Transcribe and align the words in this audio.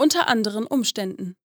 Unter 0.00 0.28
anderen 0.28 0.64
Umständen. 0.64 1.36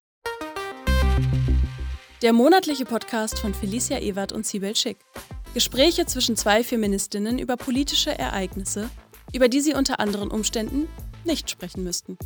Der 2.22 2.32
monatliche 2.32 2.86
Podcast 2.86 3.38
von 3.38 3.54
Felicia 3.54 4.00
Ewert 4.00 4.32
und 4.32 4.46
Sibel 4.46 4.78
Schick. 4.78 4.96
Gespräche 5.54 6.06
zwischen 6.06 6.38
zwei 6.38 6.64
Feministinnen 6.64 7.38
über 7.38 7.58
politische 7.58 8.18
Ereignisse, 8.18 8.90
über 9.34 9.50
die 9.50 9.60
sie 9.60 9.74
unter 9.74 10.00
anderen 10.00 10.32
Umständen 10.32 10.88
nicht 11.26 11.50
sprechen 11.50 11.84
müssten. 11.84 12.18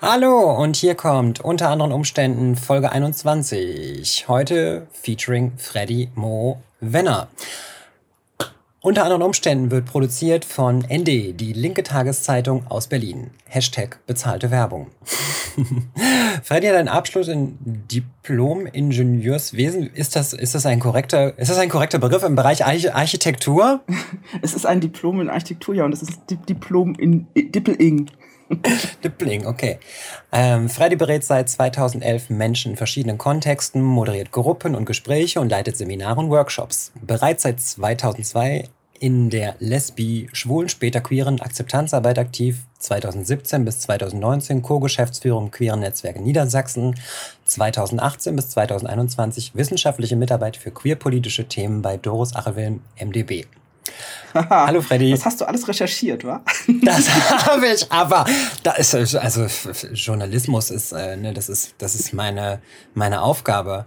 Hallo 0.00 0.54
und 0.54 0.76
hier 0.76 0.94
kommt 0.94 1.40
unter 1.40 1.70
anderen 1.70 1.90
Umständen 1.90 2.54
Folge 2.54 2.92
21. 2.92 4.28
Heute 4.28 4.86
featuring 4.92 5.58
Freddy 5.58 6.08
Mo 6.14 6.62
Wenner. 6.78 7.26
Unter 8.88 9.04
anderen 9.04 9.20
Umständen 9.20 9.70
wird 9.70 9.84
produziert 9.84 10.46
von 10.46 10.78
ND, 10.78 11.38
die 11.38 11.52
linke 11.52 11.82
Tageszeitung 11.82 12.66
aus 12.70 12.86
Berlin. 12.86 13.28
Hashtag 13.44 13.98
bezahlte 14.06 14.50
Werbung. 14.50 14.86
Freddy 16.42 16.68
hat 16.68 16.76
einen 16.76 16.88
Abschluss 16.88 17.28
in 17.28 17.58
Diplom-Ingenieurswesen. 17.60 19.90
Ist 19.92 20.16
das, 20.16 20.32
ist, 20.32 20.54
das 20.54 20.64
ein 20.64 20.80
korrekter, 20.80 21.38
ist 21.38 21.50
das 21.50 21.58
ein 21.58 21.68
korrekter 21.68 21.98
Begriff 21.98 22.22
im 22.22 22.34
Bereich 22.34 22.64
Architektur? 22.64 23.82
Es 24.40 24.54
ist 24.54 24.64
ein 24.64 24.80
Diplom 24.80 25.20
in 25.20 25.28
Architektur, 25.28 25.74
ja, 25.74 25.84
und 25.84 25.92
es 25.92 26.00
ist 26.00 26.22
Diplom 26.48 26.94
in 26.94 27.26
Dippel-Ing. 27.36 28.10
Dippling, 29.04 29.44
okay. 29.44 29.80
Ähm, 30.32 30.70
Freddy 30.70 30.96
berät 30.96 31.24
seit 31.24 31.50
2011 31.50 32.30
Menschen 32.30 32.72
in 32.72 32.78
verschiedenen 32.78 33.18
Kontexten, 33.18 33.82
moderiert 33.82 34.30
Gruppen 34.30 34.74
und 34.74 34.86
Gespräche 34.86 35.40
und 35.40 35.50
leitet 35.50 35.76
Seminare 35.76 36.20
und 36.20 36.30
Workshops. 36.30 36.90
Bereits 37.02 37.42
seit 37.42 37.60
2002 37.60 38.64
in 39.00 39.30
der 39.30 39.56
Lesbi, 39.58 40.28
Schwulen, 40.32 40.68
später 40.68 41.00
Queeren 41.00 41.40
Akzeptanzarbeit 41.40 42.18
aktiv, 42.18 42.58
2017 42.78 43.64
bis 43.64 43.80
2019 43.80 44.62
Co-Geschäftsführung 44.62 45.50
Queeren 45.50 45.80
Netzwerke 45.80 46.22
Niedersachsen, 46.22 46.94
2018 47.44 48.36
bis 48.36 48.50
2021 48.50 49.54
wissenschaftliche 49.54 50.16
Mitarbeit 50.16 50.56
für 50.56 50.70
queerpolitische 50.70 51.48
Themen 51.48 51.82
bei 51.82 51.96
Doris 51.96 52.34
Achewilm 52.34 52.80
MDB. 53.00 53.46
Hallo 54.34 54.82
Freddy. 54.82 55.10
Das 55.10 55.24
hast 55.24 55.40
du 55.40 55.46
alles 55.46 55.66
recherchiert, 55.66 56.24
wa? 56.24 56.42
Das 56.82 57.08
habe 57.46 57.68
ich, 57.68 57.90
aber 57.90 58.26
da 58.62 58.72
ist 58.72 58.94
also 58.94 59.46
Journalismus 59.92 60.70
ist, 60.70 60.92
äh, 60.92 61.16
ne, 61.16 61.32
das 61.32 61.48
ist 61.48 61.74
das 61.78 61.94
ist 61.94 62.12
meine 62.12 62.60
meine 62.94 63.22
Aufgabe. 63.22 63.86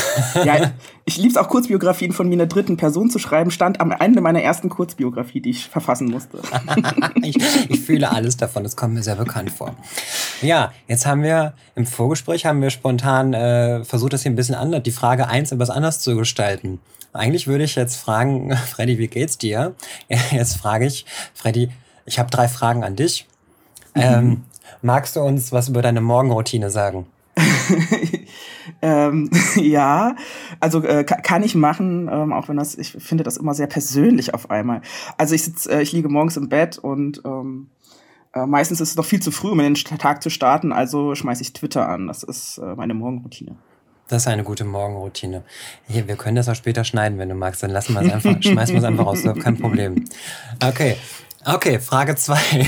ja, 0.44 0.72
ich 1.04 1.16
lieb's 1.16 1.36
auch 1.36 1.48
Kurzbiografien 1.48 2.12
von 2.12 2.28
mir 2.28 2.34
in 2.34 2.38
der 2.38 2.48
dritten 2.48 2.76
Person 2.76 3.10
zu 3.10 3.18
schreiben, 3.18 3.50
stand 3.50 3.80
am 3.80 3.90
Ende 3.90 4.20
meiner 4.20 4.42
ersten 4.42 4.68
Kurzbiografie, 4.68 5.40
die 5.40 5.50
ich 5.50 5.68
verfassen 5.68 6.10
musste. 6.10 6.38
ich, 7.22 7.36
ich 7.68 7.80
fühle 7.80 8.10
alles 8.10 8.36
davon, 8.36 8.62
das 8.62 8.76
kommt 8.76 8.94
mir 8.94 9.02
sehr 9.02 9.16
bekannt 9.16 9.50
vor. 9.50 9.74
Ja, 10.40 10.72
jetzt 10.88 11.06
haben 11.06 11.22
wir 11.22 11.54
im 11.74 11.86
Vorgespräch 11.86 12.46
haben 12.46 12.62
wir 12.62 12.70
spontan 12.70 13.34
äh, 13.34 13.84
versucht, 13.84 14.12
das 14.12 14.22
hier 14.22 14.32
ein 14.32 14.36
bisschen 14.36 14.54
anders, 14.54 14.82
die 14.82 14.92
Frage 14.92 15.28
eins 15.28 15.52
etwas 15.52 15.70
anders 15.70 16.00
zu 16.00 16.16
gestalten. 16.16 16.80
Eigentlich 17.12 17.46
würde 17.46 17.64
ich 17.64 17.74
jetzt 17.74 17.96
fragen, 17.96 18.56
Freddy, 18.70 18.98
wie 18.98 19.08
geht's 19.08 19.38
dir? 19.38 19.74
Jetzt 20.30 20.56
frage 20.56 20.86
ich, 20.86 21.04
Freddy, 21.34 21.70
ich 22.06 22.18
habe 22.18 22.30
drei 22.30 22.48
Fragen 22.48 22.84
an 22.84 22.96
dich. 22.96 23.26
Mhm. 23.94 24.02
Ähm, 24.02 24.42
magst 24.80 25.16
du 25.16 25.20
uns 25.20 25.52
was 25.52 25.68
über 25.68 25.82
deine 25.82 26.00
Morgenroutine 26.00 26.70
sagen? 26.70 27.06
Ähm, 28.82 29.30
ja, 29.56 30.16
also 30.60 30.82
äh, 30.82 31.04
kann 31.04 31.42
ich 31.42 31.54
machen, 31.54 32.10
ähm, 32.12 32.32
auch 32.32 32.48
wenn 32.48 32.56
das, 32.56 32.76
ich 32.76 32.92
finde 32.92 33.24
das 33.24 33.36
immer 33.36 33.54
sehr 33.54 33.68
persönlich 33.68 34.34
auf 34.34 34.50
einmal. 34.50 34.82
Also 35.16 35.34
ich 35.34 35.44
sitz, 35.44 35.66
äh, 35.66 35.80
ich 35.80 35.92
liege 35.92 36.08
morgens 36.08 36.36
im 36.36 36.48
Bett 36.48 36.78
und 36.78 37.22
ähm, 37.24 37.70
äh, 38.34 38.44
meistens 38.44 38.80
ist 38.80 38.90
es 38.90 38.96
noch 38.96 39.04
viel 39.04 39.20
zu 39.20 39.30
früh, 39.30 39.50
um 39.50 39.58
den 39.58 39.74
Tag 39.74 40.22
zu 40.22 40.30
starten, 40.30 40.72
also 40.72 41.14
schmeiße 41.14 41.42
ich 41.42 41.52
Twitter 41.52 41.88
an. 41.88 42.08
Das 42.08 42.22
ist 42.22 42.58
äh, 42.58 42.74
meine 42.74 42.94
Morgenroutine. 42.94 43.56
Das 44.08 44.22
ist 44.22 44.28
eine 44.28 44.42
gute 44.42 44.64
Morgenroutine. 44.64 45.42
Hier, 45.86 46.06
wir 46.08 46.16
können 46.16 46.36
das 46.36 46.48
auch 46.48 46.54
später 46.54 46.84
schneiden, 46.84 47.18
wenn 47.18 47.28
du 47.28 47.34
magst. 47.34 47.62
Dann 47.62 47.70
lassen 47.70 47.94
wir 47.94 48.02
es 48.02 48.12
einfach, 48.12 48.36
schmeißen 48.42 48.74
wir 48.74 48.80
es 48.80 48.84
einfach 48.84 49.06
raus, 49.06 49.22
kein 49.42 49.56
Problem. 49.56 50.04
Okay, 50.62 50.96
okay, 51.46 51.78
Frage 51.78 52.16
zwei. 52.16 52.66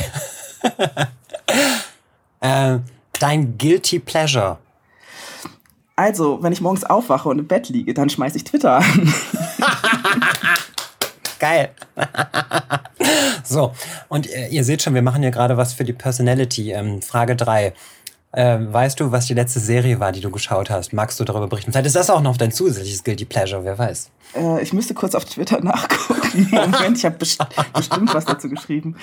äh, 2.41 2.79
dein 3.19 3.59
Guilty 3.59 3.99
Pleasure. 3.99 4.59
Also, 5.97 6.43
wenn 6.43 6.53
ich 6.53 6.61
morgens 6.61 6.85
aufwache 6.85 7.29
und 7.29 7.39
im 7.39 7.47
Bett 7.47 7.69
liege, 7.69 7.95
dann 7.95 8.11
schmeiße 8.11 8.37
ich 8.37 8.45
Twitter 8.45 8.79
an. 8.79 9.15
Geil. 11.39 11.71
so, 13.45 13.73
und 14.09 14.27
ihr, 14.27 14.49
ihr 14.49 14.65
seht 14.65 14.83
schon, 14.83 14.95
wir 14.95 15.03
machen 15.03 15.23
hier 15.23 15.31
gerade 15.31 15.57
was 15.57 15.73
für 15.73 15.85
die 15.85 15.93
Personality. 15.93 16.73
Ähm, 16.73 17.03
Frage 17.03 17.37
drei. 17.37 17.75
Ähm, 18.37 18.73
weißt 18.73 18.99
du, 18.99 19.13
was 19.13 19.27
die 19.27 19.35
letzte 19.35 19.61
Serie 19.61 20.01
war, 20.01 20.11
die 20.11 20.21
du 20.21 20.31
geschaut 20.31 20.69
hast? 20.69 20.93
Magst 20.93 21.21
du 21.21 21.25
darüber 21.25 21.47
berichten? 21.47 21.71
Vielleicht 21.71 21.87
ist 21.87 21.95
das 21.95 22.11
auch 22.11 22.21
noch 22.21 22.37
dein 22.37 22.51
zusätzliches 22.51 23.05
Guilty 23.05 23.27
Pleasure, 23.27 23.65
wer 23.65 23.79
weiß. 23.79 24.11
Äh, 24.35 24.63
ich 24.63 24.73
müsste 24.73 24.95
kurz 24.95 25.15
auf 25.15 25.25
Twitter 25.25 25.61
nachgucken. 25.63 26.49
Moment, 26.51 26.99
ich 26.99 27.05
habe 27.05 27.17
best 27.17 27.39
bestimmt 27.73 28.13
was 28.13 28.25
dazu 28.25 28.49
geschrieben. 28.49 28.97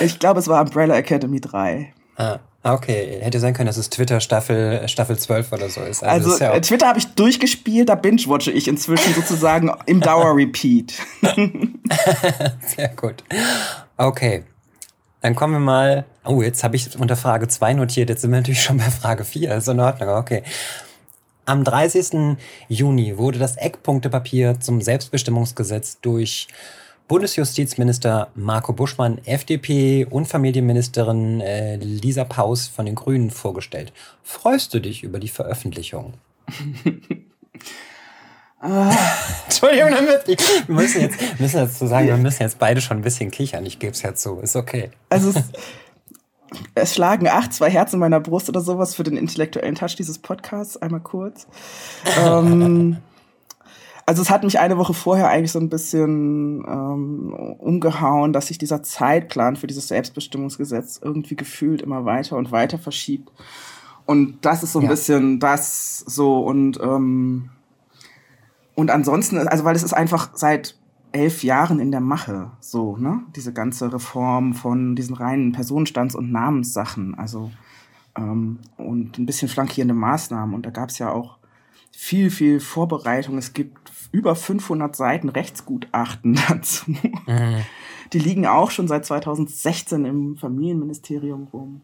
Ich 0.00 0.18
glaube, 0.18 0.40
es 0.40 0.48
war 0.48 0.60
Umbrella 0.60 0.96
Academy 0.96 1.40
3. 1.40 1.92
Ah, 2.16 2.40
okay. 2.62 3.18
Hätte 3.20 3.40
sein 3.40 3.54
können, 3.54 3.66
dass 3.66 3.76
es 3.76 3.90
Twitter 3.90 4.20
Staffel, 4.20 4.86
Staffel 4.88 5.18
12 5.18 5.52
oder 5.52 5.68
so 5.68 5.80
ist. 5.82 6.02
Also, 6.02 6.30
also 6.30 6.34
ist 6.34 6.40
ja 6.40 6.60
Twitter 6.60 6.88
habe 6.88 6.98
ich 6.98 7.06
durchgespielt, 7.14 7.88
da 7.88 7.94
binge-watche 7.94 8.50
ich 8.50 8.68
inzwischen 8.68 9.14
sozusagen 9.14 9.70
im 9.86 10.00
Dauer-Repeat. 10.00 10.92
Sehr 12.76 12.88
gut. 12.88 13.24
Okay. 13.96 14.44
Dann 15.20 15.34
kommen 15.36 15.54
wir 15.54 15.60
mal. 15.60 16.04
Oh, 16.24 16.42
jetzt 16.42 16.64
habe 16.64 16.76
ich 16.76 16.98
unter 16.98 17.16
Frage 17.16 17.48
2 17.48 17.74
notiert. 17.74 18.08
Jetzt 18.08 18.22
sind 18.22 18.30
wir 18.30 18.38
natürlich 18.38 18.62
schon 18.62 18.78
bei 18.78 18.84
Frage 18.84 19.24
4. 19.24 19.54
Ist 19.54 19.68
in 19.68 19.80
Ordnung. 19.80 20.10
Okay. 20.10 20.42
Am 21.44 21.64
30. 21.64 22.36
Juni 22.68 23.18
wurde 23.18 23.38
das 23.38 23.56
Eckpunktepapier 23.56 24.60
zum 24.60 24.80
Selbstbestimmungsgesetz 24.80 26.00
durch 26.00 26.48
Bundesjustizminister 27.12 28.28
Marco 28.34 28.72
Buschmann, 28.72 29.18
FDP 29.26 30.06
und 30.08 30.28
Familienministerin 30.28 31.42
äh, 31.42 31.76
Lisa 31.76 32.24
Paus 32.24 32.68
von 32.68 32.86
den 32.86 32.94
Grünen 32.94 33.30
vorgestellt. 33.30 33.92
Freust 34.22 34.72
du 34.72 34.80
dich 34.80 35.02
über 35.02 35.18
die 35.20 35.28
Veröffentlichung? 35.28 36.14
Ah. 38.64 38.96
Entschuldigung, 39.46 39.88
wir 39.90 40.36
müssen 40.68 41.00
jetzt, 41.00 41.40
müssen 41.40 41.58
jetzt 41.62 41.80
so 41.80 41.88
sagen, 41.88 42.06
wir 42.06 42.16
müssen 42.16 42.44
jetzt 42.44 42.60
beide 42.60 42.80
schon 42.80 42.98
ein 42.98 43.02
bisschen 43.02 43.32
kichern. 43.32 43.66
Ich 43.66 43.80
gebe 43.80 43.90
es 43.90 44.02
ja 44.02 44.14
zu, 44.14 44.38
ist 44.38 44.54
okay. 44.54 44.92
Also 45.08 45.30
es, 45.30 45.42
es 46.76 46.94
schlagen 46.94 47.26
acht, 47.26 47.52
zwei 47.52 47.68
Herzen 47.68 47.96
in 47.96 48.00
meiner 48.00 48.20
Brust 48.20 48.48
oder 48.48 48.60
sowas 48.60 48.94
für 48.94 49.02
den 49.02 49.16
intellektuellen 49.16 49.74
Touch 49.74 49.96
dieses 49.96 50.20
Podcasts. 50.20 50.76
Einmal 50.76 51.00
kurz. 51.00 51.48
ähm, 52.24 52.98
also 54.06 54.22
es 54.22 54.30
hat 54.30 54.44
mich 54.44 54.58
eine 54.58 54.78
Woche 54.78 54.94
vorher 54.94 55.28
eigentlich 55.28 55.52
so 55.52 55.58
ein 55.58 55.68
bisschen 55.68 56.64
ähm, 56.66 57.32
umgehauen, 57.58 58.32
dass 58.32 58.48
sich 58.48 58.58
dieser 58.58 58.82
Zeitplan 58.82 59.56
für 59.56 59.66
dieses 59.66 59.88
Selbstbestimmungsgesetz 59.88 61.00
irgendwie 61.02 61.36
gefühlt 61.36 61.82
immer 61.82 62.04
weiter 62.04 62.36
und 62.36 62.52
weiter 62.52 62.78
verschiebt. 62.78 63.30
Und 64.04 64.44
das 64.44 64.62
ist 64.62 64.72
so 64.72 64.80
ein 64.80 64.84
ja. 64.84 64.90
bisschen 64.90 65.38
das 65.38 65.98
so 66.00 66.40
und 66.40 66.80
ähm, 66.80 67.50
und 68.74 68.90
ansonsten, 68.90 69.36
also 69.48 69.64
weil 69.64 69.76
es 69.76 69.82
ist 69.82 69.92
einfach 69.92 70.30
seit 70.34 70.76
elf 71.12 71.44
Jahren 71.44 71.78
in 71.78 71.90
der 71.90 72.00
Mache, 72.00 72.50
so, 72.60 72.96
ne? 72.96 73.20
Diese 73.36 73.52
ganze 73.52 73.92
Reform 73.92 74.54
von 74.54 74.96
diesen 74.96 75.14
reinen 75.14 75.52
Personenstands- 75.52 76.14
und 76.14 76.32
Namenssachen, 76.32 77.14
also 77.14 77.50
ähm, 78.16 78.58
und 78.78 79.18
ein 79.18 79.26
bisschen 79.26 79.48
flankierende 79.48 79.94
Maßnahmen. 79.94 80.54
Und 80.54 80.66
da 80.66 80.70
gab 80.70 80.88
es 80.88 80.98
ja 80.98 81.10
auch 81.10 81.38
viel, 82.02 82.32
viel 82.32 82.58
Vorbereitung. 82.58 83.38
Es 83.38 83.52
gibt 83.52 83.92
über 84.10 84.34
500 84.34 84.96
Seiten 84.96 85.28
Rechtsgutachten 85.28 86.34
dazu. 86.48 86.90
Mhm. 86.90 87.62
Die 88.12 88.18
liegen 88.18 88.44
auch 88.44 88.72
schon 88.72 88.88
seit 88.88 89.06
2016 89.06 90.04
im 90.04 90.36
Familienministerium 90.36 91.46
rum. 91.52 91.82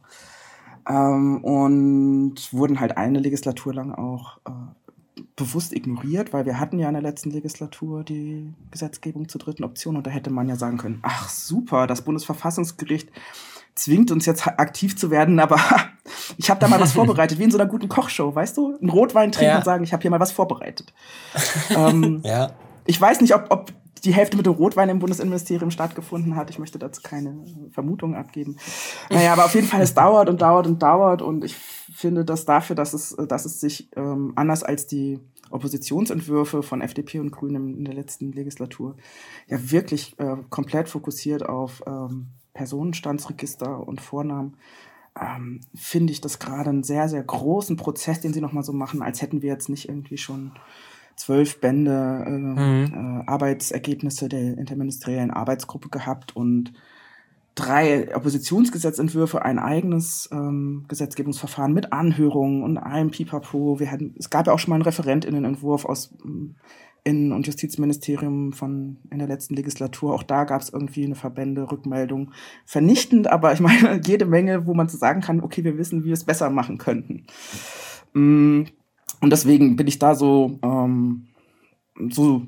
Ähm, 0.89 1.45
und 1.45 2.35
wurden 2.53 2.81
halt 2.81 2.97
eine 2.97 3.21
Legislatur 3.21 3.73
lang 3.73 3.95
auch 3.95 4.39
äh, 4.45 5.23
bewusst 5.37 5.73
ignoriert, 5.73 6.33
weil 6.33 6.47
wir 6.47 6.59
hatten 6.59 6.81
ja 6.81 6.89
in 6.89 6.95
der 6.95 7.03
letzten 7.03 7.31
Legislatur 7.31 8.03
die 8.03 8.53
Gesetzgebung 8.73 9.29
zur 9.29 9.41
dritten 9.41 9.63
Option 9.63 9.97
und 9.97 10.05
da 10.05 10.11
hätte 10.11 10.31
man 10.31 10.49
ja 10.49 10.57
sagen 10.57 10.79
können, 10.79 10.99
ach 11.03 11.29
super, 11.29 11.87
das 11.87 12.03
Bundesverfassungsgericht 12.03 13.09
zwingt 13.77 14.11
uns 14.11 14.27
jetzt 14.27 14.49
aktiv 14.49 14.97
zu 14.97 15.13
werden, 15.13 15.39
aber 15.39 15.61
ich 16.37 16.51
habe 16.51 16.61
da 16.61 16.69
mal 16.69 16.81
was 16.81 16.93
vorbereitet, 16.95 17.39
wie 17.39 17.45
in 17.45 17.51
so 17.51 17.59
einer 17.59 17.69
guten 17.69 17.89
Kochshow, 17.89 18.35
weißt 18.35 18.57
du? 18.57 18.77
Ein 18.81 18.91
Rotwein 18.91 19.33
trinken 19.33 19.53
ja. 19.53 19.59
und 19.59 19.65
sagen, 19.65 19.85
ich 19.85 19.93
habe 19.93 20.03
hier 20.03 20.11
mal 20.11 20.21
was 20.21 20.33
vorbereitet. 20.33 20.93
ähm, 21.71 22.21
ja. 22.25 22.51
Ich 22.85 23.01
weiß 23.01 23.21
nicht, 23.21 23.35
ob, 23.35 23.47
ob 23.51 23.73
die 24.05 24.15
Hälfte 24.15 24.37
mit 24.37 24.47
dem 24.47 24.55
Rotwein 24.55 24.89
im 24.89 24.99
Bundesinnenministerium 24.99 25.71
stattgefunden 25.71 26.37
hat. 26.37 26.51
Ich 26.51 26.59
möchte 26.59 26.79
dazu 26.79 27.01
keine 27.03 27.37
Vermutungen 27.73 28.17
abgeben. 28.17 28.57
Naja, 29.11 29.33
aber 29.33 29.45
auf 29.45 29.55
jeden 29.55 29.67
Fall, 29.67 29.81
es 29.83 29.95
dauert 29.95 30.29
und 30.29 30.41
dauert 30.41 30.67
und 30.67 30.83
dauert 30.83 31.23
und 31.23 31.45
ich 31.45 31.55
finde 31.55 32.25
das 32.25 32.45
dafür, 32.45 32.77
dass 32.77 32.95
es, 32.95 33.17
dass 33.29 33.45
es 33.45 33.61
sich 33.61 33.89
ähm, 33.97 34.33
anders 34.37 34.63
als 34.63 34.87
die 34.87 35.19
Oppositionsentwürfe 35.51 36.63
von 36.63 36.81
FDP 36.81 37.21
und 37.21 37.31
Grünen 37.31 37.79
in 37.79 37.85
der 37.85 37.95
letzten 37.95 38.33
Legislatur 38.33 38.97
ja 39.47 39.59
wirklich 39.71 40.19
äh, 40.19 40.37
komplett 40.51 40.89
fokussiert 40.89 41.47
auf 41.47 41.83
ähm, 41.87 42.29
Personenstandsregister 42.53 43.87
und 43.87 44.01
Vornamen, 44.01 44.57
ähm, 45.21 45.61
finde 45.75 46.13
ich 46.13 46.21
das 46.21 46.39
gerade 46.39 46.71
einen 46.71 46.83
sehr, 46.83 47.09
sehr 47.09 47.23
großen 47.23 47.77
Prozess, 47.77 48.21
den 48.21 48.33
sie 48.33 48.41
nochmal 48.41 48.65
so 48.65 48.73
machen, 48.73 49.03
als 49.03 49.23
hätten 49.23 49.43
wir 49.43 49.51
jetzt 49.51 49.69
nicht 49.69 49.89
irgendwie 49.89 50.19
schon 50.19 50.53
zwölf 51.17 51.61
Bände 51.61 52.25
äh, 52.27 52.31
mhm. 52.31 53.23
äh, 53.25 53.31
Arbeitsergebnisse 53.31 54.29
der 54.29 54.57
interministeriellen 54.59 55.31
Arbeitsgruppe 55.31 55.89
gehabt 55.89 56.35
und 56.37 56.73
drei 57.59 58.15
Oppositionsgesetzentwürfe, 58.15 59.43
ein 59.43 59.59
eigenes 59.59 60.29
ähm, 60.33 60.85
Gesetzgebungsverfahren 60.87 61.73
mit 61.73 61.93
Anhörungen 61.93 62.63
und 62.63 62.79
allem 62.79 63.11
Pipapo. 63.11 63.81
Wir 63.81 63.91
hatten, 63.91 64.15
es 64.17 64.31
gab 64.31 64.47
ja 64.47 64.53
auch 64.53 64.61
schon 64.61 64.71
mal 64.71 64.77
einen 64.77 64.85
Referentinnenentwurf 64.85 65.85
aus 65.85 66.15
ähm, 66.25 66.55
Innen- 67.09 67.33
und 67.33 67.47
Justizministerium 67.47 68.53
von 68.53 68.99
in 69.11 69.19
der 69.19 69.29
letzten 69.29 69.55
Legislatur. 69.55 70.13
Auch 70.13 70.23
da 70.23 70.45
gab 70.45 70.61
es 70.61 70.69
irgendwie 70.69 71.07
eine 71.07 71.15
Verbände, 71.15 71.73
Rückmeldung. 71.73 72.33
Vernichtend, 72.67 73.29
aber 73.29 73.51
ich 73.55 73.61
meine, 73.61 73.99
jede 74.07 74.27
Menge, 74.27 74.67
wo 74.67 74.75
man 74.75 74.91
so 74.91 74.99
sagen 74.99 75.23
kann, 75.23 75.41
okay, 75.41 75.65
wir 75.65 75.79
wissen, 75.79 76.03
wie 76.03 76.09
wir 76.09 76.13
es 76.13 76.25
besser 76.25 76.51
machen 76.51 76.77
könnten. 76.77 77.25
Mm, 78.13 78.65
und 79.23 79.31
deswegen 79.31 79.77
bin 79.77 79.87
ich 79.87 79.99
da 79.99 80.15
so, 80.15 80.59
ähm, 80.63 81.29
so 82.11 82.43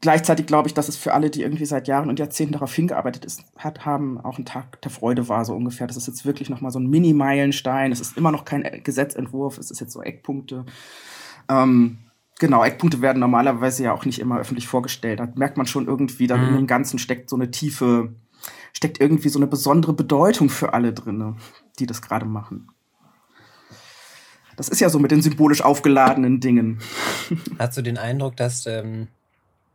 gleichzeitig 0.00 0.46
glaube 0.46 0.66
ich, 0.66 0.74
dass 0.74 0.88
es 0.88 0.96
für 0.96 1.14
alle, 1.14 1.30
die 1.30 1.42
irgendwie 1.42 1.64
seit 1.64 1.86
Jahren 1.86 2.08
und 2.08 2.18
Jahrzehnten 2.18 2.54
darauf 2.54 2.74
hingearbeitet 2.74 3.24
ist, 3.24 3.44
hat, 3.56 3.86
haben, 3.86 4.20
auch 4.20 4.38
ein 4.38 4.44
Tag 4.44 4.82
der 4.82 4.90
Freude 4.90 5.28
war, 5.28 5.44
so 5.44 5.54
ungefähr. 5.54 5.86
Das 5.86 5.96
ist 5.96 6.08
jetzt 6.08 6.26
wirklich 6.26 6.50
nochmal 6.50 6.72
so 6.72 6.80
ein 6.80 6.90
Mini-Meilenstein. 6.90 7.92
Es 7.92 8.00
ist 8.00 8.16
immer 8.16 8.32
noch 8.32 8.44
kein 8.44 8.82
Gesetzentwurf, 8.82 9.56
es 9.56 9.70
ist 9.70 9.80
jetzt 9.80 9.92
so 9.92 10.02
Eckpunkte. 10.02 10.64
Ähm, 11.48 11.98
genau, 12.38 12.64
Eckpunkte 12.64 13.00
werden 13.00 13.20
normalerweise 13.20 13.84
ja 13.84 13.92
auch 13.92 14.04
nicht 14.04 14.18
immer 14.18 14.38
öffentlich 14.38 14.66
vorgestellt. 14.66 15.20
Da 15.20 15.28
merkt 15.34 15.56
man 15.56 15.66
schon 15.66 15.86
irgendwie, 15.86 16.26
da 16.26 16.36
mhm. 16.36 16.48
in 16.48 16.54
dem 16.56 16.66
Ganzen 16.66 16.98
steckt 16.98 17.30
so 17.30 17.36
eine 17.36 17.50
tiefe, 17.50 18.14
steckt 18.72 19.00
irgendwie 19.00 19.28
so 19.28 19.38
eine 19.38 19.46
besondere 19.46 19.92
Bedeutung 19.92 20.48
für 20.48 20.74
alle 20.74 20.92
drin, 20.92 21.36
die 21.78 21.86
das 21.86 22.02
gerade 22.02 22.26
machen. 22.26 22.68
Das 24.56 24.68
ist 24.68 24.80
ja 24.80 24.88
so 24.88 24.98
mit 24.98 25.10
den 25.10 25.22
symbolisch 25.22 25.62
aufgeladenen 25.62 26.40
Dingen. 26.40 26.78
Hast 27.58 27.76
du 27.76 27.82
den 27.82 27.98
Eindruck, 27.98 28.36
dass 28.36 28.66
ähm, 28.66 29.08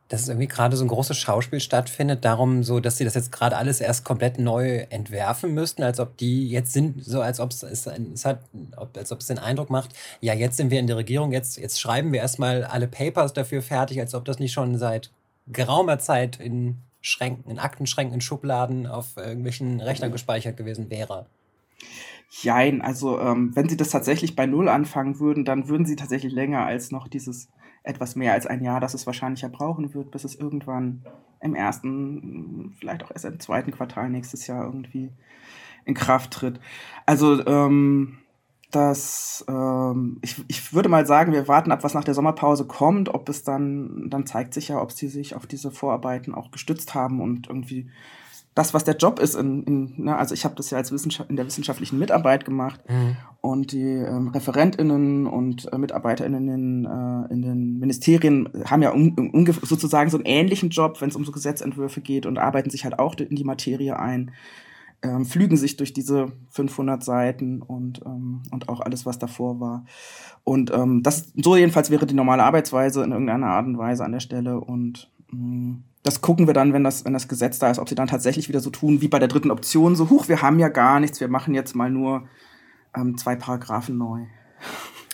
dass 0.09 0.27
irgendwie 0.27 0.47
gerade 0.47 0.75
so 0.75 0.83
ein 0.83 0.87
großes 0.87 1.17
Schauspiel 1.17 1.59
stattfindet, 1.59 2.25
darum 2.25 2.63
so, 2.63 2.79
dass 2.79 2.97
sie 2.97 3.05
das 3.05 3.13
jetzt 3.13 3.31
gerade 3.31 3.55
alles 3.55 3.79
erst 3.79 4.03
komplett 4.03 4.39
neu 4.39 4.79
entwerfen 4.89 5.53
müssten, 5.53 5.83
als 5.83 5.99
ob 5.99 6.17
die 6.17 6.49
jetzt 6.49 6.73
sind, 6.73 7.05
so 7.05 7.21
als 7.21 7.39
ob 7.39 7.51
es, 7.51 7.61
es 7.63 8.25
hat, 8.25 8.41
als 8.95 9.11
ob 9.11 9.19
es 9.19 9.27
den 9.27 9.37
Eindruck 9.37 9.69
macht, 9.69 9.91
ja, 10.19 10.33
jetzt 10.33 10.57
sind 10.57 10.71
wir 10.71 10.79
in 10.79 10.87
der 10.87 10.97
Regierung, 10.97 11.31
jetzt, 11.31 11.57
jetzt 11.57 11.79
schreiben 11.79 12.11
wir 12.11 12.21
erstmal 12.21 12.63
alle 12.63 12.87
Papers 12.87 13.33
dafür 13.33 13.61
fertig, 13.61 13.99
als 13.99 14.15
ob 14.15 14.25
das 14.25 14.39
nicht 14.39 14.51
schon 14.51 14.77
seit 14.79 15.11
geraumer 15.47 15.99
Zeit 15.99 16.39
in 16.39 16.79
Schränken, 17.01 17.49
in 17.49 17.59
Aktenschränken, 17.59 18.15
in 18.15 18.21
Schubladen 18.21 18.87
auf 18.87 19.15
irgendwelchen 19.15 19.79
Rechnern 19.79 20.11
gespeichert 20.11 20.57
gewesen 20.57 20.89
wäre. 20.89 21.27
Jein, 22.29 22.81
also 22.81 23.19
ähm, 23.19 23.55
wenn 23.55 23.67
sie 23.67 23.77
das 23.77 23.89
tatsächlich 23.89 24.35
bei 24.35 24.45
Null 24.45 24.69
anfangen 24.69 25.19
würden, 25.19 25.45
dann 25.45 25.67
würden 25.67 25.85
sie 25.85 25.95
tatsächlich 25.95 26.31
länger 26.31 26.65
als 26.65 26.91
noch 26.91 27.07
dieses 27.07 27.49
etwas 27.83 28.15
mehr 28.15 28.33
als 28.33 28.45
ein 28.45 28.63
Jahr, 28.63 28.79
das 28.79 28.93
es 28.93 29.07
wahrscheinlich 29.07 29.41
ja 29.41 29.49
brauchen 29.49 29.93
wird, 29.95 30.11
bis 30.11 30.23
es 30.23 30.35
irgendwann 30.35 31.03
im 31.41 31.55
ersten, 31.55 32.75
vielleicht 32.77 33.03
auch 33.03 33.11
erst 33.11 33.25
im 33.25 33.39
zweiten 33.39 33.71
Quartal 33.71 34.09
nächstes 34.09 34.45
Jahr 34.45 34.65
irgendwie 34.65 35.11
in 35.85 35.95
Kraft 35.95 36.31
tritt. 36.31 36.59
Also 37.07 37.45
ähm, 37.47 38.19
das, 38.71 39.43
ähm, 39.47 40.19
ich, 40.21 40.43
ich 40.47 40.73
würde 40.73 40.89
mal 40.89 41.07
sagen, 41.07 41.31
wir 41.31 41.47
warten 41.47 41.71
ab, 41.71 41.83
was 41.83 41.95
nach 41.95 42.03
der 42.03 42.13
Sommerpause 42.13 42.65
kommt, 42.65 43.09
ob 43.09 43.27
es 43.29 43.43
dann, 43.43 44.09
dann 44.09 44.27
zeigt 44.27 44.53
sich 44.53 44.67
ja, 44.67 44.79
ob 44.79 44.91
sie 44.91 45.07
sich 45.07 45.35
auf 45.35 45.47
diese 45.47 45.71
Vorarbeiten 45.71 46.35
auch 46.35 46.51
gestützt 46.51 46.93
haben 46.93 47.21
und 47.21 47.47
irgendwie 47.47 47.89
das, 48.59 48.73
was 48.73 48.83
der 48.83 48.97
Job 48.97 49.19
ist. 49.19 49.35
In, 49.35 49.63
in, 49.63 49.93
ne, 50.03 50.17
also 50.17 50.33
ich 50.33 50.43
habe 50.43 50.53
das 50.55 50.69
ja 50.69 50.77
als 50.77 50.91
Wissenschaft, 50.91 51.29
in 51.29 51.37
der 51.37 51.45
wissenschaftlichen 51.45 51.97
Mitarbeit 51.97 52.43
gemacht 52.43 52.81
mhm. 52.89 53.15
und 53.39 53.71
die 53.71 53.83
ähm, 53.83 54.27
ReferentInnen 54.27 55.27
und 55.27 55.71
äh, 55.71 55.77
MitarbeiterInnen 55.77 56.47
in, 56.49 56.85
äh, 56.85 57.33
in 57.33 57.41
den 57.41 57.79
Ministerien 57.79 58.49
haben 58.65 58.81
ja 58.81 58.93
un, 58.93 59.15
un, 59.17 59.45
sozusagen 59.63 60.09
so 60.09 60.17
einen 60.17 60.25
ähnlichen 60.25 60.69
Job, 60.71 60.99
wenn 60.99 61.09
es 61.09 61.15
um 61.15 61.23
so 61.23 61.31
Gesetzentwürfe 61.31 62.01
geht 62.01 62.25
und 62.25 62.37
arbeiten 62.37 62.69
sich 62.69 62.83
halt 62.83 62.99
auch 62.99 63.15
in 63.15 63.35
die 63.35 63.45
Materie 63.45 63.97
ein. 63.97 64.31
Ähm, 65.01 65.25
flügen 65.25 65.55
sich 65.55 65.77
durch 65.77 65.93
diese 65.93 66.33
500 66.49 67.01
Seiten 67.01 67.61
und, 67.61 68.01
ähm, 68.05 68.43
und 68.51 68.67
auch 68.67 68.81
alles, 68.81 69.05
was 69.05 69.17
davor 69.17 69.61
war. 69.61 69.85
Und 70.43 70.73
ähm, 70.73 71.01
das 71.03 71.31
so 71.41 71.55
jedenfalls 71.55 71.89
wäre 71.89 72.05
die 72.05 72.13
normale 72.13 72.43
Arbeitsweise 72.43 73.05
in 73.05 73.13
irgendeiner 73.13 73.47
Art 73.47 73.65
und 73.65 73.77
Weise 73.77 74.03
an 74.03 74.11
der 74.11 74.19
Stelle. 74.19 74.59
Und 74.59 75.09
mh, 75.31 75.39
mm, 75.39 75.83
das 76.03 76.21
gucken 76.21 76.47
wir 76.47 76.53
dann, 76.53 76.73
wenn 76.73 76.83
das, 76.83 77.03
wenn 77.05 77.13
das 77.13 77.27
Gesetz 77.27 77.59
da 77.59 77.69
ist, 77.69 77.79
ob 77.79 77.89
sie 77.89 77.95
dann 77.95 78.07
tatsächlich 78.07 78.47
wieder 78.47 78.61
so 78.61 78.69
tun 78.69 79.01
wie 79.01 79.07
bei 79.07 79.19
der 79.19 79.27
dritten 79.27 79.51
Option, 79.51 79.95
so, 79.95 80.09
huch, 80.09 80.27
wir 80.27 80.41
haben 80.41 80.59
ja 80.59 80.69
gar 80.69 80.99
nichts, 80.99 81.19
wir 81.19 81.27
machen 81.27 81.53
jetzt 81.53 81.75
mal 81.75 81.89
nur 81.89 82.27
ähm, 82.95 83.17
zwei 83.17 83.35
Paragraphen 83.35 83.97
neu. 83.97 84.25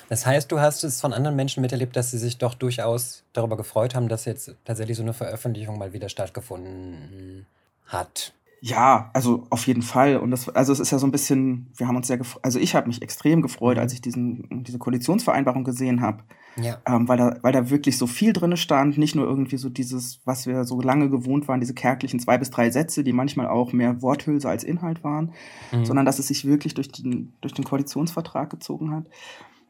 Das 0.08 0.26
heißt, 0.26 0.52
du 0.52 0.60
hast 0.60 0.84
es 0.84 1.02
von 1.02 1.14
anderen 1.14 1.36
Menschen 1.36 1.62
miterlebt, 1.62 1.96
dass 1.96 2.12
sie 2.12 2.20
sich 2.20 2.38
doch 2.38 2.54
durchaus 2.54 3.24
darüber 3.34 3.58
gefreut 3.58 3.96
haben, 3.96 4.08
dass 4.08 4.26
jetzt 4.26 4.56
tatsächlich 4.64 4.98
so 4.98 5.04
eine 5.04 5.14
Veröffentlichung 5.14 5.80
mal 5.80 5.94
wieder 5.94 6.10
stattgefunden 6.10 7.48
hat. 7.88 8.35
Ja, 8.62 9.12
also 9.14 9.46
auf 9.50 9.68
jeden 9.68 9.82
Fall. 9.82 10.18
Und 10.18 10.32
das, 10.32 10.50
also 10.50 10.74
es 10.74 10.80
ist 10.80 10.92
ja 10.92 10.98
so 10.98 11.06
ein 11.06 11.12
bisschen, 11.12 11.72
wir 11.76 11.88
haben 11.88 11.96
uns 11.96 12.08
sehr 12.08 12.18
gefreut, 12.18 12.44
also 12.44 12.60
ich 12.60 12.74
habe 12.76 12.88
mich 12.88 13.02
extrem 13.02 13.42
gefreut, 13.42 13.78
mhm. 13.78 13.82
als 13.82 13.94
ich 13.94 14.02
diesen, 14.02 14.64
diese 14.64 14.80
Koalitionsvereinbarung 14.80 15.64
gesehen 15.64 16.02
habe. 16.02 16.24
Ja. 16.58 16.78
Ähm, 16.88 17.08
weil, 17.08 17.18
da, 17.18 17.38
weil 17.42 17.52
da 17.52 17.70
wirklich 17.70 17.98
so 17.98 18.08
viel 18.08 18.32
drin 18.32 18.56
stand, 18.56 18.98
nicht 18.98 19.16
nur 19.16 19.26
irgendwie 19.26 19.58
so 19.58 19.70
dieses, 19.70 20.22
was 20.26 20.48
wir 20.48 20.64
so 20.64 20.80
lange 20.80 21.10
gewohnt 21.10 21.48
waren, 21.48 21.60
diese 21.60 21.74
kärglichen 21.74 22.20
zwei 22.20 22.38
bis 22.38 22.50
drei 22.50 22.72
Sätze, 22.72 23.04
die 23.04 23.14
manchmal 23.14 23.48
auch 23.48 23.74
mehr 23.74 24.02
Worthülse 24.02 24.50
als 24.50 24.64
Inhalt 24.64 25.04
waren, 25.04 25.34
mhm. 25.72 25.86
sondern 25.86 26.06
dass 26.06 26.20
es 26.20 26.28
sich 26.28 26.46
wirklich 26.46 26.74
durch 26.74 26.92
den, 26.92 27.34
durch 27.42 27.54
den 27.54 27.66
Koalitionsvertrag 27.66 28.50
gezogen 28.50 28.92
hat. 28.92 29.10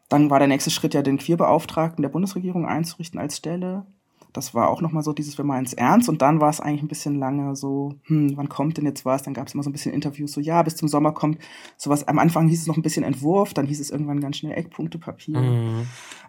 Dann 0.09 0.29
war 0.29 0.37
der 0.37 0.47
nächste 0.47 0.69
Schritt 0.69 0.93
ja, 0.93 1.01
den 1.01 1.17
Queerbeauftragten 1.17 2.03
der 2.03 2.09
Bundesregierung 2.09 2.67
einzurichten 2.67 3.19
als 3.19 3.37
Stelle 3.37 3.87
das 4.35 4.53
war 4.53 4.69
auch 4.69 4.81
nochmal 4.81 5.03
so 5.03 5.13
dieses, 5.13 5.37
wir 5.37 5.45
meinen 5.45 5.65
es 5.65 5.73
ernst. 5.73 6.09
Und 6.09 6.21
dann 6.21 6.41
war 6.41 6.49
es 6.49 6.59
eigentlich 6.59 6.83
ein 6.83 6.87
bisschen 6.87 7.17
lange 7.17 7.55
so, 7.55 7.95
hm, 8.03 8.35
wann 8.35 8.49
kommt 8.49 8.77
denn 8.77 8.85
jetzt 8.85 9.05
was? 9.05 9.23
Dann 9.23 9.33
gab 9.33 9.47
es 9.47 9.53
immer 9.53 9.63
so 9.63 9.69
ein 9.69 9.73
bisschen 9.73 9.93
Interviews, 9.93 10.33
so 10.33 10.41
ja, 10.41 10.61
bis 10.63 10.75
zum 10.75 10.87
Sommer 10.87 11.13
kommt 11.13 11.39
sowas. 11.77 12.07
Am 12.07 12.19
Anfang 12.19 12.47
hieß 12.47 12.61
es 12.61 12.67
noch 12.67 12.77
ein 12.77 12.81
bisschen 12.81 13.03
Entwurf, 13.03 13.53
dann 13.53 13.65
hieß 13.65 13.79
es 13.79 13.89
irgendwann 13.89 14.19
ganz 14.19 14.37
schnell 14.37 14.53
Eckpunktepapier. 14.53 15.39
Mhm. 15.39 15.87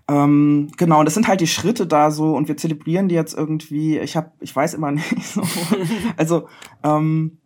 Ähm, 0.08 0.68
genau, 0.76 1.00
und 1.00 1.04
das 1.04 1.14
sind 1.14 1.26
halt 1.26 1.40
die 1.40 1.46
Schritte 1.46 1.86
da 1.86 2.10
so 2.10 2.36
und 2.36 2.48
wir 2.48 2.56
zelebrieren 2.56 3.08
die 3.08 3.14
jetzt 3.14 3.34
irgendwie. 3.34 3.98
Ich 3.98 4.16
habe, 4.16 4.30
ich 4.40 4.54
weiß 4.54 4.74
immer 4.74 4.92
nicht 4.92 5.22
so. 5.22 5.42
also, 6.16 6.48
ähm, 6.84 7.38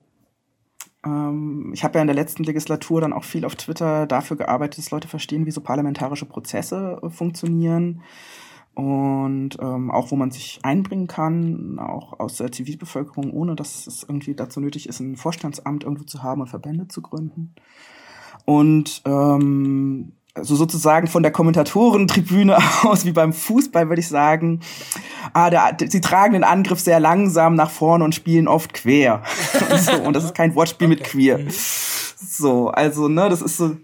ähm, 1.05 1.71
ich 1.73 1.85
habe 1.85 1.95
ja 1.95 2.03
in 2.03 2.09
der 2.09 2.17
letzten 2.17 2.45
Legislatur 2.45 3.01
dann 3.01 3.15
auch 3.15 3.25
viel 3.25 3.45
auf 3.45 3.57
Twitter 3.57 4.07
dafür 4.07 4.37
gearbeitet, 4.37 4.79
dass 4.79 4.91
Leute 4.91 5.09
verstehen, 5.09 5.47
wie 5.47 5.51
so 5.51 5.63
parlamentarische 5.63 6.27
Prozesse 6.27 7.01
äh, 7.03 7.09
funktionieren 7.09 8.03
und 8.75 9.59
ähm, 9.61 9.91
auch 9.91 10.11
wo 10.11 10.17
man 10.17 10.31
sich 10.31 10.61
einbringen 10.63 11.07
kann, 11.07 11.79
auch 11.79 12.19
aus 12.19 12.37
der 12.37 12.53
Zivilbevölkerung, 12.53 13.33
ohne 13.33 13.57
dass 13.57 13.87
es 13.87 14.05
irgendwie 14.05 14.35
dazu 14.35 14.61
nötig 14.61 14.89
ist, 14.89 15.01
ein 15.01 15.17
Vorstandsamt 15.17 15.85
irgendwo 15.85 16.05
zu 16.05 16.23
haben 16.23 16.41
und 16.41 16.49
Verbände 16.49 16.89
zu 16.89 17.03
gründen. 17.03 17.55
Und 18.45 19.03
ähm, 19.05 20.13
also 20.35 20.55
sozusagen 20.55 21.09
von 21.09 21.23
der 21.23 21.33
Kommentatorentribüne 21.33 22.57
aus, 22.85 23.05
wie 23.05 23.13
beim 23.13 23.33
Fußball, 23.33 23.89
würde 23.89 24.01
ich 24.01 24.09
sagen, 24.09 24.61
ah, 25.33 25.51
der, 25.51 25.77
sie 25.89 26.01
tragen 26.01 26.35
den 26.35 26.45
Angriff 26.45 26.81
sehr 26.81 27.01
langsam 27.01 27.55
nach 27.55 27.71
vorne 27.71 28.05
und 28.05 28.15
spielen 28.15 28.49
oft 28.49 28.73
quer. 28.73 29.23
und, 29.71 29.81
so, 29.81 29.93
und 30.03 30.15
das 30.15 30.25
ist 30.25 30.35
kein 30.35 30.55
Wortspiel 30.55 30.89
mit 30.89 31.05
queer. 31.05 31.41
So, 31.51 32.69
also, 32.69 33.09
ne, 33.09 33.29
das 33.29 33.43
ist 33.43 33.57
so, 33.57 33.77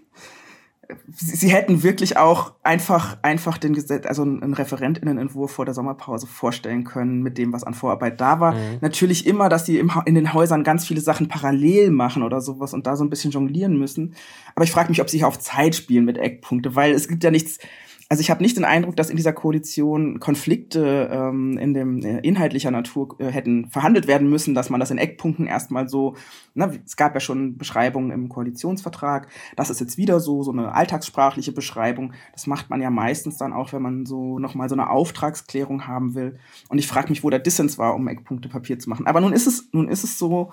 sie 1.09 1.49
hätten 1.49 1.83
wirklich 1.83 2.17
auch 2.17 2.53
einfach, 2.63 3.17
einfach 3.21 3.57
den 3.57 3.73
Gesetz, 3.73 4.05
also 4.05 4.21
einen 4.21 4.53
Referentinnenentwurf 4.53 5.51
vor 5.51 5.65
der 5.65 5.73
Sommerpause 5.73 6.27
vorstellen 6.27 6.83
können 6.83 7.21
mit 7.21 7.37
dem, 7.37 7.51
was 7.53 7.63
an 7.63 7.73
Vorarbeit 7.73 8.21
da 8.21 8.39
war. 8.39 8.53
Mhm. 8.53 8.77
Natürlich 8.81 9.27
immer, 9.27 9.49
dass 9.49 9.65
sie 9.65 9.79
im, 9.79 9.91
in 10.05 10.15
den 10.15 10.33
Häusern 10.33 10.63
ganz 10.63 10.85
viele 10.85 11.01
Sachen 11.01 11.27
parallel 11.27 11.91
machen 11.91 12.23
oder 12.23 12.41
sowas 12.41 12.73
und 12.73 12.87
da 12.87 12.95
so 12.95 13.03
ein 13.03 13.09
bisschen 13.09 13.31
jonglieren 13.31 13.77
müssen. 13.77 14.15
Aber 14.55 14.63
ich 14.63 14.71
frage 14.71 14.89
mich, 14.89 15.01
ob 15.01 15.09
sie 15.09 15.17
hier 15.17 15.27
auf 15.27 15.39
Zeit 15.39 15.75
spielen 15.75 16.05
mit 16.05 16.17
Eckpunkte, 16.17 16.75
weil 16.75 16.93
es 16.93 17.07
gibt 17.07 17.23
ja 17.23 17.31
nichts, 17.31 17.59
also 18.09 18.21
ich 18.21 18.29
habe 18.29 18.41
nicht 18.41 18.55
den 18.55 18.63
Eindruck, 18.63 18.95
dass 18.95 19.09
in 19.09 19.17
dieser 19.17 19.33
Koalition 19.33 20.19
Konflikte 20.19 21.09
ähm, 21.11 21.57
in 21.57 21.73
dem 21.73 22.01
äh, 22.01 22.19
inhaltlicher 22.19 22.71
Natur 22.71 23.15
äh, 23.19 23.25
hätten 23.25 23.69
verhandelt 23.69 24.07
werden 24.07 24.29
müssen, 24.29 24.55
dass 24.55 24.69
man 24.69 24.79
das 24.79 24.91
in 24.91 24.97
Eckpunkten 24.97 25.45
erstmal 25.45 25.89
so, 25.89 26.15
na, 26.53 26.71
es 26.85 26.95
gab 26.95 27.13
ja 27.15 27.19
schon 27.19 27.57
Beschreibungen 27.57 28.11
im 28.11 28.29
Koalitionsvertrag, 28.29 29.27
das 29.57 29.69
ist 29.69 29.81
jetzt 29.81 29.97
wieder 29.97 30.21
so, 30.21 30.41
so 30.41 30.51
eine 30.51 30.73
alltagssprachliche 30.73 31.51
Beschreibung. 31.51 32.13
Das 32.31 32.47
macht 32.47 32.69
man 32.69 32.81
ja 32.81 32.89
meistens 32.89 33.37
dann 33.37 33.51
auch, 33.51 33.73
wenn 33.73 33.81
man 33.81 34.05
so 34.05 34.39
nochmal 34.39 34.69
so 34.69 34.75
eine 34.75 34.89
Auftragsklärung 34.89 35.85
haben 35.85 36.15
will. 36.15 36.39
Und 36.69 36.77
ich 36.77 36.87
frage 36.87 37.09
mich, 37.09 37.25
wo 37.25 37.29
der 37.29 37.39
Dissens 37.39 37.77
war, 37.77 37.93
um 37.93 38.07
Eckpunkte 38.07 38.47
Papier 38.47 38.79
zu 38.79 38.89
machen. 38.89 39.05
Aber 39.05 39.19
nun 39.19 39.33
ist 39.33 39.47
es, 39.47 39.67
nun 39.73 39.89
ist 39.89 40.05
es 40.05 40.17
so, 40.17 40.51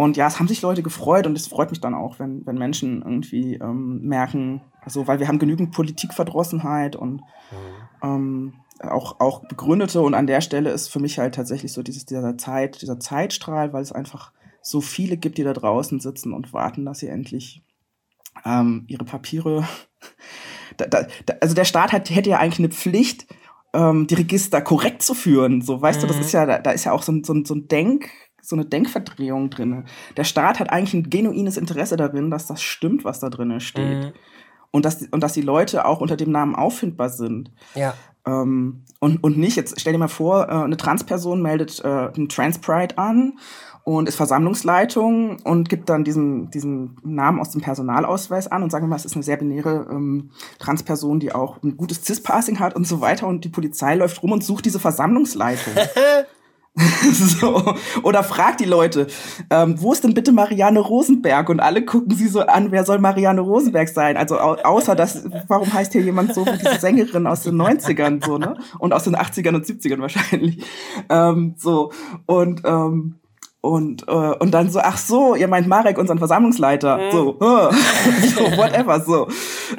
und 0.00 0.16
ja, 0.16 0.26
es 0.28 0.38
haben 0.38 0.48
sich 0.48 0.62
Leute 0.62 0.82
gefreut 0.82 1.26
und 1.26 1.36
es 1.36 1.46
freut 1.46 1.68
mich 1.68 1.80
dann 1.82 1.92
auch, 1.92 2.18
wenn, 2.18 2.46
wenn 2.46 2.56
Menschen 2.56 3.02
irgendwie 3.02 3.56
ähm, 3.56 4.00
merken, 4.00 4.62
also 4.80 5.06
weil 5.06 5.20
wir 5.20 5.28
haben 5.28 5.38
genügend 5.38 5.72
Politikverdrossenheit 5.72 6.96
und 6.96 7.20
mhm. 7.20 8.02
ähm, 8.02 8.54
auch, 8.80 9.20
auch 9.20 9.46
begründete 9.46 10.00
und 10.00 10.14
an 10.14 10.26
der 10.26 10.40
Stelle 10.40 10.70
ist 10.70 10.88
für 10.88 11.00
mich 11.00 11.18
halt 11.18 11.34
tatsächlich 11.34 11.74
so 11.74 11.82
dieses, 11.82 12.06
dieser 12.06 12.38
Zeit, 12.38 12.80
dieser 12.80 12.98
Zeitstrahl, 12.98 13.74
weil 13.74 13.82
es 13.82 13.92
einfach 13.92 14.32
so 14.62 14.80
viele 14.80 15.18
gibt, 15.18 15.36
die 15.36 15.44
da 15.44 15.52
draußen 15.52 16.00
sitzen 16.00 16.32
und 16.32 16.54
warten, 16.54 16.86
dass 16.86 17.00
sie 17.00 17.08
endlich 17.08 17.62
ähm, 18.46 18.84
ihre 18.86 19.04
Papiere. 19.04 19.68
da, 20.78 20.86
da, 20.86 21.06
also 21.42 21.54
der 21.54 21.66
Staat 21.66 21.92
hat, 21.92 22.08
hätte 22.08 22.30
ja 22.30 22.38
eigentlich 22.38 22.60
eine 22.60 22.70
Pflicht, 22.70 23.26
ähm, 23.74 24.06
die 24.06 24.14
Register 24.14 24.62
korrekt 24.62 25.02
zu 25.02 25.12
führen. 25.12 25.60
So, 25.60 25.82
weißt 25.82 25.98
mhm. 25.98 26.02
du, 26.02 26.06
das 26.06 26.16
mhm. 26.16 26.22
ist 26.22 26.32
ja, 26.32 26.46
da, 26.46 26.58
da 26.58 26.70
ist 26.70 26.84
ja 26.84 26.92
auch 26.92 27.02
so, 27.02 27.12
so, 27.22 27.34
so 27.44 27.54
ein 27.54 27.68
Denk, 27.68 28.08
so 28.42 28.56
eine 28.56 28.64
Denkverdrehung 28.64 29.50
drin. 29.50 29.84
Der 30.16 30.24
Staat 30.24 30.60
hat 30.60 30.70
eigentlich 30.70 30.94
ein 30.94 31.10
genuines 31.10 31.56
Interesse 31.56 31.96
darin, 31.96 32.30
dass 32.30 32.46
das 32.46 32.62
stimmt, 32.62 33.04
was 33.04 33.20
da 33.20 33.30
drin 33.30 33.60
steht. 33.60 34.04
Mhm. 34.04 34.12
Und 34.72 34.84
dass, 34.84 35.02
und 35.10 35.20
dass 35.20 35.32
die 35.32 35.42
Leute 35.42 35.84
auch 35.84 36.00
unter 36.00 36.16
dem 36.16 36.30
Namen 36.30 36.54
auffindbar 36.54 37.08
sind. 37.08 37.50
Ja. 37.74 37.94
Ähm, 38.26 38.84
und, 39.00 39.22
und 39.24 39.38
nicht, 39.38 39.56
jetzt 39.56 39.80
stell 39.80 39.92
dir 39.92 39.98
mal 39.98 40.08
vor, 40.08 40.48
äh, 40.48 40.52
eine 40.52 40.76
Transperson 40.76 41.42
meldet 41.42 41.82
äh, 41.84 42.10
ein 42.14 42.28
Transpride 42.28 42.98
an 42.98 43.38
und 43.84 44.08
ist 44.08 44.16
Versammlungsleitung 44.16 45.40
und 45.42 45.68
gibt 45.68 45.88
dann 45.88 46.04
diesen, 46.04 46.50
diesen 46.50 46.98
Namen 47.02 47.40
aus 47.40 47.50
dem 47.50 47.62
Personalausweis 47.62 48.46
an 48.48 48.62
und 48.62 48.70
sagen 48.70 48.84
wir 48.84 48.88
mal, 48.90 48.96
es 48.96 49.04
ist 49.04 49.14
eine 49.14 49.22
sehr 49.22 49.38
binäre 49.38 49.86
ähm, 49.90 50.30
Transperson, 50.58 51.18
die 51.18 51.32
auch 51.32 51.62
ein 51.62 51.76
gutes 51.76 52.04
Cis-Passing 52.04 52.60
hat 52.60 52.76
und 52.76 52.86
so 52.86 53.00
weiter 53.00 53.26
und 53.26 53.44
die 53.44 53.48
Polizei 53.48 53.94
läuft 53.94 54.22
rum 54.22 54.32
und 54.32 54.44
sucht 54.44 54.66
diese 54.66 54.78
Versammlungsleitung. 54.78 55.74
so. 57.12 57.74
Oder 58.02 58.22
fragt 58.22 58.60
die 58.60 58.64
Leute, 58.64 59.06
ähm, 59.50 59.74
wo 59.78 59.92
ist 59.92 60.04
denn 60.04 60.14
bitte 60.14 60.32
Marianne 60.32 60.80
Rosenberg? 60.80 61.48
Und 61.48 61.60
alle 61.60 61.84
gucken 61.84 62.14
sie 62.14 62.28
so 62.28 62.40
an, 62.40 62.72
wer 62.72 62.84
soll 62.84 62.98
Marianne 62.98 63.40
Rosenberg 63.40 63.88
sein? 63.88 64.16
Also 64.16 64.38
au 64.38 64.54
außer 64.54 64.94
das, 64.94 65.24
warum 65.48 65.72
heißt 65.72 65.92
hier 65.92 66.02
jemand 66.02 66.34
so 66.34 66.46
wie 66.46 66.58
diese 66.58 66.78
Sängerin 66.80 67.26
aus 67.26 67.42
den 67.42 67.60
90ern 67.60 68.24
so, 68.24 68.38
ne? 68.38 68.56
Und 68.78 68.92
aus 68.92 69.04
den 69.04 69.16
80ern 69.16 69.54
und 69.54 69.66
70ern 69.66 70.00
wahrscheinlich. 70.00 70.64
Ähm, 71.08 71.54
so. 71.56 71.92
Und 72.26 72.62
ähm, 72.64 73.16
und, 73.62 74.08
äh, 74.08 74.12
und 74.12 74.52
dann 74.52 74.70
so, 74.70 74.80
ach 74.80 74.96
so, 74.96 75.34
ihr 75.34 75.46
meint 75.46 75.68
Marek, 75.68 75.98
unseren 75.98 76.16
Versammlungsleiter. 76.16 76.96
Mhm. 76.96 77.10
So, 77.12 77.38
äh, 77.40 77.72
so, 78.34 78.56
whatever, 78.56 79.00
so. 79.00 79.28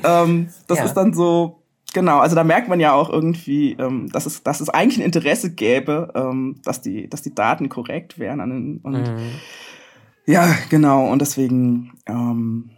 Ähm, 0.04 0.50
das 0.68 0.78
ja. 0.80 0.86
ist 0.86 0.94
dann 0.94 1.14
so, 1.14 1.61
Genau, 1.94 2.20
also 2.20 2.36
da 2.36 2.44
merkt 2.44 2.70
man 2.70 2.80
ja 2.80 2.94
auch 2.94 3.10
irgendwie, 3.10 3.74
ähm, 3.74 4.10
dass, 4.12 4.26
es, 4.26 4.44
dass 4.44 4.62
es 4.62 4.70
eigentlich 4.70 5.00
ein 5.00 5.06
Interesse 5.06 5.54
gäbe, 5.54 6.12
ähm, 6.16 6.62
dass, 6.64 6.82
die, 6.82 7.10
dass 7.10 7.22
die 7.22 7.36
Daten 7.36 7.68
korrekt 7.68 8.18
wären. 8.18 8.40
Den, 8.40 8.80
und 8.84 8.94
mhm. 8.94 9.32
Ja, 10.26 10.56
genau. 10.70 11.12
Und 11.12 11.20
deswegen, 11.20 11.92
ähm, 12.08 12.72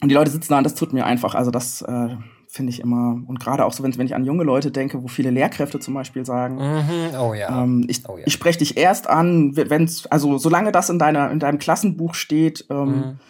und 0.00 0.08
die 0.08 0.14
Leute 0.14 0.30
sitzen 0.30 0.52
da 0.52 0.58
und 0.58 0.64
das 0.64 0.74
tut 0.74 0.92
mir 0.92 1.04
einfach. 1.04 1.34
Also 1.34 1.50
das 1.50 1.82
äh, 1.82 2.16
finde 2.46 2.70
ich 2.70 2.80
immer, 2.80 3.20
und 3.26 3.40
gerade 3.40 3.64
auch 3.64 3.72
so, 3.72 3.82
wenn, 3.82 3.96
wenn 3.98 4.06
ich 4.06 4.14
an 4.14 4.24
junge 4.24 4.44
Leute 4.44 4.70
denke, 4.70 5.02
wo 5.02 5.08
viele 5.08 5.30
Lehrkräfte 5.30 5.80
zum 5.80 5.94
Beispiel 5.94 6.24
sagen, 6.24 6.56
mhm. 6.56 7.18
oh 7.18 7.34
ja. 7.34 7.62
Ähm, 7.62 7.86
ich, 7.88 8.08
oh 8.08 8.18
ja. 8.18 8.24
ich 8.26 8.32
spreche 8.32 8.60
dich 8.60 8.76
erst 8.76 9.08
an, 9.08 9.56
wenn 9.56 9.84
es, 9.84 10.06
also 10.06 10.38
solange 10.38 10.70
das 10.70 10.90
in 10.90 11.00
deiner, 11.00 11.30
in 11.32 11.40
deinem 11.40 11.58
Klassenbuch 11.58 12.14
steht, 12.14 12.66
ähm, 12.70 12.86
mhm 12.86 13.20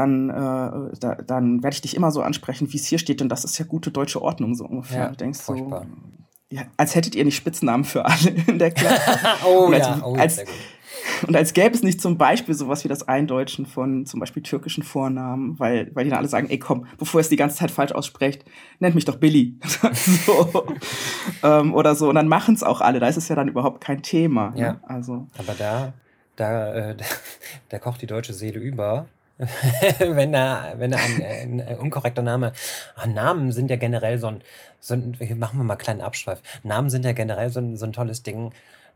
dann, 0.00 0.30
äh, 0.30 0.96
da, 0.98 1.14
dann 1.26 1.62
werde 1.62 1.74
ich 1.74 1.82
dich 1.82 1.96
immer 1.96 2.10
so 2.10 2.22
ansprechen, 2.22 2.72
wie 2.72 2.76
es 2.76 2.86
hier 2.86 2.98
steht, 2.98 3.20
denn 3.20 3.28
das 3.28 3.44
ist 3.44 3.58
ja 3.58 3.64
gute 3.64 3.90
deutsche 3.90 4.22
Ordnung 4.22 4.54
so 4.54 4.64
ungefähr. 4.64 5.04
Ja, 5.04 5.08
du 5.08 5.16
denkst 5.16 5.40
furchtbar. 5.40 5.86
so, 5.86 6.56
ja, 6.56 6.62
als 6.76 6.94
hättet 6.94 7.14
ihr 7.14 7.24
nicht 7.24 7.36
Spitznamen 7.36 7.84
für 7.84 8.04
alle 8.04 8.30
in 8.46 8.58
der 8.58 8.70
Klasse. 8.72 9.18
oh, 9.46 9.66
und 9.66 9.74
als, 9.74 9.86
ja, 9.86 10.00
oh, 10.04 10.14
als, 10.14 10.44
und 11.26 11.36
als 11.36 11.52
gäbe 11.52 11.74
es 11.74 11.82
nicht 11.82 12.00
zum 12.00 12.18
Beispiel 12.18 12.54
sowas 12.54 12.82
wie 12.82 12.88
das 12.88 13.06
Eindeutschen 13.06 13.66
von 13.66 14.06
zum 14.06 14.20
Beispiel 14.20 14.42
türkischen 14.42 14.82
Vornamen, 14.82 15.58
weil, 15.58 15.90
weil 15.94 16.04
die 16.04 16.10
dann 16.10 16.18
alle 16.18 16.28
sagen, 16.28 16.48
ey 16.50 16.58
komm, 16.58 16.86
bevor 16.98 17.20
ihr 17.20 17.22
es 17.22 17.28
die 17.28 17.36
ganze 17.36 17.56
Zeit 17.56 17.70
falsch 17.70 17.92
aussprecht, 17.92 18.44
nennt 18.78 18.94
mich 18.94 19.04
doch 19.04 19.16
Billy. 19.16 19.58
so. 19.92 20.66
ähm, 21.42 21.74
oder 21.74 21.94
so. 21.94 22.08
Und 22.08 22.16
dann 22.16 22.28
machen 22.28 22.54
es 22.54 22.62
auch 22.62 22.80
alle. 22.80 23.00
Da 23.00 23.08
ist 23.08 23.16
es 23.16 23.28
ja 23.28 23.36
dann 23.36 23.48
überhaupt 23.48 23.82
kein 23.82 24.02
Thema. 24.02 24.50
Ne? 24.50 24.60
Ja. 24.60 24.72
Ne? 24.72 24.80
Also. 24.82 25.26
Aber 25.38 25.54
da, 25.54 25.92
da, 26.36 26.74
äh, 26.74 26.96
da 27.68 27.78
kocht 27.78 28.02
die 28.02 28.06
deutsche 28.06 28.32
Seele 28.32 28.58
über 28.58 29.06
wenn 29.98 30.32
da, 30.32 30.74
wenn 30.76 30.90
da 30.90 30.98
ein, 30.98 31.60
ein, 31.60 31.78
unkorrekter 31.78 32.22
Name, 32.22 32.52
ah, 32.94 33.06
Namen 33.06 33.52
sind 33.52 33.70
ja 33.70 33.76
generell 33.76 34.18
so 34.18 34.26
ein, 34.26 34.42
so 34.80 34.94
ein, 34.94 35.16
machen 35.36 35.58
wir 35.58 35.64
mal 35.64 35.74
einen 35.74 35.78
kleinen 35.78 36.00
Abschweif. 36.00 36.42
Namen 36.62 36.90
sind 36.90 37.04
ja 37.04 37.12
generell 37.12 37.50
so 37.50 37.60
ein, 37.60 37.76
so 37.76 37.86
ein 37.86 37.92
tolles 37.92 38.22
Ding. 38.22 38.52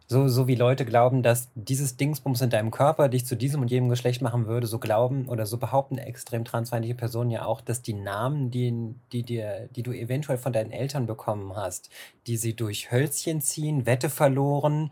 So, 0.07 0.29
so 0.29 0.47
wie 0.47 0.55
Leute 0.55 0.85
glauben, 0.85 1.23
dass 1.23 1.49
dieses 1.55 1.97
Dingsbums 1.97 2.43
in 2.43 2.51
deinem 2.51 2.71
Körper 2.71 3.09
dich 3.09 3.25
zu 3.25 3.37
diesem 3.37 3.63
und 3.63 3.71
jenem 3.71 3.89
Geschlecht 3.89 4.21
machen 4.21 4.47
würde, 4.47 4.67
so 4.67 4.79
glauben 4.79 5.29
oder 5.29 5.47
so 5.47 5.57
behaupten 5.57 5.97
extrem 5.97 6.45
transfeindliche 6.45 6.95
Personen 6.95 7.31
ja 7.31 7.47
auch, 7.47 7.63
dass 7.63 7.81
die 7.81 7.95
Namen, 7.95 8.51
die, 8.51 8.95
die, 9.13 9.23
dir, 9.23 9.71
die 9.75 9.83
du 9.83 9.93
eventuell 9.93 10.37
von 10.37 10.53
deinen 10.53 10.73
Eltern 10.73 11.07
bekommen 11.07 11.57
hast, 11.57 11.89
die 12.27 12.37
sie 12.37 12.55
durch 12.55 12.93
Hölzchen 12.93 13.41
ziehen, 13.41 13.87
Wette 13.87 14.11
verloren, 14.11 14.91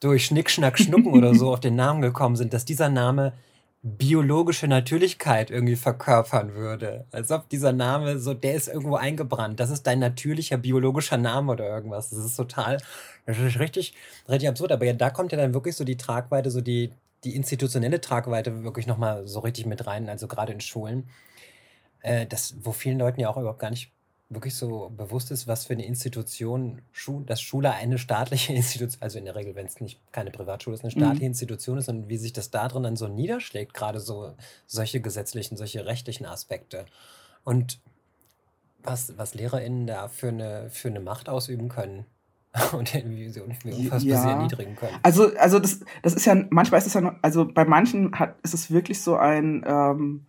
durch 0.00 0.26
Schnick, 0.26 0.50
Schnack, 0.50 0.76
Schnucken 0.76 1.12
oder 1.12 1.36
so 1.36 1.52
auf 1.52 1.60
den 1.60 1.76
Namen 1.76 2.02
gekommen 2.02 2.34
sind, 2.34 2.52
dass 2.52 2.64
dieser 2.64 2.88
Name 2.88 3.34
biologische 3.82 4.66
Natürlichkeit 4.66 5.50
irgendwie 5.50 5.76
verkörpern 5.76 6.54
würde. 6.54 7.06
Als 7.12 7.30
ob 7.30 7.48
dieser 7.48 7.72
Name 7.72 8.18
so, 8.18 8.34
der 8.34 8.54
ist 8.54 8.68
irgendwo 8.68 8.96
eingebrannt. 8.96 9.60
Das 9.60 9.70
ist 9.70 9.86
dein 9.86 10.00
natürlicher 10.00 10.58
biologischer 10.58 11.16
Name 11.16 11.52
oder 11.52 11.68
irgendwas. 11.68 12.10
Das 12.10 12.18
ist 12.18 12.36
total, 12.36 12.78
das 13.26 13.38
ist 13.38 13.58
richtig, 13.60 13.94
richtig 14.28 14.48
absurd. 14.48 14.72
Aber 14.72 14.84
ja, 14.84 14.92
da 14.94 15.10
kommt 15.10 15.32
ja 15.32 15.38
dann 15.38 15.54
wirklich 15.54 15.76
so 15.76 15.84
die 15.84 15.96
Tragweite, 15.96 16.50
so 16.50 16.60
die, 16.60 16.92
die 17.24 17.36
institutionelle 17.36 18.00
Tragweite 18.00 18.64
wirklich 18.64 18.86
nochmal 18.86 19.26
so 19.28 19.40
richtig 19.40 19.66
mit 19.66 19.86
rein, 19.86 20.08
also 20.08 20.26
gerade 20.26 20.52
in 20.52 20.60
Schulen. 20.60 21.08
Äh, 22.00 22.26
das, 22.26 22.56
wo 22.62 22.72
vielen 22.72 22.98
Leuten 22.98 23.20
ja 23.20 23.28
auch 23.28 23.36
überhaupt 23.36 23.60
gar 23.60 23.70
nicht 23.70 23.92
wirklich 24.30 24.54
so 24.54 24.92
bewusst 24.94 25.30
ist, 25.30 25.46
was 25.46 25.66
für 25.66 25.72
eine 25.72 25.86
Institution, 25.86 26.82
Schu 26.92 27.22
dass 27.22 27.40
Schule 27.40 27.72
eine 27.72 27.98
staatliche 27.98 28.52
Institution, 28.54 29.02
also 29.02 29.18
in 29.18 29.24
der 29.24 29.34
Regel, 29.34 29.54
wenn 29.54 29.66
es 29.66 29.80
nicht 29.80 30.00
keine 30.12 30.30
Privatschule 30.30 30.74
ist, 30.74 30.84
eine 30.84 30.92
mhm. 30.94 30.98
staatliche 30.98 31.24
mhm. 31.24 31.30
Institution 31.30 31.78
ist 31.78 31.88
und 31.88 32.08
wie 32.08 32.18
sich 32.18 32.32
das 32.32 32.50
da 32.50 32.68
drin 32.68 32.82
dann 32.82 32.96
so 32.96 33.08
niederschlägt, 33.08 33.74
gerade 33.74 34.00
so 34.00 34.34
solche 34.66 35.00
gesetzlichen, 35.00 35.56
solche 35.56 35.86
rechtlichen 35.86 36.26
Aspekte. 36.26 36.84
Und 37.44 37.80
was, 38.82 39.16
was 39.16 39.34
LehrerInnen 39.34 39.86
da 39.86 40.08
für 40.08 40.28
eine, 40.28 40.70
für 40.70 40.88
eine 40.88 41.00
Macht 41.00 41.28
ausüben 41.28 41.68
können. 41.68 42.06
und 42.72 42.94
wie 42.94 43.28
sie 43.28 43.40
unfassbar 43.40 44.00
ja. 44.00 44.22
sehr 44.22 44.30
erniedrigen 44.30 44.74
können. 44.74 44.96
Also, 45.02 45.36
also 45.36 45.58
das, 45.58 45.80
das 46.02 46.14
ist 46.14 46.24
ja, 46.24 46.34
manchmal 46.48 46.78
ist 46.78 46.86
es 46.86 46.94
ja, 46.94 47.18
also 47.20 47.46
bei 47.46 47.66
manchen 47.66 48.18
hat, 48.18 48.36
ist 48.42 48.54
es 48.54 48.70
wirklich 48.70 49.02
so 49.02 49.16
ein, 49.16 49.64
ähm, 49.66 50.26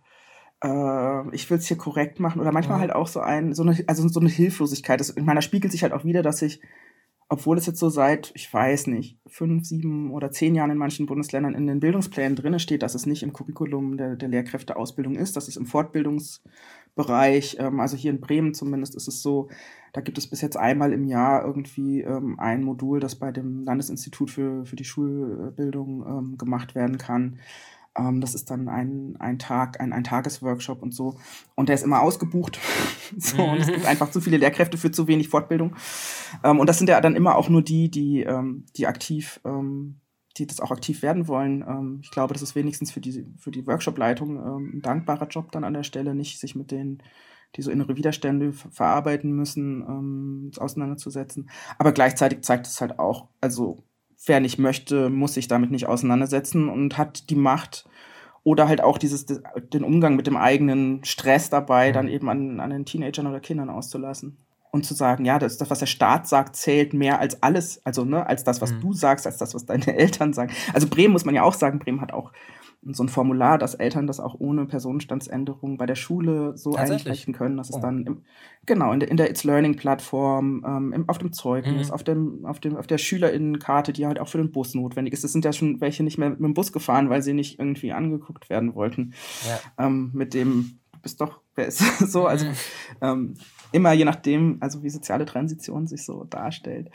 äh, 0.62 1.34
ich 1.34 1.48
will 1.50 1.58
es 1.58 1.66
hier 1.66 1.76
korrekt 1.76 2.20
machen 2.20 2.40
oder 2.40 2.52
manchmal 2.52 2.78
ja. 2.78 2.80
halt 2.82 2.92
auch 2.92 3.08
so 3.08 3.20
ein, 3.20 3.54
so 3.54 3.62
eine, 3.62 3.76
also 3.86 4.06
so 4.08 4.20
eine 4.20 4.28
Hilflosigkeit. 4.28 5.00
Das, 5.00 5.10
in 5.10 5.24
meiner 5.24 5.42
spiegelt 5.42 5.72
sich 5.72 5.82
halt 5.82 5.92
auch 5.92 6.04
wieder, 6.04 6.22
dass 6.22 6.42
ich, 6.42 6.60
obwohl 7.28 7.56
es 7.58 7.66
jetzt 7.66 7.78
so 7.78 7.88
seit, 7.88 8.32
ich 8.34 8.52
weiß 8.52 8.88
nicht, 8.88 9.18
fünf, 9.26 9.64
sieben 9.64 10.10
oder 10.12 10.32
zehn 10.32 10.54
Jahren 10.54 10.72
in 10.72 10.78
manchen 10.78 11.06
Bundesländern 11.06 11.54
in 11.54 11.66
den 11.66 11.80
Bildungsplänen 11.80 12.36
drin 12.36 12.58
steht, 12.58 12.82
dass 12.82 12.94
es 12.94 13.06
nicht 13.06 13.22
im 13.22 13.32
Curriculum 13.32 13.96
der, 13.96 14.16
der 14.16 14.28
Lehrkräfteausbildung 14.28 15.14
ist, 15.14 15.36
dass 15.36 15.48
es 15.48 15.56
im 15.56 15.66
Fortbildungsbereich, 15.66 17.56
ähm, 17.60 17.80
also 17.80 17.96
hier 17.96 18.10
in 18.10 18.20
Bremen 18.20 18.52
zumindest 18.52 18.96
ist 18.96 19.08
es 19.08 19.22
so, 19.22 19.48
da 19.92 20.00
gibt 20.00 20.18
es 20.18 20.28
bis 20.28 20.40
jetzt 20.40 20.56
einmal 20.56 20.92
im 20.92 21.04
Jahr 21.04 21.44
irgendwie 21.44 22.02
ähm, 22.02 22.38
ein 22.38 22.62
Modul, 22.62 23.00
das 23.00 23.16
bei 23.16 23.32
dem 23.32 23.64
Landesinstitut 23.64 24.30
für, 24.30 24.64
für 24.64 24.76
die 24.76 24.84
Schulbildung 24.84 26.04
ähm, 26.06 26.38
gemacht 26.38 26.74
werden 26.74 26.98
kann. 26.98 27.38
Ähm, 27.96 28.20
das 28.20 28.34
ist 28.34 28.50
dann 28.50 28.68
ein, 28.68 29.16
ein 29.18 29.38
Tag, 29.38 29.80
ein, 29.80 29.92
ein 29.92 30.04
Tagesworkshop 30.04 30.82
und 30.82 30.94
so. 30.94 31.18
Und 31.54 31.68
der 31.68 31.74
ist 31.74 31.84
immer 31.84 32.02
ausgebucht. 32.02 32.58
so, 33.16 33.42
und 33.42 33.58
es 33.58 33.66
gibt 33.66 33.86
einfach 33.86 34.10
zu 34.10 34.20
viele 34.20 34.36
Lehrkräfte 34.36 34.78
für 34.78 34.90
zu 34.90 35.08
wenig 35.08 35.28
Fortbildung. 35.28 35.76
Ähm, 36.44 36.60
und 36.60 36.68
das 36.68 36.78
sind 36.78 36.88
ja 36.88 37.00
dann 37.00 37.16
immer 37.16 37.36
auch 37.36 37.48
nur 37.48 37.62
die, 37.62 37.90
die, 37.90 38.22
ähm, 38.22 38.66
die 38.76 38.86
aktiv, 38.86 39.40
ähm, 39.44 40.00
die 40.36 40.46
das 40.46 40.60
auch 40.60 40.70
aktiv 40.70 41.02
werden 41.02 41.28
wollen. 41.28 41.62
Ähm, 41.66 42.00
ich 42.02 42.10
glaube, 42.10 42.32
das 42.32 42.42
ist 42.42 42.54
wenigstens 42.54 42.92
für 42.92 43.00
die, 43.00 43.26
für 43.38 43.50
die 43.50 43.66
Workshop-Leitung 43.66 44.36
ähm, 44.36 44.72
ein 44.76 44.82
dankbarer 44.82 45.28
Job 45.28 45.50
dann 45.52 45.64
an 45.64 45.74
der 45.74 45.82
Stelle, 45.82 46.14
nicht 46.14 46.38
sich 46.38 46.54
mit 46.54 46.70
den 46.70 47.02
die 47.56 47.62
so 47.62 47.70
innere 47.70 47.96
Widerstände 47.96 48.52
verarbeiten 48.52 49.32
müssen, 49.32 49.82
ähm, 49.82 50.50
auseinanderzusetzen. 50.56 51.50
Aber 51.78 51.92
gleichzeitig 51.92 52.42
zeigt 52.42 52.66
es 52.66 52.80
halt 52.80 52.98
auch, 52.98 53.28
also 53.40 53.82
wer 54.26 54.40
nicht 54.40 54.58
möchte, 54.58 55.10
muss 55.10 55.34
sich 55.34 55.48
damit 55.48 55.70
nicht 55.70 55.86
auseinandersetzen 55.86 56.68
und 56.68 56.98
hat 56.98 57.30
die 57.30 57.36
Macht 57.36 57.86
oder 58.42 58.68
halt 58.68 58.82
auch 58.82 58.98
dieses, 58.98 59.26
den 59.26 59.84
Umgang 59.84 60.16
mit 60.16 60.26
dem 60.26 60.36
eigenen 60.36 61.04
Stress 61.04 61.50
dabei, 61.50 61.92
dann 61.92 62.08
eben 62.08 62.28
an, 62.28 62.60
an 62.60 62.70
den 62.70 62.86
Teenagern 62.86 63.26
oder 63.26 63.40
Kindern 63.40 63.70
auszulassen. 63.70 64.36
Und 64.72 64.86
zu 64.86 64.94
sagen, 64.94 65.24
ja, 65.24 65.40
das, 65.40 65.58
das, 65.58 65.68
was 65.68 65.80
der 65.80 65.86
Staat 65.86 66.28
sagt, 66.28 66.54
zählt 66.54 66.94
mehr 66.94 67.18
als 67.18 67.42
alles, 67.42 67.84
also 67.84 68.04
ne, 68.04 68.24
als 68.26 68.44
das, 68.44 68.60
was 68.60 68.72
mhm. 68.72 68.80
du 68.80 68.92
sagst, 68.92 69.26
als 69.26 69.36
das, 69.36 69.52
was 69.52 69.66
deine 69.66 69.96
Eltern 69.96 70.32
sagen. 70.32 70.52
Also 70.72 70.86
Bremen 70.86 71.12
muss 71.12 71.24
man 71.24 71.34
ja 71.34 71.42
auch 71.42 71.54
sagen, 71.54 71.80
Bremen 71.80 72.00
hat 72.00 72.12
auch 72.12 72.30
so 72.82 73.02
ein 73.02 73.08
Formular, 73.08 73.58
dass 73.58 73.74
Eltern 73.74 74.06
das 74.06 74.20
auch 74.20 74.34
ohne 74.38 74.64
Personenstandsänderung 74.64 75.76
bei 75.76 75.84
der 75.84 75.96
Schule 75.96 76.56
so 76.56 76.74
einreichen 76.74 77.34
können. 77.34 77.58
Das 77.58 77.68
ist 77.68 77.76
oh. 77.76 77.80
dann 77.80 78.06
im, 78.06 78.22
genau 78.64 78.92
in 78.92 79.00
der, 79.00 79.10
in 79.10 79.18
der 79.18 79.28
It's 79.28 79.44
Learning 79.44 79.76
Plattform, 79.76 80.64
ähm, 80.66 80.92
im, 80.94 81.08
auf 81.08 81.18
dem 81.18 81.32
Zeugnis, 81.32 81.88
mhm. 81.88 81.94
auf, 81.94 82.04
dem, 82.04 82.46
auf, 82.46 82.58
dem, 82.58 82.76
auf 82.76 82.86
der 82.86 82.96
SchülerInnenkarte, 82.96 83.92
die 83.92 84.06
halt 84.06 84.18
auch 84.18 84.28
für 84.28 84.38
den 84.38 84.50
Bus 84.50 84.74
notwendig 84.74 85.12
ist. 85.12 85.24
Es 85.24 85.32
sind 85.32 85.44
ja 85.44 85.52
schon 85.52 85.80
welche 85.82 86.02
nicht 86.02 86.16
mehr 86.16 86.30
mit 86.30 86.40
dem 86.40 86.54
Bus 86.54 86.72
gefahren, 86.72 87.10
weil 87.10 87.22
sie 87.22 87.34
nicht 87.34 87.58
irgendwie 87.58 87.92
angeguckt 87.92 88.48
werden 88.48 88.74
wollten. 88.74 89.12
Ja. 89.46 89.86
Ähm, 89.86 90.10
mit 90.14 90.32
dem 90.32 90.80
bist 91.02 91.20
doch, 91.20 91.40
wer 91.54 91.66
ist 91.66 91.78
so? 92.10 92.26
Also 92.26 92.46
mhm. 92.46 92.54
ähm, 93.02 93.34
immer 93.72 93.92
je 93.92 94.04
nachdem, 94.04 94.58
also 94.60 94.82
wie 94.82 94.90
soziale 94.90 95.24
Transition 95.24 95.86
sich 95.86 96.04
so 96.04 96.24
darstellt. 96.24 96.90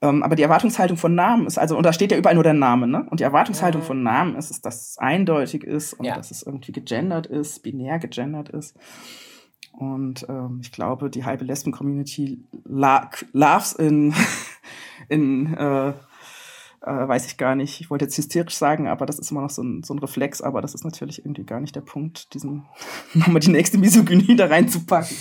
Ähm, 0.00 0.22
aber 0.22 0.36
die 0.36 0.42
Erwartungshaltung 0.42 0.96
von 0.96 1.14
Namen 1.14 1.46
ist, 1.46 1.58
also, 1.58 1.76
und 1.76 1.84
da 1.84 1.92
steht 1.92 2.12
ja 2.12 2.18
überall 2.18 2.34
nur 2.34 2.44
der 2.44 2.54
Name, 2.54 2.86
ne? 2.86 3.06
Und 3.10 3.20
die 3.20 3.24
Erwartungshaltung 3.24 3.82
mhm. 3.82 3.86
von 3.86 4.02
Namen 4.02 4.36
ist, 4.36 4.50
ist, 4.50 4.64
dass 4.64 4.90
es 4.90 4.98
eindeutig 4.98 5.64
ist 5.64 5.94
und 5.94 6.04
ja. 6.04 6.16
dass 6.16 6.30
es 6.30 6.42
irgendwie 6.42 6.72
gegendert 6.72 7.26
ist, 7.26 7.62
binär 7.62 7.98
gegendert 7.98 8.48
ist. 8.48 8.76
Und 9.72 10.26
ähm, 10.28 10.60
ich 10.62 10.70
glaube, 10.70 11.10
die 11.10 11.24
halbe 11.24 11.44
Lesben-Community 11.44 12.44
loves 12.64 13.72
in, 13.72 14.14
in 15.08 15.54
äh, 15.54 15.92
äh, 16.84 17.08
weiß 17.08 17.26
ich 17.26 17.36
gar 17.36 17.54
nicht. 17.54 17.80
Ich 17.80 17.90
wollte 17.90 18.04
jetzt 18.04 18.18
hysterisch 18.18 18.56
sagen, 18.56 18.88
aber 18.88 19.06
das 19.06 19.18
ist 19.18 19.30
immer 19.30 19.42
noch 19.42 19.50
so 19.50 19.62
ein, 19.62 19.82
so 19.82 19.94
ein 19.94 19.98
Reflex, 19.98 20.40
aber 20.40 20.60
das 20.60 20.74
ist 20.74 20.84
natürlich 20.84 21.20
irgendwie 21.24 21.44
gar 21.44 21.60
nicht 21.60 21.76
der 21.76 21.80
Punkt, 21.80 22.34
diesen 22.34 22.66
nochmal 23.14 23.40
die 23.40 23.50
nächste 23.50 23.78
Misogynie 23.78 24.36
da 24.36 24.46
reinzupacken. 24.46 25.16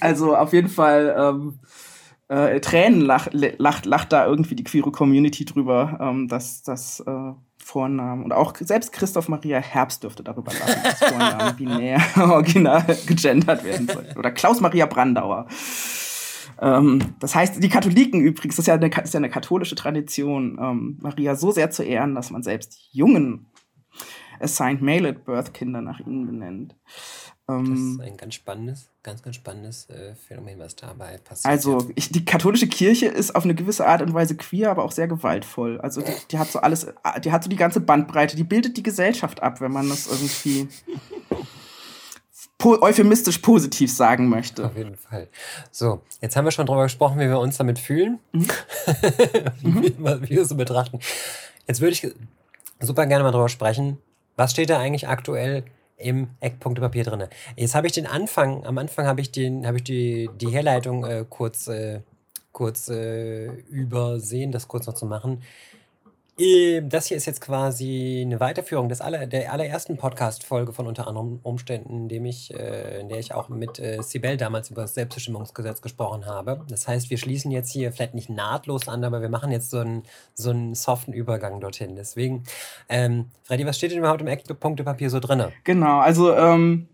Also 0.00 0.36
auf 0.36 0.52
jeden 0.52 0.68
Fall 0.68 1.14
ähm, 1.18 1.60
äh, 2.28 2.60
Tränen 2.60 3.00
lacht, 3.00 3.30
lacht, 3.32 3.86
lacht 3.86 4.12
da 4.12 4.26
irgendwie 4.26 4.56
die 4.56 4.64
queere 4.64 4.90
Community 4.90 5.44
drüber, 5.44 5.98
ähm, 6.00 6.28
dass 6.28 6.62
das 6.62 7.00
äh, 7.00 7.32
Vornamen 7.56 8.22
und 8.22 8.32
auch 8.32 8.54
selbst 8.60 8.92
Christoph 8.92 9.28
Maria 9.28 9.58
Herbst 9.58 10.04
dürfte 10.04 10.22
darüber 10.22 10.52
lachen, 10.52 10.82
dass 10.84 10.98
Vornamen 10.98 11.56
binär 11.56 12.00
original 12.16 12.84
gegendert 13.06 13.64
werden 13.64 13.88
soll. 13.88 14.06
Oder 14.16 14.30
Klaus 14.30 14.60
Maria 14.60 14.86
Brandauer. 14.86 15.46
Ähm, 16.60 17.14
das 17.20 17.34
heißt, 17.34 17.62
die 17.62 17.68
Katholiken 17.68 18.20
übrigens, 18.20 18.56
das 18.56 18.64
ist 18.64 18.66
ja 18.68 18.74
eine, 18.74 18.88
ist 18.88 19.14
ja 19.14 19.18
eine 19.18 19.30
katholische 19.30 19.74
Tradition, 19.74 20.58
ähm, 20.60 20.98
Maria 21.00 21.34
so 21.34 21.50
sehr 21.50 21.70
zu 21.70 21.82
ehren, 21.82 22.14
dass 22.14 22.30
man 22.30 22.42
selbst 22.42 22.88
jungen 22.92 23.46
Assigned 24.40 24.82
Male 24.82 25.08
at 25.08 25.24
Birth 25.24 25.54
Kinder 25.54 25.80
nach 25.80 26.00
ihnen 26.00 26.26
benennt. 26.26 26.76
Ähm, 27.48 27.70
das 27.70 27.80
ist 27.80 28.00
ein 28.00 28.16
ganz 28.16 28.34
spannendes, 28.34 28.90
ganz, 29.02 29.22
ganz 29.22 29.36
spannendes 29.36 29.88
äh, 29.88 30.14
Phänomen, 30.14 30.58
was 30.58 30.74
dabei 30.76 31.18
passiert. 31.18 31.46
Also, 31.46 31.90
ich, 31.94 32.10
die 32.10 32.24
katholische 32.24 32.66
Kirche 32.66 33.06
ist 33.06 33.34
auf 33.34 33.44
eine 33.44 33.54
gewisse 33.54 33.86
Art 33.86 34.02
und 34.02 34.12
Weise 34.14 34.36
queer, 34.36 34.70
aber 34.70 34.82
auch 34.84 34.92
sehr 34.92 35.06
gewaltvoll. 35.06 35.80
Also, 35.80 36.00
die, 36.00 36.12
die 36.32 36.38
hat 36.38 36.48
so 36.48 36.58
alles, 36.58 36.86
die 37.22 37.32
hat 37.32 37.44
so 37.44 37.50
die 37.50 37.56
ganze 37.56 37.80
Bandbreite, 37.80 38.36
die 38.36 38.44
bildet 38.44 38.76
die 38.76 38.82
Gesellschaft 38.82 39.42
ab, 39.42 39.60
wenn 39.60 39.72
man 39.72 39.88
das 39.88 40.06
irgendwie 40.08 40.68
po 42.58 42.78
euphemistisch 42.80 43.38
positiv 43.38 43.92
sagen 43.92 44.28
möchte. 44.28 44.64
Auf 44.66 44.76
jeden 44.76 44.96
Fall. 44.96 45.28
So, 45.70 46.00
jetzt 46.20 46.36
haben 46.36 46.44
wir 46.44 46.50
schon 46.50 46.66
darüber 46.66 46.84
gesprochen, 46.84 47.18
wie 47.18 47.28
wir 47.28 47.38
uns 47.38 47.56
damit 47.58 47.78
fühlen, 47.78 48.18
mhm. 48.32 48.48
wie, 49.62 49.98
wie 49.98 50.30
wir 50.30 50.42
es 50.42 50.48
so 50.48 50.56
betrachten. 50.56 51.00
Jetzt 51.66 51.80
würde 51.80 51.92
ich 51.92 52.14
super 52.80 53.06
gerne 53.06 53.24
mal 53.24 53.32
darüber 53.32 53.48
sprechen, 53.48 53.98
was 54.36 54.52
steht 54.52 54.70
da 54.70 54.78
eigentlich 54.78 55.08
aktuell 55.08 55.64
im 55.96 56.28
Eckpunktepapier 56.40 57.04
drin? 57.04 57.24
Jetzt 57.56 57.74
habe 57.74 57.86
ich 57.86 57.92
den 57.92 58.06
Anfang, 58.06 58.64
am 58.64 58.78
Anfang 58.78 59.06
habe 59.06 59.20
ich, 59.20 59.32
den, 59.32 59.66
hab 59.66 59.74
ich 59.76 59.84
die, 59.84 60.28
die 60.40 60.48
Herleitung 60.48 61.04
äh, 61.04 61.24
kurz, 61.28 61.68
äh, 61.68 62.00
kurz 62.52 62.88
äh, 62.88 63.46
übersehen, 63.46 64.52
das 64.52 64.68
kurz 64.68 64.86
noch 64.86 64.94
zu 64.94 65.06
machen. 65.06 65.42
Ähm, 66.38 66.88
das 66.88 67.06
hier 67.06 67.16
ist 67.16 67.26
jetzt 67.26 67.40
quasi 67.40 68.22
eine 68.24 68.40
Weiterführung 68.40 68.88
des 68.88 69.00
aller, 69.00 69.26
der 69.26 69.52
allerersten 69.52 69.96
Podcast-Folge 69.96 70.72
von 70.72 70.86
unter 70.86 71.06
anderem 71.08 71.40
Umständen, 71.42 71.96
in, 71.96 72.08
dem 72.08 72.24
ich, 72.26 72.52
äh, 72.52 73.00
in 73.00 73.08
der 73.08 73.18
ich 73.18 73.34
auch 73.34 73.48
mit 73.48 73.78
äh, 73.78 74.02
Sibel 74.02 74.36
damals 74.36 74.70
über 74.70 74.82
das 74.82 74.94
Selbstbestimmungsgesetz 74.94 75.80
gesprochen 75.80 76.26
habe. 76.26 76.64
Das 76.68 76.86
heißt, 76.86 77.10
wir 77.10 77.18
schließen 77.18 77.50
jetzt 77.50 77.70
hier 77.70 77.92
vielleicht 77.92 78.14
nicht 78.14 78.28
nahtlos 78.28 78.88
an, 78.88 79.04
aber 79.04 79.22
wir 79.22 79.28
machen 79.28 79.50
jetzt 79.50 79.70
so 79.70 79.78
einen, 79.78 80.02
so 80.34 80.50
einen 80.50 80.74
soften 80.74 81.12
Übergang 81.12 81.60
dorthin. 81.60 81.96
Deswegen, 81.96 82.44
ähm, 82.88 83.30
Freddy, 83.42 83.66
was 83.66 83.76
steht 83.76 83.92
denn 83.92 83.98
überhaupt 83.98 84.20
im 84.20 84.26
Eckpunktepapier 84.26 85.10
so 85.10 85.20
drin? 85.20 85.44
Genau, 85.64 86.00
also 86.00 86.34
ähm, 86.34 86.88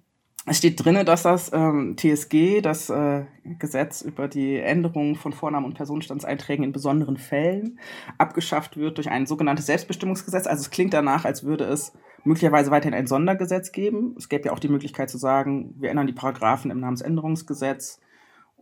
es 0.44 0.58
steht 0.58 0.84
drin, 0.84 1.04
dass 1.06 1.22
das 1.22 1.52
ähm, 1.52 1.96
TSG, 1.96 2.62
das 2.62 2.90
äh, 2.90 3.24
Gesetz 3.44 4.02
über 4.02 4.26
die 4.26 4.56
Änderung 4.56 5.14
von 5.14 5.32
Vornamen 5.32 5.66
und 5.66 5.74
Personenstandseinträgen 5.74 6.64
in 6.64 6.72
besonderen 6.72 7.16
Fällen, 7.16 7.78
abgeschafft 8.18 8.76
wird 8.76 8.96
durch 8.96 9.08
ein 9.08 9.26
sogenanntes 9.26 9.66
Selbstbestimmungsgesetz. 9.66 10.48
Also 10.48 10.62
es 10.62 10.70
klingt 10.70 10.94
danach, 10.94 11.24
als 11.24 11.44
würde 11.44 11.64
es 11.64 11.92
möglicherweise 12.24 12.72
weiterhin 12.72 12.94
ein 12.94 13.06
Sondergesetz 13.06 13.70
geben. 13.70 14.16
Es 14.18 14.28
gäbe 14.28 14.46
ja 14.46 14.52
auch 14.52 14.58
die 14.58 14.68
Möglichkeit 14.68 15.10
zu 15.10 15.18
sagen, 15.18 15.74
wir 15.78 15.90
ändern 15.90 16.08
die 16.08 16.12
Paragraphen 16.12 16.72
im 16.72 16.80
Namensänderungsgesetz 16.80 18.00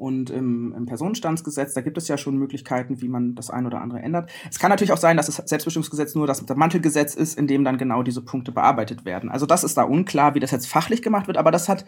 und 0.01 0.31
im, 0.31 0.73
im 0.75 0.87
Personenstandsgesetz, 0.87 1.75
da 1.75 1.83
gibt 1.83 1.99
es 1.99 2.09
ja 2.09 2.17
schon 2.17 2.39
Möglichkeiten, 2.39 3.03
wie 3.03 3.09
man 3.09 3.35
das 3.35 3.51
ein 3.51 3.67
oder 3.67 3.83
andere 3.83 4.01
ändert. 4.01 4.31
Es 4.51 4.59
kann 4.59 4.71
natürlich 4.71 4.93
auch 4.93 4.97
sein, 4.97 5.19
dass 5.19 5.27
das 5.27 5.37
Selbstbestimmungsgesetz 5.37 6.15
nur 6.15 6.27
das 6.27 6.43
Mantelgesetz 6.57 7.15
ist, 7.15 7.39
in 7.39 7.47
dem 7.47 7.65
dann 7.65 7.77
genau 7.77 8.03
diese 8.03 8.23
Punkte 8.23 8.51
bearbeitet 8.51 9.05
werden. 9.05 9.31
Also 9.31 9.45
das 9.45 9.63
ist 9.63 9.77
da 9.77 9.83
unklar, 9.83 10.35
wie 10.35 10.41
das 10.41 10.53
jetzt 10.53 10.67
fachlich 10.69 11.03
gemacht 11.03 11.27
wird, 11.27 11.37
aber 11.37 11.51
das 11.51 11.69
hat 11.69 11.85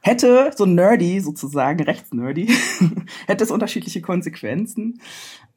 hätte 0.00 0.52
so 0.56 0.64
nerdy 0.64 1.20
sozusagen, 1.20 1.82
rechtsnerdy, 1.82 2.48
hätte 3.26 3.42
es 3.42 3.50
unterschiedliche 3.50 4.00
Konsequenzen, 4.00 5.00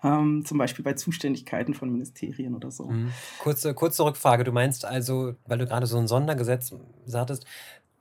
ähm, 0.03 0.43
zum 0.43 0.57
Beispiel 0.57 0.83
bei 0.83 0.93
Zuständigkeiten 0.93 1.75
von 1.75 1.91
Ministerien 1.91 2.55
oder 2.55 2.71
so. 2.71 2.85
Mhm. 2.85 3.11
Kurze, 3.37 3.75
kurze 3.75 4.03
Rückfrage, 4.03 4.43
du 4.43 4.51
meinst 4.51 4.85
also, 4.85 5.35
weil 5.45 5.59
du 5.59 5.67
gerade 5.67 5.85
so 5.85 5.99
ein 5.99 6.07
Sondergesetz 6.07 6.73
sagtest, 7.05 7.45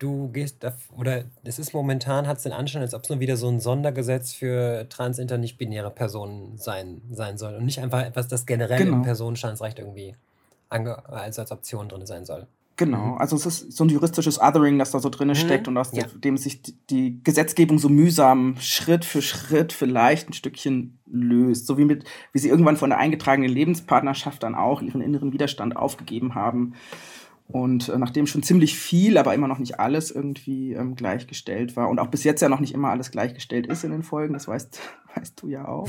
du 0.01 0.29
gehst, 0.33 0.67
oder 0.97 1.25
es 1.45 1.61
ist 1.61 1.73
momentan, 1.73 2.27
hat 2.27 2.39
es 2.39 2.43
den 2.43 2.53
Anschein, 2.53 2.83
als 2.83 2.95
ob 2.95 3.05
es 3.05 3.11
nur 3.11 3.21
wieder 3.21 3.37
so 3.37 3.49
ein 3.49 3.61
Sondergesetz 3.61 4.33
für 4.33 4.89
transinter 4.89 5.39
nicht-binäre 5.39 5.91
Personen 5.91 6.57
sein, 6.57 7.03
sein 7.13 7.39
soll 7.39 7.55
und 7.55 7.67
nicht 7.67 7.79
einfach 7.79 8.05
etwas, 8.05 8.27
das 8.27 8.47
generell 8.47 8.79
genau. 8.79 8.97
im 8.97 9.03
Personenstandsrecht 9.03 9.79
irgendwie 9.79 10.17
als, 10.69 11.39
als 11.39 11.53
Option 11.53 11.89
drin 11.89 12.07
sein 12.07 12.25
soll. 12.25 12.47
Genau, 12.77 13.09
mhm. 13.09 13.19
also 13.19 13.37
es 13.37 13.45
ist 13.45 13.73
so 13.73 13.85
ein 13.85 13.91
juristisches 13.91 14.41
Othering, 14.41 14.79
das 14.79 14.91
da 14.91 15.01
so 15.01 15.11
drin 15.11 15.29
mhm. 15.29 15.35
steckt 15.35 15.69
und 15.69 15.77
aus 15.77 15.91
ja. 15.93 16.07
dem 16.15 16.39
sich 16.39 16.63
die 16.89 17.23
Gesetzgebung 17.23 17.79
so 17.79 17.91
mühsam 17.91 18.57
Schritt 18.59 19.05
für 19.05 19.21
Schritt 19.21 19.75
vielleicht 19.75 20.31
ein 20.31 20.33
Stückchen 20.33 20.99
löst. 21.07 21.67
So 21.67 21.77
wie 21.77 21.85
mit, 21.85 22.05
wie 22.33 22.39
sie 22.39 22.49
irgendwann 22.49 22.79
von 22.79 22.89
der 22.89 22.99
eingetragenen 22.99 23.51
Lebenspartnerschaft 23.51 24.43
dann 24.43 24.55
auch 24.55 24.81
ihren 24.81 25.03
inneren 25.03 25.35
Widerstand 25.35 25.77
aufgegeben 25.77 26.35
haben 26.35 26.75
und 27.53 27.89
äh, 27.89 27.99
nachdem 27.99 28.27
schon 28.27 28.43
ziemlich 28.43 28.79
viel, 28.79 29.19
aber 29.19 29.35
immer 29.35 29.49
noch 29.49 29.59
nicht 29.59 29.81
alles 29.81 30.11
irgendwie 30.11 30.73
ähm, 30.73 30.95
gleichgestellt 30.95 31.77
war 31.77 31.89
und 31.89 31.99
auch 31.99 32.09
bis 32.09 32.25
jetzt 32.25 32.43
ja 32.43 32.49
noch 32.49 32.61
nicht 32.61 32.75
immer 32.75 32.91
alles 32.91 33.11
gleichgestellt 33.11 33.67
ist 33.67 33.85
in 33.85 33.91
den 33.91 34.03
Folgen, 34.03 34.35
das 34.35 34.49
weißt, 34.49 34.79
weißt 35.15 35.43
du 35.43 35.49
ja 35.49 35.67
auch. 35.67 35.89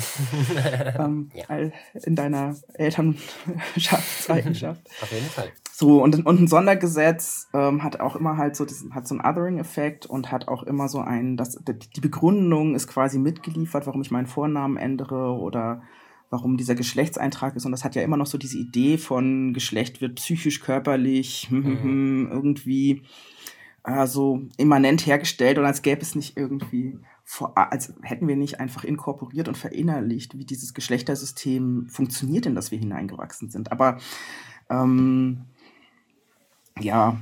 ähm, 1.00 1.30
ja. 1.34 1.43
In 1.93 2.15
deiner 2.15 2.56
Elternschaftseigenschaft. 2.74 4.82
Auf 5.02 5.12
jeden 5.12 5.28
Fall. 5.28 5.50
So, 5.71 6.04
und, 6.04 6.26
und 6.26 6.41
ein 6.41 6.47
Sondergesetz 6.47 7.50
ähm, 7.54 7.84
hat 7.84 8.00
auch 8.00 8.15
immer 8.15 8.38
halt 8.38 8.56
so, 8.56 8.65
das, 8.65 8.86
hat 8.91 9.08
so 9.08 9.15
einen 9.15 9.26
Othering-Effekt 9.26 10.06
und 10.06 10.32
hat 10.32 10.47
auch 10.47 10.62
immer 10.63 10.88
so 10.88 11.00
einen, 11.00 11.36
das, 11.38 11.60
die 11.95 12.02
Begründung 12.02 12.76
ist 12.76 12.88
quasi 12.88 13.17
mitgeliefert, 13.19 13.88
warum 13.88 14.02
ich 14.02 14.12
meinen 14.12 14.28
Vornamen 14.28 14.78
ändere 14.78 15.38
oder 15.38 15.82
warum 16.32 16.58
dieser 16.58 16.76
Geschlechtseintrag 16.76 17.56
ist. 17.56 17.65
Und 17.65 17.74
das 17.74 17.84
hat 17.84 17.94
ja 17.94 18.02
immer 18.02 18.17
noch 18.17 18.26
so 18.26 18.39
diese 18.39 18.58
Idee 18.58 18.98
von 18.98 19.54
Geschlecht 19.54 20.02
wird 20.02 20.15
psychisch, 20.15 20.62
körperlich, 20.62 21.48
hm, 21.50 21.63
hm, 21.63 22.24
mhm. 22.24 22.32
irgendwie 22.32 23.04
äh, 23.84 24.08
so 24.08 24.41
immanent 24.58 25.06
hergestellt 25.06 25.60
und 25.60 25.65
als 25.65 25.82
gäbe 25.82 26.02
es 26.02 26.15
nicht 26.15 26.38
irgendwie 26.38 26.98
vor, 27.24 27.58
als 27.58 27.94
hätten 28.02 28.28
wir 28.28 28.36
nicht 28.36 28.60
einfach 28.60 28.84
inkorporiert 28.84 29.48
und 29.48 29.58
verinnerlicht, 29.58 30.38
wie 30.38 30.46
dieses 30.46 30.74
Geschlechtersystem 30.74 31.88
funktioniert, 31.89 32.46
in 32.46 32.56
das 32.56 32.72
wir 32.72 32.80
hineingewachsen 32.80 33.50
sind. 33.50 33.72
Aber 33.72 34.00
ähm, 34.70 35.46
ja, 36.80 37.17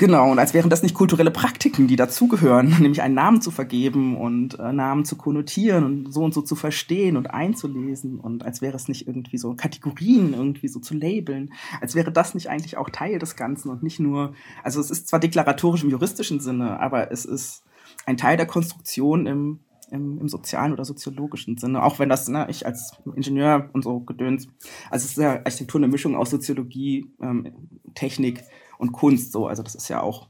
Genau, 0.00 0.30
und 0.30 0.38
als 0.38 0.54
wären 0.54 0.70
das 0.70 0.84
nicht 0.84 0.94
kulturelle 0.94 1.32
Praktiken, 1.32 1.88
die 1.88 1.96
dazugehören, 1.96 2.68
nämlich 2.80 3.02
einen 3.02 3.16
Namen 3.16 3.42
zu 3.42 3.50
vergeben 3.50 4.16
und 4.16 4.56
äh, 4.56 4.72
Namen 4.72 5.04
zu 5.04 5.16
konnotieren 5.16 5.84
und 5.84 6.12
so 6.12 6.22
und 6.22 6.32
so 6.32 6.40
zu 6.40 6.54
verstehen 6.54 7.16
und 7.16 7.32
einzulesen 7.32 8.20
und 8.20 8.44
als 8.44 8.62
wäre 8.62 8.76
es 8.76 8.86
nicht 8.86 9.08
irgendwie 9.08 9.38
so 9.38 9.54
Kategorien 9.54 10.34
irgendwie 10.34 10.68
so 10.68 10.78
zu 10.78 10.94
labeln, 10.94 11.52
als 11.80 11.96
wäre 11.96 12.12
das 12.12 12.34
nicht 12.34 12.48
eigentlich 12.48 12.76
auch 12.76 12.90
Teil 12.90 13.18
des 13.18 13.34
Ganzen 13.34 13.70
und 13.70 13.82
nicht 13.82 13.98
nur, 13.98 14.34
also 14.62 14.80
es 14.80 14.92
ist 14.92 15.08
zwar 15.08 15.18
deklaratorisch 15.18 15.82
im 15.82 15.90
juristischen 15.90 16.38
Sinne, 16.38 16.78
aber 16.78 17.10
es 17.10 17.24
ist 17.24 17.64
ein 18.06 18.16
Teil 18.16 18.36
der 18.36 18.46
Konstruktion 18.46 19.26
im, 19.26 19.58
im, 19.90 20.20
im 20.20 20.28
sozialen 20.28 20.72
oder 20.72 20.84
soziologischen 20.84 21.58
Sinne, 21.58 21.82
auch 21.82 21.98
wenn 21.98 22.08
das, 22.08 22.28
ne, 22.28 22.46
ich 22.48 22.66
als 22.66 22.92
Ingenieur 23.16 23.68
und 23.72 23.82
so 23.82 23.98
gedöns, 23.98 24.46
also 24.90 25.06
es 25.06 25.10
ist 25.10 25.18
ja 25.18 25.40
Architektur 25.44 25.80
eine 25.80 25.88
Mischung 25.88 26.14
aus 26.14 26.30
Soziologie, 26.30 27.10
ähm, 27.20 27.52
Technik, 27.96 28.44
und 28.78 28.92
Kunst 28.92 29.32
so. 29.32 29.46
Also 29.46 29.62
das 29.62 29.74
ist 29.74 29.88
ja 29.88 30.00
auch 30.00 30.28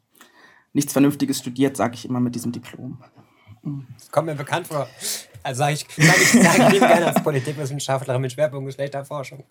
nichts 0.72 0.92
Vernünftiges 0.92 1.38
studiert, 1.38 1.76
sage 1.76 1.94
ich 1.94 2.04
immer 2.04 2.20
mit 2.20 2.34
diesem 2.34 2.52
Diplom. 2.52 2.98
Das 3.96 4.10
kommt 4.10 4.26
mir 4.26 4.34
bekannt 4.34 4.66
vor. 4.66 4.88
Also 5.42 5.58
sage 5.58 5.74
ich, 5.74 5.86
sag 5.96 6.16
ich, 6.16 6.32
sag 6.32 6.72
ich 6.72 6.80
gerne 6.80 7.06
als 7.06 7.22
Politikwissenschaftlerin 7.22 8.20
mit 8.20 8.32
Schwerpunkt 8.32 8.66
Geschlechterforschung. 8.66 9.44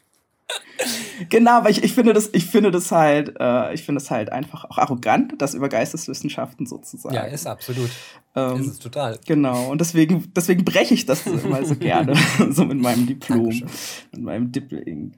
Genau, 1.29 1.51
aber 1.51 1.69
ich, 1.69 1.83
ich 1.83 1.93
finde 1.93 2.13
das, 2.13 2.29
ich 2.33 2.45
finde 2.45 2.71
das 2.71 2.91
halt, 2.91 3.35
äh, 3.39 3.73
ich 3.73 3.83
finde 3.83 4.01
es 4.01 4.11
halt 4.11 4.31
einfach 4.31 4.65
auch 4.65 4.77
arrogant, 4.77 5.33
das 5.39 5.55
über 5.55 5.67
Geisteswissenschaften 5.67 6.65
sozusagen. 6.65 7.15
Ja, 7.15 7.23
ist 7.23 7.47
absolut. 7.47 7.89
Ähm, 8.35 8.61
ist 8.61 8.67
es 8.67 8.79
total. 8.79 9.19
Genau, 9.25 9.71
und 9.71 9.81
deswegen, 9.81 10.31
deswegen 10.35 10.63
breche 10.63 10.93
ich 10.93 11.05
das 11.05 11.25
immer 11.25 11.65
so 11.65 11.75
gerne, 11.75 12.13
so 12.51 12.65
mit 12.65 12.79
meinem 12.79 13.07
Diplom, 13.07 13.49
Dankeschön. 13.49 13.69
mit 14.11 14.21
meinem 14.21 14.51
Dippling. 14.51 15.13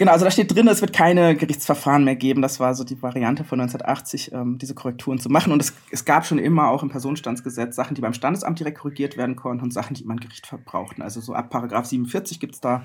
Genau, 0.00 0.12
also 0.12 0.24
da 0.24 0.30
steht 0.30 0.56
drin, 0.56 0.66
es 0.66 0.80
wird 0.80 0.94
keine 0.94 1.36
Gerichtsverfahren 1.36 2.04
mehr 2.04 2.16
geben. 2.16 2.40
Das 2.40 2.58
war 2.58 2.74
so 2.74 2.84
die 2.84 3.02
Variante 3.02 3.44
von 3.44 3.60
1980, 3.60 4.32
ähm, 4.32 4.56
diese 4.56 4.74
Korrekturen 4.74 5.18
zu 5.18 5.28
machen. 5.28 5.52
Und 5.52 5.60
es, 5.60 5.74
es 5.90 6.06
gab 6.06 6.24
schon 6.24 6.38
immer 6.38 6.70
auch 6.70 6.82
im 6.82 6.88
Personenstandsgesetz 6.88 7.76
Sachen, 7.76 7.94
die 7.94 8.00
beim 8.00 8.14
Standesamt 8.14 8.58
direkt 8.58 8.78
korrigiert 8.78 9.18
werden 9.18 9.36
konnten 9.36 9.62
und 9.62 9.74
Sachen, 9.74 9.92
die 9.92 10.04
immer 10.04 10.14
ein 10.14 10.20
Gericht 10.20 10.46
verbrauchten. 10.46 11.02
Also 11.02 11.20
so 11.20 11.34
ab 11.34 11.50
Paragraph 11.50 11.84
47 11.84 12.40
gibt 12.40 12.54
es 12.54 12.62
da 12.62 12.82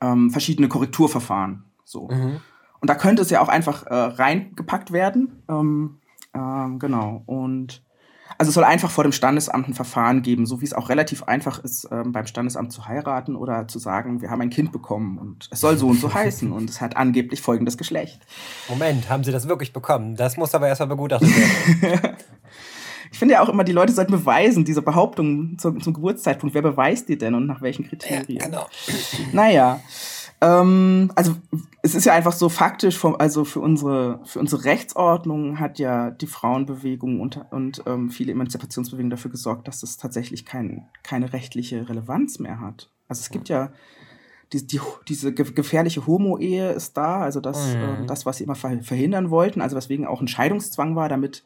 ähm, 0.00 0.30
verschiedene 0.30 0.68
Korrekturverfahren. 0.68 1.64
So. 1.84 2.08
Mhm. 2.08 2.40
Und 2.80 2.88
da 2.88 2.94
könnte 2.94 3.20
es 3.20 3.28
ja 3.28 3.42
auch 3.42 3.50
einfach 3.50 3.84
äh, 3.84 3.94
reingepackt 3.94 4.92
werden. 4.92 5.42
Ähm, 5.46 5.98
ähm, 6.32 6.78
genau. 6.78 7.22
Und 7.26 7.82
also 8.40 8.48
es 8.48 8.54
soll 8.54 8.64
einfach 8.64 8.90
vor 8.90 9.04
dem 9.04 9.12
Standesamt 9.12 9.68
ein 9.68 9.74
Verfahren 9.74 10.22
geben, 10.22 10.46
so 10.46 10.62
wie 10.62 10.64
es 10.64 10.72
auch 10.72 10.88
relativ 10.88 11.24
einfach 11.24 11.62
ist, 11.62 11.86
ähm, 11.92 12.10
beim 12.12 12.24
Standesamt 12.26 12.72
zu 12.72 12.86
heiraten 12.86 13.36
oder 13.36 13.68
zu 13.68 13.78
sagen, 13.78 14.22
wir 14.22 14.30
haben 14.30 14.40
ein 14.40 14.48
Kind 14.48 14.72
bekommen 14.72 15.18
und 15.18 15.50
es 15.50 15.60
soll 15.60 15.76
so 15.76 15.88
und 15.88 16.00
so 16.00 16.14
heißen 16.14 16.50
und 16.50 16.70
es 16.70 16.80
hat 16.80 16.96
angeblich 16.96 17.42
folgendes 17.42 17.76
Geschlecht. 17.76 18.18
Moment, 18.70 19.10
haben 19.10 19.24
Sie 19.24 19.30
das 19.30 19.46
wirklich 19.46 19.74
bekommen? 19.74 20.16
Das 20.16 20.38
muss 20.38 20.54
aber 20.54 20.68
erstmal 20.68 20.88
begutachtet 20.88 21.28
werden. 21.28 22.16
ich 23.12 23.18
finde 23.18 23.34
ja 23.34 23.42
auch 23.42 23.50
immer, 23.50 23.62
die 23.62 23.72
Leute 23.72 23.92
sollten 23.92 24.12
beweisen, 24.12 24.64
diese 24.64 24.80
Behauptung 24.80 25.58
zum, 25.58 25.82
zum 25.82 25.92
Geburtszeitpunkt. 25.92 26.54
Wer 26.54 26.62
beweist 26.62 27.10
die 27.10 27.18
denn 27.18 27.34
und 27.34 27.44
nach 27.44 27.60
welchen 27.60 27.86
Kriterien? 27.86 28.40
Ja, 28.40 28.46
genau. 28.46 28.66
Naja. 29.32 29.80
Ähm, 30.40 31.10
also 31.14 31.34
es 31.82 31.94
ist 31.94 32.04
ja 32.04 32.14
einfach 32.14 32.32
so 32.32 32.48
faktisch, 32.48 32.96
vom, 32.96 33.16
also 33.16 33.44
für 33.44 33.60
unsere, 33.60 34.20
für 34.24 34.38
unsere 34.38 34.64
Rechtsordnung 34.64 35.58
hat 35.58 35.78
ja 35.78 36.10
die 36.10 36.26
Frauenbewegung 36.26 37.20
und, 37.20 37.40
und 37.50 37.82
ähm, 37.86 38.10
viele 38.10 38.32
Emanzipationsbewegungen 38.32 39.10
dafür 39.10 39.30
gesorgt, 39.30 39.68
dass 39.68 39.82
es 39.82 39.96
tatsächlich 39.96 40.46
kein, 40.46 40.88
keine 41.02 41.32
rechtliche 41.32 41.88
Relevanz 41.88 42.38
mehr 42.38 42.60
hat. 42.60 42.90
Also 43.08 43.20
es 43.20 43.30
gibt 43.30 43.48
ja 43.48 43.72
die, 44.52 44.66
die, 44.66 44.80
diese 45.08 45.32
gefährliche 45.32 46.06
Homo-Ehe 46.06 46.72
ist 46.72 46.96
da, 46.96 47.20
also 47.20 47.40
das, 47.40 47.74
mhm. 47.74 47.82
äh, 47.82 48.06
das, 48.06 48.26
was 48.26 48.38
sie 48.38 48.44
immer 48.44 48.56
verhindern 48.56 49.30
wollten, 49.30 49.60
also 49.60 49.76
weswegen 49.76 50.06
auch 50.06 50.20
ein 50.20 50.28
Scheidungszwang 50.28 50.96
war, 50.96 51.08
damit 51.08 51.44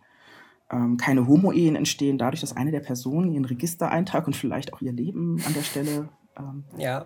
ähm, 0.70 0.96
keine 0.96 1.26
Homo-Ehen 1.26 1.76
entstehen, 1.76 2.16
dadurch, 2.16 2.40
dass 2.40 2.57
eine 2.57 2.70
der 2.70 2.80
Personen 2.80 3.30
ihren 3.30 3.44
Registereintrag 3.44 4.26
und 4.26 4.37
vielleicht 4.37 4.72
auch 4.72 4.80
ihr 4.80 4.92
Leben 4.92 5.42
an 5.46 5.52
der 5.52 5.62
Stelle 5.62 6.09
ähm, 6.38 6.64
ja 6.78 7.04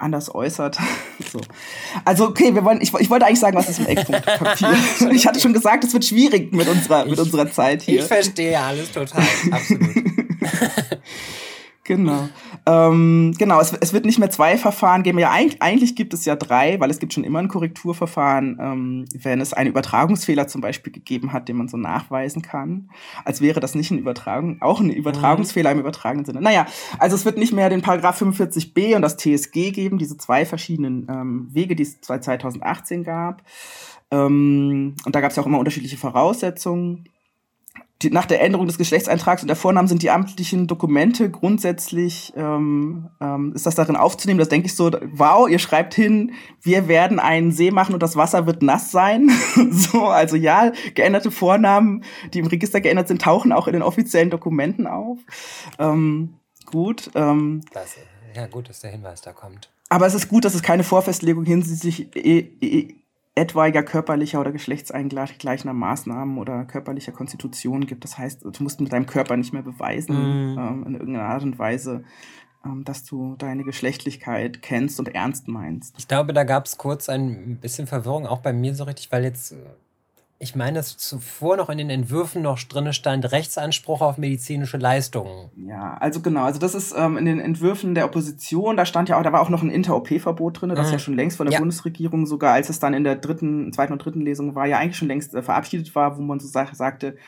anders 0.00 0.34
äußert. 0.34 0.78
so. 1.32 1.40
Also, 2.04 2.28
okay, 2.28 2.54
wir 2.54 2.64
wollen, 2.64 2.80
ich, 2.80 2.94
ich 2.94 3.10
wollte 3.10 3.26
eigentlich 3.26 3.40
sagen, 3.40 3.56
was 3.56 3.68
ist 3.68 3.80
im 3.80 3.86
Eckpunktpapier? 3.86 4.74
ich 5.12 5.26
hatte 5.26 5.40
schon 5.40 5.52
gesagt, 5.52 5.84
es 5.84 5.92
wird 5.92 6.04
schwierig 6.04 6.52
mit 6.52 6.68
unserer, 6.68 7.04
ich, 7.04 7.10
mit 7.10 7.18
unserer 7.18 7.50
Zeit 7.50 7.82
hier. 7.82 8.00
Ich 8.00 8.04
verstehe 8.04 8.58
alles 8.58 8.90
total, 8.92 9.22
absolut. 9.50 9.88
Genau. 11.84 12.28
Ähm, 12.70 13.34
genau, 13.36 13.60
es, 13.60 13.72
es, 13.72 13.92
wird 13.92 14.04
nicht 14.04 14.20
mehr 14.20 14.30
zwei 14.30 14.56
Verfahren 14.56 15.02
geben. 15.02 15.18
Ja, 15.18 15.32
eigentlich, 15.32 15.60
eigentlich, 15.60 15.96
gibt 15.96 16.14
es 16.14 16.24
ja 16.24 16.36
drei, 16.36 16.78
weil 16.78 16.90
es 16.90 17.00
gibt 17.00 17.12
schon 17.12 17.24
immer 17.24 17.40
ein 17.40 17.48
Korrekturverfahren, 17.48 18.58
ähm, 18.60 19.04
wenn 19.12 19.40
es 19.40 19.52
einen 19.52 19.70
Übertragungsfehler 19.70 20.46
zum 20.46 20.60
Beispiel 20.60 20.92
gegeben 20.92 21.32
hat, 21.32 21.48
den 21.48 21.56
man 21.56 21.66
so 21.66 21.76
nachweisen 21.76 22.42
kann. 22.42 22.90
Als 23.24 23.40
wäre 23.40 23.58
das 23.58 23.74
nicht 23.74 23.90
ein 23.90 23.98
Übertragung, 23.98 24.62
auch 24.62 24.78
ein 24.78 24.90
Übertragungsfehler 24.90 25.72
im 25.72 25.80
übertragenen 25.80 26.24
Sinne. 26.24 26.40
Naja, 26.40 26.66
also 26.98 27.16
es 27.16 27.24
wird 27.24 27.38
nicht 27.38 27.52
mehr 27.52 27.70
den 27.70 27.82
Paragraph 27.82 28.22
45b 28.22 28.94
und 28.94 29.02
das 29.02 29.16
TSG 29.16 29.72
geben, 29.72 29.98
diese 29.98 30.16
zwei 30.16 30.46
verschiedenen 30.46 31.08
ähm, 31.10 31.48
Wege, 31.50 31.74
die 31.74 31.82
es 31.82 32.00
2018 32.00 33.02
gab. 33.02 33.42
Ähm, 34.12 34.94
und 35.04 35.14
da 35.14 35.20
gab 35.20 35.30
es 35.30 35.36
ja 35.36 35.42
auch 35.42 35.46
immer 35.46 35.58
unterschiedliche 35.58 35.96
Voraussetzungen 35.96 37.08
die, 38.02 38.10
nach 38.10 38.26
der 38.26 38.40
Änderung 38.40 38.66
des 38.66 38.78
Geschlechtseintrags 38.78 39.42
und 39.42 39.48
der 39.48 39.56
Vornamen 39.56 39.88
sind 39.88 40.02
die 40.02 40.10
amtlichen 40.10 40.66
Dokumente 40.66 41.30
grundsätzlich, 41.30 42.32
ähm, 42.36 43.10
ähm, 43.20 43.52
ist 43.54 43.66
das 43.66 43.74
darin 43.74 43.96
aufzunehmen, 43.96 44.38
das 44.38 44.48
denke 44.48 44.66
ich 44.66 44.74
so, 44.74 44.90
wow, 45.12 45.48
ihr 45.48 45.58
schreibt 45.58 45.94
hin, 45.94 46.32
wir 46.62 46.88
werden 46.88 47.18
einen 47.18 47.52
See 47.52 47.70
machen 47.70 47.92
und 47.94 48.02
das 48.02 48.16
Wasser 48.16 48.46
wird 48.46 48.62
nass 48.62 48.90
sein. 48.90 49.30
so, 49.70 50.06
also 50.06 50.36
ja, 50.36 50.72
geänderte 50.94 51.30
Vornamen, 51.30 52.04
die 52.32 52.38
im 52.38 52.46
Register 52.46 52.80
geändert 52.80 53.08
sind, 53.08 53.22
tauchen 53.22 53.52
auch 53.52 53.66
in 53.66 53.74
den 53.74 53.82
offiziellen 53.82 54.30
Dokumenten 54.30 54.86
auf. 54.86 55.18
Ähm, 55.78 56.34
gut. 56.66 57.10
Ähm, 57.14 57.60
Klasse. 57.70 58.00
Ja, 58.34 58.46
gut, 58.46 58.68
dass 58.68 58.80
der 58.80 58.90
Hinweis 58.90 59.20
da 59.20 59.32
kommt. 59.32 59.70
Aber 59.88 60.06
es 60.06 60.14
ist 60.14 60.28
gut, 60.28 60.44
dass 60.44 60.54
es 60.54 60.62
keine 60.62 60.84
Vorfestlegung 60.84 61.44
hinsichtlich 61.44 62.14
e 62.14 62.48
e 62.60 62.94
etwaiger 63.34 63.82
körperlicher 63.82 64.40
oder 64.40 64.52
geschlechtsangleichender 64.52 65.72
Maßnahmen 65.72 66.38
oder 66.38 66.64
körperlicher 66.64 67.12
Konstitution 67.12 67.86
gibt. 67.86 68.04
Das 68.04 68.18
heißt, 68.18 68.44
du 68.44 68.62
musst 68.62 68.80
mit 68.80 68.92
deinem 68.92 69.06
Körper 69.06 69.36
nicht 69.36 69.52
mehr 69.52 69.62
beweisen, 69.62 70.54
mm. 70.54 70.58
ähm, 70.58 70.84
in 70.86 70.94
irgendeiner 70.94 71.26
Art 71.26 71.42
und 71.42 71.58
Weise, 71.58 72.04
ähm, 72.64 72.84
dass 72.84 73.04
du 73.04 73.36
deine 73.36 73.64
Geschlechtlichkeit 73.64 74.62
kennst 74.62 74.98
und 74.98 75.14
ernst 75.14 75.48
meinst. 75.48 75.94
Ich 75.98 76.08
glaube, 76.08 76.32
da 76.32 76.44
gab 76.44 76.66
es 76.66 76.76
kurz 76.76 77.08
ein 77.08 77.58
bisschen 77.60 77.86
Verwirrung, 77.86 78.26
auch 78.26 78.40
bei 78.40 78.52
mir 78.52 78.74
so 78.74 78.84
richtig, 78.84 79.12
weil 79.12 79.24
jetzt 79.24 79.54
ich 80.42 80.56
meine, 80.56 80.78
dass 80.78 80.96
zuvor 80.96 81.58
noch 81.58 81.68
in 81.68 81.76
den 81.76 81.90
Entwürfen 81.90 82.40
noch 82.40 82.58
drin 82.58 82.94
stand, 82.94 83.30
Rechtsanspruch 83.30 84.00
auf 84.00 84.16
medizinische 84.16 84.78
Leistungen. 84.78 85.50
Ja, 85.54 85.98
also 86.00 86.22
genau, 86.22 86.44
also 86.44 86.58
das 86.58 86.74
ist 86.74 86.94
ähm, 86.96 87.18
in 87.18 87.26
den 87.26 87.40
Entwürfen 87.40 87.94
der 87.94 88.06
Opposition, 88.06 88.78
da 88.78 88.86
stand 88.86 89.10
ja 89.10 89.18
auch, 89.18 89.22
da 89.22 89.34
war 89.34 89.42
auch 89.42 89.50
noch 89.50 89.62
ein 89.62 89.70
Inter-OP-Verbot 89.70 90.62
drin, 90.62 90.70
das 90.70 90.86
mhm. 90.86 90.92
ja 90.92 90.98
schon 90.98 91.14
längst 91.14 91.36
von 91.36 91.44
der 91.44 91.52
ja. 91.52 91.58
Bundesregierung 91.58 92.24
sogar, 92.24 92.54
als 92.54 92.70
es 92.70 92.80
dann 92.80 92.94
in 92.94 93.04
der 93.04 93.16
dritten, 93.16 93.70
zweiten 93.74 93.92
und 93.92 94.02
dritten 94.02 94.22
Lesung 94.22 94.54
war, 94.54 94.66
ja 94.66 94.78
eigentlich 94.78 94.96
schon 94.96 95.08
längst 95.08 95.34
äh, 95.34 95.42
verabschiedet 95.42 95.94
war, 95.94 96.16
wo 96.16 96.22
man 96.22 96.40
so 96.40 96.48
sagte, 96.48 97.18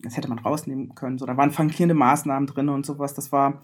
das 0.00 0.16
hätte 0.16 0.30
man 0.30 0.38
rausnehmen 0.38 0.94
können. 0.94 1.18
So, 1.18 1.26
da 1.26 1.36
waren 1.36 1.50
flankierende 1.50 1.94
Maßnahmen 1.94 2.46
drin 2.46 2.70
und 2.70 2.86
sowas. 2.86 3.12
Das 3.12 3.30
war 3.30 3.60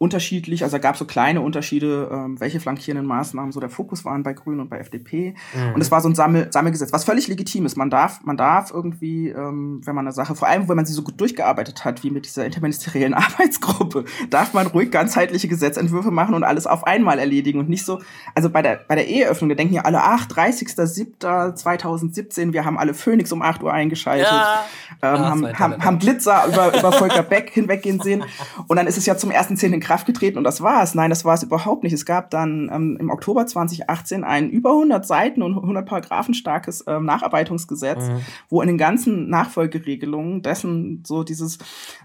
unterschiedlich, 0.00 0.64
also 0.64 0.78
gab 0.78 0.94
es 0.94 0.98
so 0.98 1.04
kleine 1.04 1.42
Unterschiede, 1.42 2.08
ähm, 2.10 2.40
welche 2.40 2.58
flankierenden 2.58 3.06
Maßnahmen 3.06 3.52
so 3.52 3.60
der 3.60 3.68
Fokus 3.68 4.02
waren 4.06 4.22
bei 4.22 4.32
Grünen 4.32 4.60
und 4.60 4.70
bei 4.70 4.78
FDP. 4.78 5.34
Mhm. 5.52 5.74
Und 5.74 5.82
es 5.82 5.90
war 5.90 6.00
so 6.00 6.08
ein 6.08 6.14
Sammel 6.14 6.50
Sammelgesetz, 6.50 6.90
was 6.94 7.04
völlig 7.04 7.28
legitim 7.28 7.66
ist. 7.66 7.76
Man 7.76 7.90
darf, 7.90 8.24
man 8.24 8.38
darf 8.38 8.70
irgendwie, 8.70 9.28
ähm, 9.28 9.82
wenn 9.84 9.94
man 9.94 10.06
eine 10.06 10.14
Sache, 10.14 10.34
vor 10.34 10.48
allem 10.48 10.70
wenn 10.70 10.76
man 10.76 10.86
sie 10.86 10.94
so 10.94 11.02
gut 11.02 11.20
durchgearbeitet 11.20 11.84
hat, 11.84 12.02
wie 12.02 12.10
mit 12.10 12.24
dieser 12.24 12.46
interministeriellen 12.46 13.12
Arbeitsgruppe, 13.20 14.06
darf 14.30 14.54
man 14.54 14.68
ruhig 14.68 14.90
ganzheitliche 14.90 15.48
Gesetzentwürfe 15.48 16.10
machen 16.10 16.34
und 16.34 16.44
alles 16.44 16.66
auf 16.66 16.86
einmal 16.86 17.18
erledigen 17.18 17.58
und 17.58 17.68
nicht 17.68 17.84
so, 17.84 18.00
also 18.34 18.48
bei 18.48 18.62
der, 18.62 18.76
bei 18.88 18.94
der 18.94 19.06
Eheöffnung, 19.06 19.50
da 19.50 19.54
denken 19.54 19.74
ja 19.74 19.82
alle, 19.82 20.02
ach, 20.02 20.26
30.07.2017, 20.28 22.54
wir 22.54 22.64
haben 22.64 22.78
alle 22.78 22.94
Phoenix 22.94 23.32
um 23.32 23.42
8 23.42 23.62
Uhr 23.62 23.70
eingeschaltet, 23.70 24.28
ja. 24.30 24.64
ähm, 25.02 25.10
Ach, 25.12 25.30
haben, 25.30 25.58
haben, 25.58 25.84
haben 25.84 25.98
Glitzer 25.98 26.46
über, 26.48 26.78
über 26.78 26.90
Volker 26.90 27.22
Beck 27.22 27.50
hinweggehen 27.50 28.00
sehen 28.00 28.24
und 28.66 28.78
dann 28.78 28.86
ist 28.86 28.96
es 28.96 29.04
ja 29.04 29.18
zum 29.18 29.30
ersten 29.30 29.58
Zehn 29.58 29.74
in 29.74 29.89
Kraft 29.90 30.06
getreten 30.06 30.38
und 30.38 30.44
das 30.44 30.60
war 30.60 30.84
es. 30.84 30.94
Nein, 30.94 31.10
das 31.10 31.24
war 31.24 31.34
es 31.34 31.42
überhaupt 31.42 31.82
nicht. 31.82 31.92
Es 31.92 32.06
gab 32.06 32.30
dann 32.30 32.70
ähm, 32.72 32.96
im 33.00 33.10
Oktober 33.10 33.44
2018 33.44 34.22
ein 34.22 34.48
über 34.48 34.70
100 34.70 35.04
Seiten 35.04 35.42
und 35.42 35.56
100 35.56 35.84
Paragraphen 35.84 36.32
starkes 36.32 36.84
ähm, 36.86 37.06
Nacharbeitungsgesetz, 37.06 38.06
mhm. 38.06 38.20
wo 38.48 38.62
in 38.62 38.68
den 38.68 38.78
ganzen 38.78 39.28
Nachfolgeregelungen 39.28 40.42
dessen 40.42 41.02
so 41.04 41.24
dieses 41.24 41.58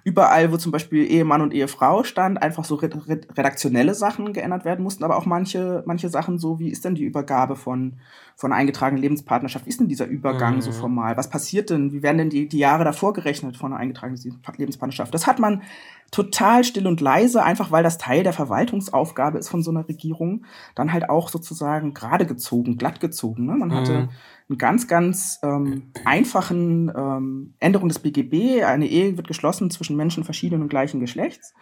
überall, 0.03 0.51
wo 0.51 0.57
zum 0.57 0.71
Beispiel 0.71 1.05
Ehemann 1.05 1.41
und 1.41 1.53
Ehefrau 1.53 2.03
stand, 2.03 2.41
einfach 2.41 2.63
so 2.63 2.73
redaktionelle 2.73 3.93
Sachen 3.93 4.33
geändert 4.33 4.65
werden 4.65 4.81
mussten, 4.81 5.03
aber 5.03 5.17
auch 5.17 5.27
manche, 5.27 5.83
manche 5.85 6.09
Sachen 6.09 6.39
so, 6.39 6.57
wie 6.57 6.69
ist 6.69 6.85
denn 6.85 6.95
die 6.95 7.03
Übergabe 7.03 7.55
von 7.55 7.97
von 8.35 8.51
eingetragener 8.51 9.01
Lebenspartnerschaft. 9.01 9.65
Ist 9.65 9.79
denn 9.79 9.87
dieser 9.87 10.07
Übergang 10.07 10.55
mhm. 10.55 10.61
so 10.61 10.71
formal? 10.73 11.15
Was 11.15 11.29
passiert 11.29 11.69
denn? 11.69 11.93
Wie 11.93 12.03
werden 12.03 12.17
denn 12.17 12.29
die, 12.29 12.47
die 12.49 12.57
Jahre 12.57 12.83
davor 12.83 13.13
gerechnet 13.13 13.55
von 13.55 13.71
einer 13.71 13.79
eingetragenen 13.79 14.21
Lebenspartnerschaft? 14.57 15.13
Das 15.13 15.25
hat 15.25 15.39
man 15.39 15.63
total 16.11 16.63
still 16.63 16.85
und 16.87 16.99
leise, 16.99 17.43
einfach 17.43 17.71
weil 17.71 17.83
das 17.83 17.97
Teil 17.97 18.23
der 18.23 18.33
Verwaltungsaufgabe 18.33 19.37
ist 19.37 19.49
von 19.49 19.63
so 19.63 19.71
einer 19.71 19.87
Regierung, 19.87 20.45
dann 20.75 20.91
halt 20.91 21.09
auch 21.09 21.29
sozusagen 21.29 21.93
gerade 21.93 22.25
gezogen, 22.25 22.77
glatt 22.77 22.99
gezogen. 22.99 23.45
Ne? 23.45 23.55
Man 23.55 23.73
hatte 23.73 23.93
mhm. 23.93 24.09
einen 24.49 24.57
ganz, 24.57 24.87
ganz 24.87 25.39
ähm, 25.41 25.91
einfachen 26.03 26.91
ähm, 26.95 27.53
Änderung 27.59 27.87
des 27.87 27.99
BGB. 27.99 28.63
Eine 28.63 28.87
Ehe 28.87 29.15
wird 29.17 29.27
geschlossen 29.27 29.71
zwischen 29.71 29.95
Menschen 29.95 30.25
verschiedenen 30.25 30.63
und 30.63 30.69
gleichen 30.69 30.99
Geschlechts 30.99 31.53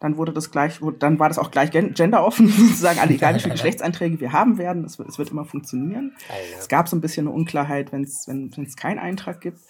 dann 0.00 0.16
wurde 0.16 0.32
das 0.32 0.50
gleich, 0.50 0.80
dann 0.98 1.18
war 1.18 1.28
das 1.28 1.38
auch 1.38 1.50
gleich 1.50 1.70
genderoffen, 1.70 2.48
sozusagen, 2.48 2.98
alle, 2.98 3.14
egal 3.14 3.34
wie 3.34 3.40
viele 3.40 3.52
Geschlechtseinträge 3.54 4.20
wir 4.20 4.32
haben 4.32 4.58
werden, 4.58 4.84
es 4.84 4.98
wird, 4.98 5.08
es 5.08 5.18
wird 5.18 5.30
immer 5.30 5.44
funktionieren. 5.44 6.12
Alter. 6.28 6.58
Es 6.58 6.68
gab 6.68 6.88
so 6.88 6.96
ein 6.96 7.00
bisschen 7.00 7.26
eine 7.26 7.36
Unklarheit, 7.36 7.92
wenn's, 7.92 8.26
wenn 8.26 8.50
es 8.64 8.76
keinen 8.76 8.98
Eintrag 8.98 9.40
gibt. 9.40 9.60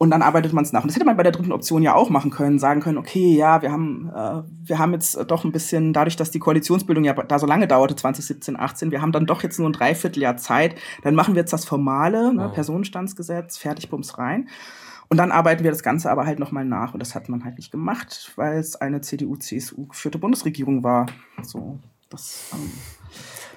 Und 0.00 0.10
dann 0.10 0.22
arbeitet 0.22 0.52
man 0.52 0.62
es 0.62 0.72
nach. 0.72 0.82
Und 0.82 0.88
das 0.88 0.94
hätte 0.94 1.04
man 1.04 1.16
bei 1.16 1.24
der 1.24 1.32
dritten 1.32 1.50
Option 1.50 1.82
ja 1.82 1.96
auch 1.96 2.08
machen 2.08 2.30
können, 2.30 2.60
sagen 2.60 2.80
können, 2.80 2.98
okay, 2.98 3.34
ja, 3.34 3.62
wir 3.62 3.72
haben, 3.72 4.08
äh, 4.14 4.42
wir 4.62 4.78
haben 4.78 4.92
jetzt 4.92 5.18
doch 5.28 5.42
ein 5.42 5.50
bisschen, 5.50 5.92
dadurch, 5.92 6.14
dass 6.14 6.30
die 6.30 6.38
Koalitionsbildung 6.38 7.02
ja 7.02 7.14
da 7.14 7.40
so 7.40 7.46
lange 7.46 7.66
dauerte, 7.66 7.96
2017, 7.96 8.56
18, 8.56 8.92
wir 8.92 9.02
haben 9.02 9.10
dann 9.10 9.26
doch 9.26 9.42
jetzt 9.42 9.58
nur 9.58 9.68
ein 9.68 9.72
Dreivierteljahr 9.72 10.36
Zeit, 10.36 10.76
dann 11.02 11.16
machen 11.16 11.34
wir 11.34 11.40
jetzt 11.40 11.52
das 11.52 11.64
Formale, 11.64 12.32
ne, 12.32 12.48
oh. 12.48 12.54
Personenstandsgesetz, 12.54 13.58
fertig, 13.58 13.90
bums 13.90 14.18
rein. 14.18 14.48
Und 15.08 15.16
dann 15.16 15.32
arbeiten 15.32 15.64
wir 15.64 15.70
das 15.70 15.82
Ganze 15.82 16.10
aber 16.10 16.26
halt 16.26 16.38
nochmal 16.38 16.64
nach. 16.64 16.92
Und 16.92 17.00
das 17.00 17.14
hat 17.14 17.28
man 17.28 17.44
halt 17.44 17.56
nicht 17.56 17.70
gemacht, 17.70 18.32
weil 18.36 18.58
es 18.58 18.76
eine 18.76 19.00
CDU-CSU 19.00 19.86
geführte 19.86 20.18
Bundesregierung 20.18 20.84
war. 20.84 21.06
So, 21.42 21.78
das, 22.10 22.50
ähm, 22.52 22.70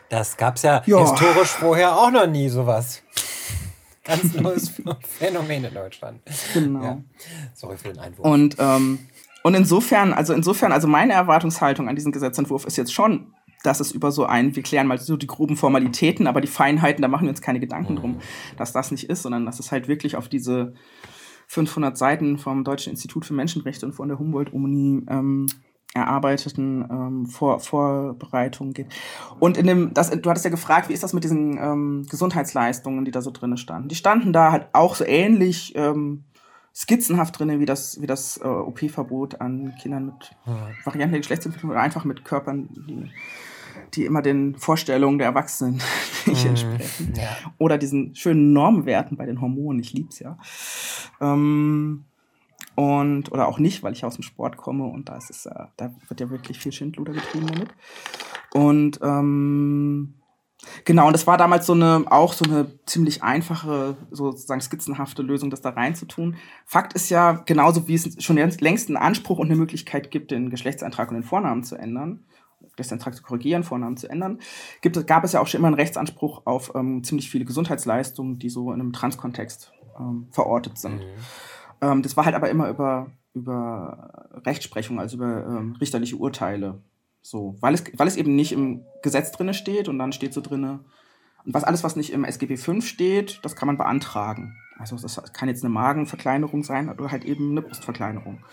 das 0.10 0.38
gab's 0.38 0.62
ja, 0.62 0.82
ja 0.86 1.00
historisch 1.00 1.50
vorher 1.50 1.98
auch 1.98 2.12
noch 2.12 2.28
nie 2.28 2.48
sowas. 2.48 3.02
Ganz 4.04 4.34
neues 4.34 4.72
Phänomen 5.20 5.66
in 5.66 5.74
Deutschland. 5.74 6.22
Genau. 6.54 6.84
Ja. 6.84 6.98
Sorry 7.54 7.78
für 7.78 7.90
den 7.90 8.00
Einwurf. 8.00 8.26
Und, 8.26 8.56
ähm, 8.58 9.00
und 9.44 9.54
insofern, 9.54 10.14
also 10.14 10.34
insofern, 10.34 10.72
also 10.72 10.88
meine 10.88 11.14
Erwartungshaltung 11.14 11.90
an 11.90 11.96
diesen 11.96 12.12
Gesetzentwurf 12.12 12.66
ist 12.66 12.78
jetzt 12.78 12.94
schon, 12.94 13.34
dass 13.64 13.80
es 13.80 13.92
über 13.92 14.12
so 14.12 14.26
ein, 14.26 14.56
wir 14.56 14.64
klären 14.64 14.88
mal 14.88 14.98
so 14.98 15.18
die 15.18 15.28
groben 15.28 15.56
Formalitäten, 15.56 16.28
aber 16.28 16.42
die 16.42 16.48
Feinheiten, 16.48 17.02
da 17.02 17.08
machen 17.08 17.24
wir 17.24 17.30
uns 17.30 17.42
keine 17.42 17.60
Gedanken 17.60 17.96
drum, 17.96 18.20
dass 18.58 18.72
das 18.72 18.92
nicht 18.92 19.10
ist, 19.10 19.22
sondern 19.22 19.46
dass 19.46 19.60
es 19.60 19.72
halt 19.72 19.88
wirklich 19.88 20.16
auf 20.16 20.30
diese 20.30 20.74
500 21.52 21.98
Seiten 21.98 22.38
vom 22.38 22.64
Deutschen 22.64 22.92
Institut 22.92 23.26
für 23.26 23.34
Menschenrechte 23.34 23.86
und 23.86 23.92
von 23.92 24.08
der 24.08 24.18
Humboldt-Uni 24.18 25.04
ähm, 25.10 25.48
erarbeiteten 25.94 26.88
ähm, 26.90 27.26
Vor 27.26 27.60
Vorbereitungen 27.60 28.74
geht. 28.74 28.88
Und 29.38 29.58
in 29.58 29.68
dem, 29.68 29.94
das, 29.94 30.12
du 30.12 30.30
hattest 30.30 30.46
ja 30.46 30.52
gefragt, 30.52 30.88
wie 30.88 30.94
ist 30.94 31.04
das 31.04 31.12
mit 31.12 31.26
diesen 31.26 31.58
ähm, 31.58 32.06
Gesundheitsleistungen, 32.10 33.04
die 33.04 33.12
da 33.12 33.22
so 33.22 33.32
drinne 33.32 33.58
standen? 33.58 33.90
Die 33.90 33.96
standen 33.96 34.32
da 34.32 34.54
halt 34.54 34.68
auch 34.72 34.96
so 34.96 35.04
ähnlich 35.04 35.74
ähm, 35.76 36.24
skizzenhaft 36.74 37.38
drinne 37.38 37.60
wie 37.60 37.66
das, 37.66 38.00
wie 38.00 38.08
das 38.08 38.38
äh, 38.38 38.48
OP-Verbot 38.48 39.42
an 39.42 39.74
Kindern 39.82 40.06
mit 40.06 40.34
Varianten 40.86 41.12
der 41.12 41.20
Geschlechtsentwicklung 41.20 41.72
oder 41.72 41.82
einfach 41.82 42.06
mit 42.06 42.24
Körpern, 42.24 42.70
die, 42.88 43.12
die 43.94 44.06
immer 44.06 44.22
den 44.22 44.56
Vorstellungen 44.56 45.18
der 45.18 45.28
Erwachsenen 45.28 45.82
nicht 46.26 46.44
mhm. 46.44 46.50
entsprechen. 46.50 47.14
Ja. 47.16 47.38
Oder 47.58 47.78
diesen 47.78 48.16
schönen 48.16 48.54
Normwerten 48.54 49.18
bei 49.18 49.26
den 49.26 49.42
Hormonen, 49.42 49.82
ich 49.82 49.94
lieb's 49.94 50.20
ja. 50.20 50.38
Ähm, 51.20 52.06
und, 52.76 53.32
oder 53.32 53.48
auch 53.48 53.60
nicht, 53.60 53.84
weil 53.84 53.94
ich 53.94 54.06
aus 54.06 54.16
dem 54.16 54.24
Sport 54.24 54.58
komme 54.58 54.86
und 54.86 55.10
da 55.10 55.18
ist 55.18 55.30
es, 55.30 55.46
äh, 55.46 55.66
da 55.78 55.92
wird 56.08 56.20
ja 56.20 56.30
wirklich 56.30 56.60
viel 56.60 56.72
Schindluder 56.72 57.14
getrieben 57.14 57.48
damit. 57.48 57.70
Und 58.54 59.00
ähm, 59.04 60.16
genau, 60.86 61.08
und 61.08 61.14
das 61.14 61.28
war 61.28 61.38
damals 61.38 61.66
so 61.66 61.74
eine, 61.74 62.06
auch 62.10 62.34
so 62.34 62.46
eine 62.46 62.72
ziemlich 62.86 63.24
einfache, 63.24 63.98
sozusagen 64.10 64.62
skizzenhafte 64.62 65.22
Lösung, 65.22 65.50
das 65.50 65.62
da 65.62 65.70
reinzutun. 65.70 66.38
Fakt 66.66 66.94
ist 66.94 67.10
ja, 67.10 67.34
genauso 67.46 67.88
wie 67.88 67.96
es 67.96 68.24
schon 68.24 68.38
längst 68.38 68.90
einen 68.90 68.98
Anspruch 68.98 69.38
und 69.38 69.48
eine 69.48 69.58
Möglichkeit 69.58 70.10
gibt, 70.10 70.32
den 70.32 70.50
Geschlechtseintrag 70.50 71.10
und 71.10 71.16
den 71.16 71.24
Vornamen 71.24 71.64
zu 71.64 71.76
ändern, 71.76 72.24
Geschlechtseintrag 72.82 73.16
zu 73.16 73.24
korrigieren, 73.24 73.64
Vornamen 73.64 73.98
zu 73.98 74.10
ändern, 74.10 74.40
gibt, 74.82 75.08
gab 75.08 75.24
es 75.24 75.34
ja 75.34 75.40
auch 75.40 75.48
schon 75.48 75.60
immer 75.60 75.68
einen 75.68 75.76
Rechtsanspruch 75.76 76.42
auf 76.46 76.74
ähm, 76.76 77.04
ziemlich 77.04 77.30
viele 77.30 77.46
Gesundheitsleistungen, 77.46 78.40
die 78.40 78.50
so 78.50 78.72
in 78.72 78.80
einem 78.80 78.94
Transkontext 78.94 79.72
ähm, 80.00 80.28
verortet 80.32 80.78
sind. 80.78 81.00
Mhm. 81.00 81.06
Ähm, 81.82 82.02
das 82.02 82.18
war 82.18 82.26
halt 82.26 82.36
aber 82.36 82.50
immer 82.50 82.70
über, 82.70 83.12
über 83.34 84.30
Rechtsprechung, 84.46 85.00
also 85.00 85.18
über 85.18 85.46
ähm, 85.46 85.76
richterliche 85.80 86.16
Urteile. 86.16 86.82
So, 87.22 87.56
weil 87.60 87.76
es, 87.76 87.84
weil 87.98 88.08
es 88.08 88.18
eben 88.18 88.36
nicht 88.36 88.52
im 88.52 88.84
Gesetz 89.04 89.32
drinne 89.32 89.54
steht 89.54 89.88
und 89.88 90.00
dann 90.00 90.12
steht 90.12 90.34
so 90.34 90.42
drinne, 90.42 90.80
und 91.46 91.54
was 91.54 91.64
alles, 91.64 91.84
was 91.84 91.96
nicht 91.96 92.12
im 92.12 92.24
SGB 92.24 92.58
V 92.58 92.82
steht, 92.82 93.40
das 93.44 93.56
kann 93.56 93.68
man 93.68 93.78
beantragen. 93.78 94.56
Also 94.78 94.96
das 94.98 95.22
kann 95.34 95.50
jetzt 95.50 95.64
eine 95.64 95.74
Magenverkleinerung 95.74 96.64
sein 96.64 96.90
oder 96.90 97.12
halt 97.12 97.26
eben 97.26 97.52
eine 97.52 97.62
Brustverkleinerung. 97.62 98.44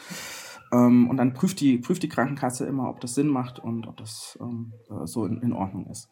Ähm, 0.72 1.08
und 1.08 1.16
dann 1.16 1.34
prüft 1.34 1.60
die, 1.60 1.78
prüft 1.78 2.02
die 2.02 2.08
Krankenkasse 2.08 2.66
immer, 2.66 2.88
ob 2.88 3.00
das 3.00 3.14
Sinn 3.14 3.28
macht 3.28 3.58
und 3.58 3.86
ob 3.86 3.96
das 3.96 4.38
ähm, 4.40 4.72
äh, 4.90 5.06
so 5.06 5.24
in, 5.24 5.40
in 5.42 5.52
Ordnung 5.52 5.86
ist. 5.86 6.08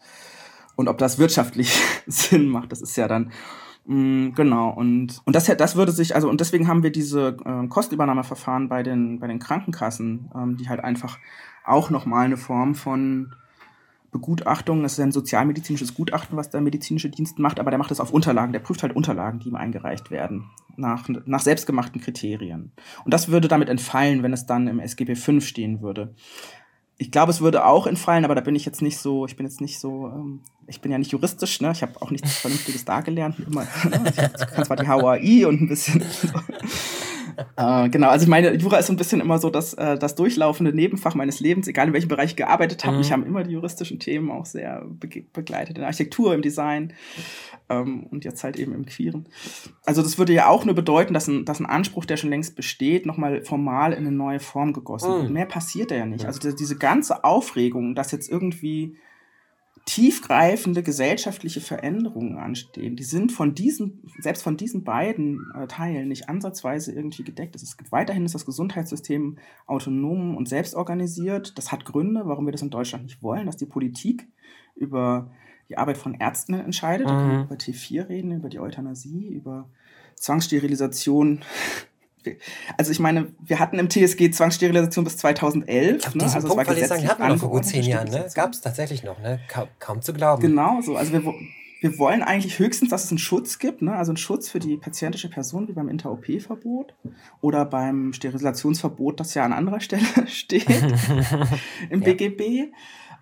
Und 0.76 0.88
ob 0.88 0.98
das 0.98 1.18
wirtschaftlich 1.18 1.80
Sinn 2.06 2.48
macht, 2.48 2.72
das 2.72 2.82
ist 2.82 2.96
ja 2.96 3.08
dann 3.08 3.32
Mm, 3.86 4.32
genau, 4.34 4.70
und, 4.70 5.22
und 5.24 5.36
das, 5.36 5.44
das 5.44 5.76
würde 5.76 5.92
sich, 5.92 6.14
also 6.16 6.28
und 6.28 6.40
deswegen 6.40 6.66
haben 6.66 6.82
wir 6.82 6.90
diese 6.90 7.36
äh, 7.44 7.68
Kostenübernahmeverfahren 7.68 8.68
bei 8.68 8.82
den, 8.82 9.20
bei 9.20 9.28
den 9.28 9.38
Krankenkassen, 9.38 10.30
ähm, 10.34 10.56
die 10.56 10.68
halt 10.68 10.82
einfach 10.82 11.18
auch 11.64 11.90
nochmal 11.90 12.24
eine 12.24 12.36
Form 12.36 12.74
von 12.74 13.34
Begutachtung, 14.10 14.84
es 14.84 14.94
ist 14.94 15.00
ein 15.00 15.12
sozialmedizinisches 15.12 15.94
Gutachten, 15.94 16.36
was 16.36 16.50
der 16.50 16.60
medizinische 16.60 17.10
Dienst 17.10 17.38
macht, 17.38 17.60
aber 17.60 17.70
der 17.70 17.78
macht 17.78 17.90
das 17.90 18.00
auf 18.00 18.12
Unterlagen, 18.12 18.52
der 18.52 18.60
prüft 18.60 18.82
halt 18.82 18.94
Unterlagen, 18.94 19.40
die 19.40 19.48
ihm 19.48 19.56
eingereicht 19.56 20.10
werden, 20.10 20.50
nach, 20.76 21.08
nach 21.26 21.40
selbstgemachten 21.40 22.00
Kriterien. 22.00 22.72
Und 23.04 23.12
das 23.12 23.28
würde 23.28 23.48
damit 23.48 23.68
entfallen, 23.68 24.22
wenn 24.22 24.32
es 24.32 24.46
dann 24.46 24.68
im 24.68 24.80
SGB 24.80 25.16
V 25.16 25.40
stehen 25.40 25.80
würde 25.80 26.14
ich 26.98 27.10
glaube, 27.10 27.30
es 27.30 27.40
würde 27.40 27.66
auch 27.66 27.86
entfallen, 27.86 28.24
aber 28.24 28.34
da 28.34 28.40
bin 28.40 28.54
ich 28.54 28.64
jetzt 28.64 28.80
nicht 28.80 28.98
so, 28.98 29.26
ich 29.26 29.36
bin 29.36 29.46
jetzt 29.46 29.60
nicht 29.60 29.78
so, 29.78 30.06
ähm, 30.06 30.40
ich 30.66 30.80
bin 30.80 30.90
ja 30.90 30.98
nicht 30.98 31.12
juristisch, 31.12 31.60
ne? 31.60 31.70
Ich 31.72 31.82
habe 31.82 32.00
auch 32.00 32.10
nichts 32.10 32.38
Vernünftiges 32.38 32.84
da 32.84 33.00
gelernt. 33.02 33.38
Immer, 33.38 33.64
ne? 33.64 34.12
Ich 34.38 34.46
kann 34.46 34.64
zwar 34.64 34.76
die 34.76 34.88
HOAI 34.88 35.46
und 35.46 35.60
ein 35.60 35.68
bisschen. 35.68 36.02
Äh, 37.56 37.88
genau, 37.88 38.08
also 38.08 38.24
ich 38.24 38.28
meine, 38.28 38.54
Jura 38.54 38.78
ist 38.78 38.86
so 38.86 38.92
ein 38.92 38.96
bisschen 38.96 39.20
immer 39.20 39.38
so 39.38 39.50
das, 39.50 39.74
äh, 39.74 39.98
das 39.98 40.14
durchlaufende 40.14 40.72
Nebenfach 40.72 41.14
meines 41.14 41.40
Lebens, 41.40 41.68
egal 41.68 41.88
in 41.88 41.92
welchem 41.92 42.08
Bereich 42.08 42.30
ich 42.30 42.36
gearbeitet 42.36 42.84
habe. 42.84 42.94
Mhm. 42.94 42.98
Mich 42.98 43.12
haben 43.12 43.26
immer 43.26 43.44
die 43.44 43.52
juristischen 43.52 43.98
Themen 43.98 44.30
auch 44.30 44.46
sehr 44.46 44.84
be 44.88 45.08
begleitet, 45.32 45.76
in 45.76 45.80
der 45.80 45.86
Architektur, 45.86 46.34
im 46.34 46.42
Design 46.42 46.92
ähm, 47.68 48.04
und 48.10 48.24
jetzt 48.24 48.44
halt 48.44 48.56
eben 48.56 48.74
im 48.74 48.86
Queeren. 48.86 49.26
Also 49.84 50.02
das 50.02 50.18
würde 50.18 50.32
ja 50.32 50.48
auch 50.48 50.64
nur 50.64 50.74
bedeuten, 50.74 51.14
dass 51.14 51.28
ein, 51.28 51.44
dass 51.44 51.60
ein 51.60 51.66
Anspruch, 51.66 52.04
der 52.04 52.16
schon 52.16 52.30
längst 52.30 52.56
besteht, 52.56 53.06
nochmal 53.06 53.42
formal 53.42 53.92
in 53.92 54.06
eine 54.06 54.12
neue 54.12 54.40
Form 54.40 54.72
gegossen 54.72 55.10
mhm. 55.10 55.22
wird. 55.22 55.30
Mehr 55.30 55.46
passiert 55.46 55.90
da 55.90 55.96
ja 55.96 56.06
nicht. 56.06 56.26
Also 56.26 56.52
diese 56.52 56.76
ganze 56.76 57.24
Aufregung, 57.24 57.94
dass 57.94 58.12
jetzt 58.12 58.30
irgendwie 58.30 58.96
tiefgreifende 59.86 60.82
gesellschaftliche 60.82 61.60
Veränderungen 61.60 62.38
anstehen, 62.38 62.96
die 62.96 63.04
sind 63.04 63.30
von 63.30 63.54
diesen, 63.54 64.02
selbst 64.18 64.42
von 64.42 64.56
diesen 64.56 64.82
beiden 64.82 65.40
äh, 65.54 65.68
Teilen 65.68 66.08
nicht 66.08 66.28
ansatzweise 66.28 66.92
irgendwie 66.92 67.22
gedeckt. 67.22 67.54
Es 67.54 67.76
gibt 67.76 67.92
weiterhin 67.92 68.26
ist 68.26 68.34
das 68.34 68.44
Gesundheitssystem 68.44 69.38
autonom 69.66 70.36
und 70.36 70.48
selbstorganisiert. 70.48 71.56
Das 71.56 71.70
hat 71.70 71.84
Gründe, 71.84 72.22
warum 72.24 72.46
wir 72.46 72.52
das 72.52 72.62
in 72.62 72.70
Deutschland 72.70 73.04
nicht 73.04 73.22
wollen, 73.22 73.46
dass 73.46 73.56
die 73.56 73.66
Politik 73.66 74.26
über 74.74 75.30
die 75.68 75.78
Arbeit 75.78 75.98
von 75.98 76.14
Ärzten 76.14 76.54
entscheidet. 76.54 77.06
Mhm. 77.06 77.10
Da 77.10 77.42
über 77.44 77.54
T4 77.54 78.08
reden, 78.08 78.32
über 78.32 78.48
die 78.48 78.58
Euthanasie, 78.58 79.28
über 79.28 79.70
Zwangssterilisation. 80.16 81.42
Also 82.76 82.92
ich 82.92 82.98
meine, 82.98 83.28
wir 83.40 83.58
hatten 83.58 83.78
im 83.78 83.88
TSG 83.88 84.30
Zwangssterilisation 84.30 85.04
bis 85.04 85.16
2011. 85.18 86.06
Auf 86.06 86.14
ne? 86.14 86.24
also 86.24 86.48
Punkt, 86.48 86.68
weil 86.68 86.78
ich 86.78 86.86
sagen, 86.86 87.06
hatten 87.08 87.22
wir 87.22 87.28
noch 87.28 87.38
vor 87.38 87.50
gut 87.50 87.64
zehn 87.64 87.84
Jahren. 87.84 88.08
Ne? 88.08 88.26
Gab 88.34 88.52
es 88.52 88.60
tatsächlich 88.60 89.02
noch, 89.02 89.18
ne? 89.20 89.40
Kaum, 89.48 89.68
kaum, 89.78 90.02
zu 90.02 90.12
glauben. 90.12 90.42
Genau 90.42 90.80
so. 90.80 90.96
Also 90.96 91.12
wir, 91.12 91.22
wir 91.80 91.98
wollen 91.98 92.22
eigentlich 92.22 92.58
höchstens, 92.58 92.90
dass 92.90 93.04
es 93.04 93.10
einen 93.10 93.18
Schutz 93.18 93.58
gibt, 93.58 93.82
ne? 93.82 93.94
also 93.94 94.10
einen 94.10 94.16
Schutz 94.16 94.48
für 94.48 94.58
die 94.58 94.76
patientische 94.76 95.28
Person, 95.28 95.68
wie 95.68 95.72
beim 95.72 95.88
Inter-OP-Verbot 95.88 96.94
oder 97.40 97.64
beim 97.64 98.12
Sterilisationsverbot, 98.12 99.20
das 99.20 99.34
ja 99.34 99.44
an 99.44 99.52
anderer 99.52 99.80
Stelle 99.80 100.06
steht 100.26 100.66
im 101.90 102.02
ja. 102.02 102.12
BGB. 102.12 102.72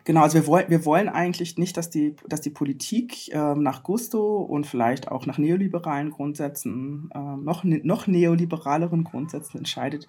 Genau, 0.04 0.20
also 0.20 0.34
wir 0.34 0.46
wollen, 0.46 0.68
wir 0.68 0.84
wollen 0.84 1.08
eigentlich 1.08 1.56
nicht, 1.56 1.78
dass 1.78 1.88
die, 1.88 2.14
dass 2.28 2.42
die 2.42 2.50
Politik 2.50 3.34
ähm, 3.34 3.62
nach 3.62 3.82
Gusto 3.82 4.42
und 4.42 4.66
vielleicht 4.66 5.08
auch 5.10 5.24
nach 5.24 5.38
neoliberalen 5.38 6.10
Grundsätzen, 6.10 7.08
ähm, 7.14 7.44
noch, 7.44 7.64
ne, 7.64 7.80
noch 7.84 8.06
neoliberaleren 8.06 9.04
Grundsätzen 9.04 9.58
entscheidet, 9.58 10.06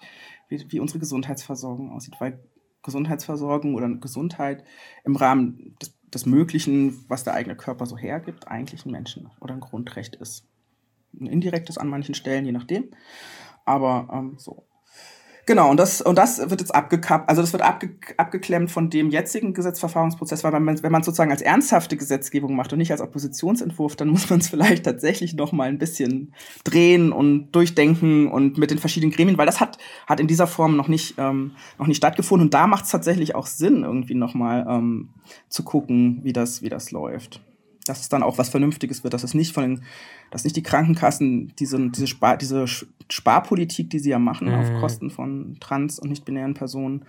wie, 0.48 0.66
wie 0.68 0.80
unsere 0.80 0.98
Gesundheitsversorgung 0.98 1.92
aussieht, 1.92 2.16
weil 2.18 2.38
Gesundheitsversorgung 2.82 3.74
oder 3.74 3.88
Gesundheit 3.88 4.64
im 5.04 5.16
Rahmen 5.16 5.74
des, 5.80 5.94
des 6.04 6.26
Möglichen, 6.26 7.04
was 7.08 7.24
der 7.24 7.32
eigene 7.32 7.56
Körper 7.56 7.86
so 7.86 7.96
hergibt, 7.96 8.48
eigentlich 8.48 8.84
ein 8.84 8.92
Menschen- 8.92 9.30
oder 9.40 9.54
ein 9.54 9.60
Grundrecht 9.60 10.16
ist. 10.16 10.46
Ein 11.18 11.26
indirektes 11.26 11.78
an 11.78 11.88
manchen 11.88 12.14
Stellen, 12.14 12.44
je 12.44 12.52
nachdem. 12.52 12.90
Aber 13.64 14.08
ähm, 14.12 14.34
so. 14.38 14.66
Genau, 15.46 15.70
und 15.70 15.76
das, 15.78 16.00
und 16.02 16.18
das 16.18 16.38
wird 16.50 16.60
jetzt 16.60 16.74
abgekappt, 16.74 17.28
also 17.28 17.40
das 17.40 17.52
wird 17.52 17.62
abge, 17.62 17.90
abgeklemmt 18.16 18.68
von 18.68 18.90
dem 18.90 19.10
jetzigen 19.10 19.54
Gesetzverfahrensprozess, 19.54 20.42
weil 20.42 20.58
man, 20.58 20.82
wenn 20.82 20.90
man 20.90 21.04
sozusagen 21.04 21.30
als 21.30 21.40
ernsthafte 21.40 21.96
Gesetzgebung 21.96 22.56
macht 22.56 22.72
und 22.72 22.80
nicht 22.80 22.90
als 22.90 23.00
Oppositionsentwurf, 23.00 23.94
dann 23.94 24.08
muss 24.08 24.28
man 24.28 24.40
es 24.40 24.48
vielleicht 24.50 24.84
tatsächlich 24.84 25.34
noch 25.34 25.52
mal 25.52 25.68
ein 25.68 25.78
bisschen 25.78 26.34
drehen 26.64 27.12
und 27.12 27.52
durchdenken 27.52 28.26
und 28.26 28.58
mit 28.58 28.72
den 28.72 28.78
verschiedenen 28.78 29.12
Gremien, 29.12 29.38
weil 29.38 29.46
das 29.46 29.60
hat, 29.60 29.78
hat 30.08 30.18
in 30.18 30.26
dieser 30.26 30.48
Form 30.48 30.76
noch 30.76 30.88
nicht, 30.88 31.14
ähm, 31.18 31.52
noch 31.78 31.86
nicht 31.86 31.98
stattgefunden. 31.98 32.48
Und 32.48 32.54
da 32.54 32.66
macht 32.66 32.86
es 32.86 32.90
tatsächlich 32.90 33.36
auch 33.36 33.46
Sinn, 33.46 33.84
irgendwie 33.84 34.16
noch 34.16 34.34
mal 34.34 34.66
ähm, 34.68 35.10
zu 35.48 35.62
gucken, 35.62 36.18
wie 36.24 36.32
das, 36.32 36.62
wie 36.62 36.70
das 36.70 36.90
läuft 36.90 37.40
dass 37.88 38.00
es 38.00 38.08
dann 38.08 38.22
auch 38.22 38.38
was 38.38 38.48
Vernünftiges 38.48 39.04
wird, 39.04 39.14
dass 39.14 39.24
es 39.24 39.34
nicht 39.34 39.52
von 39.52 39.62
den, 39.62 39.82
dass 40.30 40.44
nicht 40.44 40.56
die 40.56 40.62
Krankenkassen 40.62 41.52
diese, 41.58 41.90
diese, 41.90 42.06
Spar, 42.06 42.36
diese 42.36 42.66
Sparpolitik, 43.10 43.90
die 43.90 43.98
sie 43.98 44.10
ja 44.10 44.18
machen, 44.18 44.48
mhm. 44.48 44.54
auf 44.54 44.80
Kosten 44.80 45.10
von 45.10 45.56
trans- 45.60 45.98
und 45.98 46.10
nicht-binären 46.10 46.54
Personen 46.54 47.04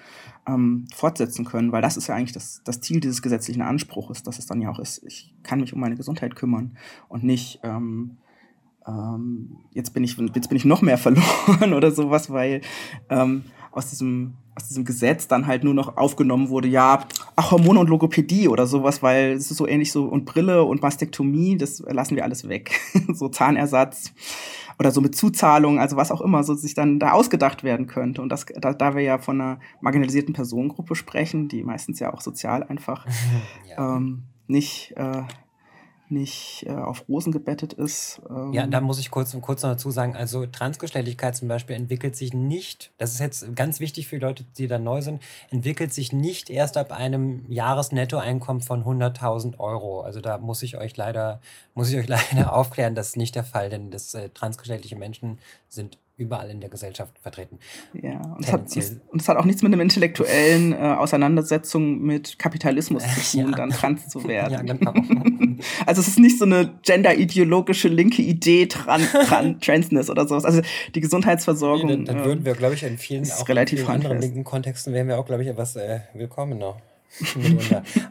ähm, 0.48 0.88
fortsetzen 0.94 1.46
können, 1.46 1.72
weil 1.72 1.82
das 1.82 1.98
ist 1.98 2.08
ja 2.08 2.16
eigentlich 2.16 2.34
das, 2.34 2.62
das 2.64 2.82
Ziel 2.82 3.00
dieses 3.00 3.22
gesetzlichen 3.22 3.62
Anspruchs, 3.62 4.24
dass 4.24 4.40
es 4.40 4.46
dann 4.46 4.62
ja 4.62 4.70
auch 4.70 4.80
ist, 4.80 5.04
ich 5.06 5.34
kann 5.44 5.60
mich 5.60 5.74
um 5.74 5.80
meine 5.80 5.96
Gesundheit 5.96 6.36
kümmern 6.36 6.78
und 7.10 7.24
nicht 7.24 7.60
ähm, 7.64 8.18
ähm, 8.88 9.58
jetzt 9.74 9.94
bin 9.94 10.04
ich 10.04 10.18
jetzt 10.18 10.48
bin 10.48 10.58
ich 10.58 10.66
noch 10.66 10.82
mehr 10.82 10.98
verloren 10.98 11.74
oder 11.74 11.92
sowas, 11.92 12.30
weil 12.30 12.62
ähm, 13.10 13.44
aus 13.72 13.90
diesem, 13.90 14.34
aus 14.58 14.68
diesem 14.68 14.86
Gesetz 14.86 15.28
dann 15.28 15.46
halt 15.46 15.64
nur 15.64 15.76
noch 15.76 15.98
aufgenommen 15.98 16.50
wurde, 16.50 16.68
ja, 16.68 17.06
ach, 17.36 17.52
Hormone 17.52 17.80
und 17.80 17.90
Logopädie 17.90 18.48
oder 18.48 18.66
sowas, 18.66 19.04
weil 19.04 19.34
es 19.34 19.52
ist 19.52 19.58
so 19.58 19.68
ähnlich 19.68 19.92
so, 19.92 20.06
und 20.06 20.26
Brille 20.26 20.64
und 20.64 20.82
Mastektomie, 20.82 21.58
das 21.58 21.80
lassen 21.88 22.16
wir 22.16 22.24
alles 22.24 22.50
weg. 22.50 22.72
so 23.14 23.30
Zahnersatz 23.30 24.12
oder 24.80 24.92
so 24.92 25.00
mit 25.00 25.16
Zuzahlung, 25.16 25.80
also 25.80 25.96
was 25.96 26.12
auch 26.12 26.22
immer, 26.22 26.44
so 26.44 26.56
sich 26.56 26.74
dann 26.74 27.00
da 27.00 27.12
ausgedacht 27.12 27.64
werden 27.64 27.86
könnte. 27.86 28.22
Und 28.24 28.30
das, 28.30 28.48
da, 28.60 28.74
da 28.74 28.96
wir 28.96 29.04
ja 29.04 29.20
von 29.20 29.40
einer 29.40 29.60
marginalisierten 29.82 30.34
Personengruppe 30.34 30.96
sprechen, 30.96 31.48
die 31.48 31.64
meistens 31.64 32.00
ja 32.00 32.12
auch 32.12 32.22
sozial 32.22 32.64
einfach 32.64 33.06
ja. 33.70 33.96
ähm, 33.96 34.24
nicht, 34.48 34.94
äh, 34.98 35.22
nicht 36.12 36.66
äh, 36.68 36.72
auf 36.72 37.08
Rosen 37.08 37.32
gebettet 37.32 37.74
ist. 37.74 38.22
Ähm. 38.30 38.54
Ja, 38.54 38.68
da 38.68 38.82
muss 38.82 39.00
ich 39.00 39.12
kurz, 39.12 39.36
kurz 39.42 39.64
noch 39.64 39.72
dazu 39.72 39.92
sagen, 39.92 40.16
also 40.16 40.46
Transgeschlechtlichkeit 40.46 41.36
zum 41.36 41.48
Beispiel 41.48 41.76
entwickelt 41.76 42.16
sich 42.16 42.34
nicht, 42.34 42.92
das 42.98 43.14
ist 43.14 43.20
jetzt 43.20 43.56
ganz 43.56 43.80
wichtig 43.80 44.08
für 44.08 44.18
Leute, 44.18 44.46
die 44.58 44.68
da 44.68 44.80
neu 44.80 45.02
sind, 45.02 45.22
entwickelt 45.50 45.94
sich 45.94 46.14
nicht 46.14 46.50
erst 46.50 46.78
ab 46.78 46.92
einem 46.92 47.46
Jahresnettoeinkommen 47.52 48.62
von 48.62 48.84
100.000 48.84 49.60
Euro. 49.60 50.02
Also 50.02 50.22
da 50.22 50.38
muss 50.38 50.64
ich 50.64 50.78
euch 50.78 50.96
leider, 50.98 51.42
muss 51.74 51.90
ich 51.90 51.98
euch 51.98 52.08
leider 52.32 52.54
aufklären, 52.54 52.96
das 52.96 53.10
ist 53.10 53.18
nicht 53.18 53.36
der 53.36 53.44
Fall, 53.44 53.70
denn 53.70 53.92
das 53.92 54.14
äh, 54.14 54.30
transgeschlechtliche 54.30 54.96
Menschen 54.96 55.40
sind 55.68 55.98
überall 56.18 56.50
in 56.50 56.60
der 56.60 56.70
Gesellschaft 56.70 57.18
vertreten. 57.20 57.60
Ja, 57.94 58.20
und 58.36 58.44
es, 58.44 58.52
hat, 58.52 58.62
und 59.12 59.22
es 59.22 59.30
hat 59.30 59.38
auch 59.38 59.46
nichts 59.46 59.62
mit 59.62 59.72
einer 59.72 59.82
intellektuellen 59.82 60.74
äh, 60.74 60.78
Auseinandersetzung 60.78 62.02
mit 62.02 62.40
Kapitalismus 62.40 63.04
zu 63.04 63.38
tun, 63.38 63.52
ja. 63.52 63.58
dann 63.58 63.70
trans 63.70 64.10
zu 64.10 64.24
werden. 64.28 64.54
ja, 64.54 64.62
genau. 64.62 64.94
also 65.86 66.02
es 66.02 66.08
ist 66.08 66.20
nicht 66.20 66.40
so 66.40 66.46
eine 66.46 66.74
genderideologische 66.82 67.88
linke 67.88 68.24
Idee 68.24 68.66
dran, 68.66 69.02
dran 69.28 69.60
Transness 69.62 70.10
oder 70.10 70.28
sowas. 70.28 70.44
Also 70.44 70.62
die 70.96 71.02
Gesundheitsversorgung. 71.02 71.88
Nee, 71.88 71.96
dann, 71.98 72.18
dann 72.18 72.26
würden 72.26 72.46
wir, 72.46 72.56
glaube 72.56 72.74
ich, 72.74 72.84
in 72.84 72.98
vielen, 72.98 73.30
auch 73.32 73.48
relativ 73.48 73.80
in 73.80 73.86
vielen 73.86 73.96
anderen 73.96 74.20
linken 74.20 74.44
Kontexten 74.44 74.94
wären 74.94 75.08
wir 75.08 75.20
auch, 75.20 75.26
glaube 75.26 75.44
ich, 75.44 75.50
etwas 75.50 75.76
äh, 75.76 76.00
willkommener. 76.16 76.78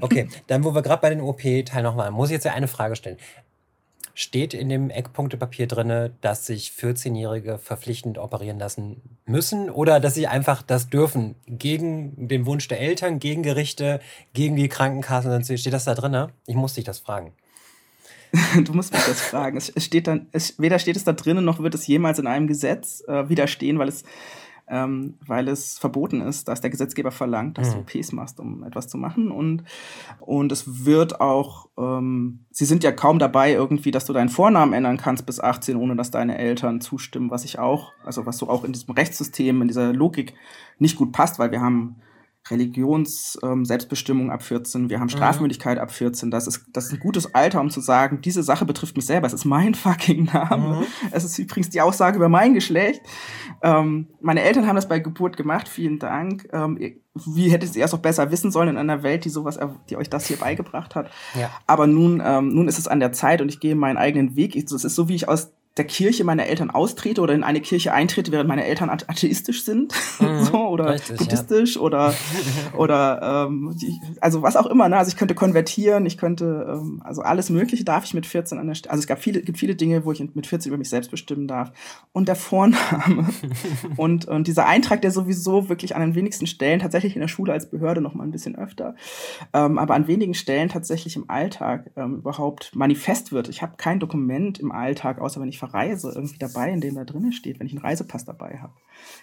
okay, 0.00 0.28
dann 0.46 0.64
wo 0.64 0.74
wir 0.74 0.82
gerade 0.82 1.02
bei 1.02 1.10
den 1.10 1.20
OP-Teilen 1.20 1.82
nochmal, 1.82 2.10
muss 2.12 2.30
ich 2.30 2.34
jetzt 2.34 2.44
ja 2.44 2.54
eine 2.54 2.66
Frage 2.66 2.96
stellen 2.96 3.18
steht 4.18 4.54
in 4.54 4.70
dem 4.70 4.88
Eckpunktepapier 4.88 5.68
drin, 5.68 6.10
dass 6.22 6.46
sich 6.46 6.72
14-Jährige 6.76 7.58
verpflichtend 7.58 8.16
operieren 8.16 8.58
lassen 8.58 9.02
müssen 9.26 9.68
oder 9.68 10.00
dass 10.00 10.14
sie 10.14 10.26
einfach 10.26 10.62
das 10.62 10.88
dürfen, 10.88 11.34
gegen 11.46 12.26
den 12.26 12.46
Wunsch 12.46 12.66
der 12.66 12.80
Eltern, 12.80 13.18
gegen 13.18 13.42
Gerichte, 13.42 14.00
gegen 14.32 14.56
die 14.56 14.68
Krankenkassen. 14.68 15.44
Steht 15.44 15.72
das 15.74 15.84
da 15.84 15.94
drin? 15.94 16.32
Ich 16.46 16.54
muss 16.56 16.72
dich 16.72 16.84
das 16.84 16.98
fragen. 16.98 17.34
du 18.64 18.72
musst 18.72 18.94
mich 18.94 19.04
das 19.04 19.20
fragen. 19.20 19.58
Es 19.58 19.72
steht 19.76 20.06
dann, 20.06 20.28
es, 20.32 20.58
weder 20.58 20.78
steht 20.78 20.96
es 20.96 21.04
da 21.04 21.12
drinnen, 21.12 21.44
noch 21.44 21.62
wird 21.62 21.74
es 21.74 21.86
jemals 21.86 22.18
in 22.18 22.26
einem 22.26 22.46
Gesetz 22.46 23.04
äh, 23.06 23.28
widerstehen, 23.28 23.78
weil 23.78 23.88
es 23.88 24.02
ähm, 24.68 25.14
weil 25.24 25.48
es 25.48 25.78
verboten 25.78 26.20
ist, 26.20 26.48
dass 26.48 26.60
der 26.60 26.70
Gesetzgeber 26.70 27.10
verlangt, 27.10 27.58
dass 27.58 27.70
mhm. 27.70 27.84
du 27.86 27.98
OPs 27.98 28.12
machst, 28.12 28.40
um 28.40 28.64
etwas 28.64 28.88
zu 28.88 28.98
machen. 28.98 29.30
Und, 29.30 29.62
und 30.20 30.50
es 30.50 30.84
wird 30.84 31.20
auch, 31.20 31.68
ähm, 31.78 32.44
sie 32.50 32.64
sind 32.64 32.82
ja 32.82 32.92
kaum 32.92 33.18
dabei 33.18 33.52
irgendwie, 33.52 33.90
dass 33.90 34.06
du 34.06 34.12
deinen 34.12 34.28
Vornamen 34.28 34.72
ändern 34.72 34.96
kannst 34.96 35.26
bis 35.26 35.40
18, 35.40 35.76
ohne 35.76 35.94
dass 35.94 36.10
deine 36.10 36.38
Eltern 36.38 36.80
zustimmen, 36.80 37.30
was 37.30 37.44
ich 37.44 37.58
auch, 37.58 37.92
also 38.04 38.26
was 38.26 38.38
so 38.38 38.48
auch 38.48 38.64
in 38.64 38.72
diesem 38.72 38.94
Rechtssystem, 38.94 39.62
in 39.62 39.68
dieser 39.68 39.92
Logik 39.92 40.34
nicht 40.78 40.96
gut 40.96 41.12
passt, 41.12 41.38
weil 41.38 41.52
wir 41.52 41.60
haben 41.60 41.96
Religions-Selbstbestimmung 42.50 44.26
ähm, 44.26 44.30
ab 44.30 44.42
14, 44.42 44.88
wir 44.90 45.00
haben. 45.00 45.08
Strafmündigkeit 45.08 45.76
mhm. 45.76 45.82
ab 45.82 45.90
14. 45.90 46.30
Das 46.30 46.46
ist, 46.46 46.64
das 46.72 46.86
ist 46.86 46.92
ein 46.92 47.00
gutes 47.00 47.34
Alter, 47.34 47.60
um 47.60 47.70
zu 47.70 47.80
sagen, 47.80 48.20
diese 48.20 48.42
Sache 48.42 48.64
betrifft 48.64 48.96
mich 48.96 49.06
selber. 49.06 49.26
Es 49.26 49.32
ist 49.32 49.44
mein 49.44 49.74
fucking 49.74 50.24
Name. 50.32 50.80
Mhm. 50.80 50.84
Es 51.10 51.24
ist 51.24 51.38
übrigens 51.38 51.70
die 51.70 51.80
Aussage 51.80 52.16
über 52.16 52.28
mein 52.28 52.54
Geschlecht. 52.54 53.00
Ähm, 53.62 54.08
meine 54.20 54.42
Eltern 54.42 54.66
haben 54.66 54.76
das 54.76 54.88
bei 54.88 54.98
Geburt 54.98 55.36
gemacht, 55.36 55.68
vielen 55.68 55.98
Dank. 55.98 56.48
Ähm, 56.52 56.78
wie 57.14 57.50
hättet 57.50 57.74
ihr 57.76 57.84
es 57.84 57.94
auch 57.94 57.98
besser 57.98 58.30
wissen 58.30 58.50
sollen 58.50 58.68
in 58.68 58.76
einer 58.76 59.02
Welt, 59.02 59.24
die 59.24 59.30
sowas, 59.30 59.58
die 59.88 59.96
euch 59.96 60.10
das 60.10 60.26
hier 60.26 60.36
beigebracht 60.36 60.94
hat? 60.94 61.10
Ja. 61.34 61.50
Aber 61.66 61.86
nun, 61.86 62.22
ähm, 62.24 62.48
nun 62.48 62.68
ist 62.68 62.78
es 62.78 62.88
an 62.88 63.00
der 63.00 63.12
Zeit 63.12 63.40
und 63.40 63.48
ich 63.48 63.60
gehe 63.60 63.74
meinen 63.74 63.96
eigenen 63.96 64.36
Weg. 64.36 64.54
Es 64.54 64.70
ist 64.70 64.94
so, 64.94 65.08
wie 65.08 65.14
ich 65.14 65.28
aus 65.28 65.52
der 65.76 65.84
Kirche 65.84 66.24
meiner 66.24 66.46
Eltern 66.46 66.70
austrete 66.70 67.20
oder 67.20 67.34
in 67.34 67.44
eine 67.44 67.60
Kirche 67.60 67.92
eintrete, 67.92 68.32
während 68.32 68.48
meine 68.48 68.64
Eltern 68.64 68.88
atheistisch 68.88 69.64
sind, 69.64 69.92
mhm, 70.20 70.44
so, 70.44 70.68
oder 70.68 70.94
richtig, 70.94 71.18
buddhistisch 71.18 71.76
ja. 71.76 71.82
oder 71.82 72.14
oder 72.76 73.46
ähm, 73.48 73.74
die, 73.76 74.00
also 74.20 74.42
was 74.42 74.56
auch 74.56 74.66
immer. 74.66 74.88
Ne? 74.88 74.96
Also 74.96 75.10
ich 75.10 75.16
könnte 75.16 75.34
konvertieren, 75.34 76.06
ich 76.06 76.16
könnte 76.16 76.66
ähm, 76.68 77.02
also 77.04 77.22
alles 77.22 77.50
Mögliche 77.50 77.84
darf 77.84 78.04
ich 78.04 78.14
mit 78.14 78.24
14 78.24 78.58
an 78.58 78.66
der 78.66 78.74
Stelle. 78.74 78.92
Also 78.92 79.00
es 79.00 79.06
gab 79.06 79.20
viele 79.20 79.42
gibt 79.42 79.58
viele 79.58 79.74
Dinge, 79.74 80.04
wo 80.04 80.12
ich 80.12 80.20
mit 80.34 80.46
14 80.46 80.70
über 80.70 80.78
mich 80.78 80.88
selbst 80.88 81.10
bestimmen 81.10 81.46
darf. 81.46 81.72
Und 82.12 82.28
der 82.28 82.36
Vorname 82.36 83.28
und 83.96 84.26
und 84.26 84.46
dieser 84.46 84.66
Eintrag, 84.66 85.02
der 85.02 85.10
sowieso 85.10 85.68
wirklich 85.68 85.94
an 85.94 86.00
den 86.00 86.14
wenigsten 86.14 86.46
Stellen 86.46 86.80
tatsächlich 86.80 87.16
in 87.16 87.20
der 87.20 87.28
Schule 87.28 87.52
als 87.52 87.68
Behörde 87.68 88.00
noch 88.00 88.14
mal 88.14 88.24
ein 88.24 88.30
bisschen 88.30 88.56
öfter, 88.56 88.94
ähm, 89.52 89.78
aber 89.78 89.94
an 89.94 90.06
wenigen 90.06 90.32
Stellen 90.32 90.70
tatsächlich 90.70 91.16
im 91.16 91.28
Alltag 91.28 91.90
ähm, 91.96 92.16
überhaupt 92.16 92.74
manifest 92.74 93.32
wird. 93.32 93.48
Ich 93.48 93.60
habe 93.60 93.74
kein 93.76 94.00
Dokument 94.00 94.58
im 94.58 94.72
Alltag, 94.72 95.20
außer 95.20 95.38
wenn 95.40 95.48
ich 95.48 95.58
verreise, 95.66 96.12
irgendwie 96.14 96.38
dabei, 96.38 96.70
in 96.70 96.80
dem 96.80 96.94
da 96.94 97.04
drinnen 97.04 97.32
steht, 97.32 97.58
wenn 97.58 97.66
ich 97.66 97.72
einen 97.72 97.82
Reisepass 97.82 98.24
dabei 98.24 98.58
habe. 98.60 98.74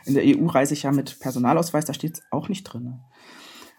In 0.05 0.13
der 0.13 0.23
EU 0.25 0.45
reise 0.47 0.73
ich 0.73 0.83
ja 0.83 0.91
mit 0.91 1.19
Personalausweis, 1.19 1.85
da 1.85 1.93
steht 1.93 2.15
es 2.15 2.23
auch 2.31 2.49
nicht 2.49 2.63
drin. 2.63 2.99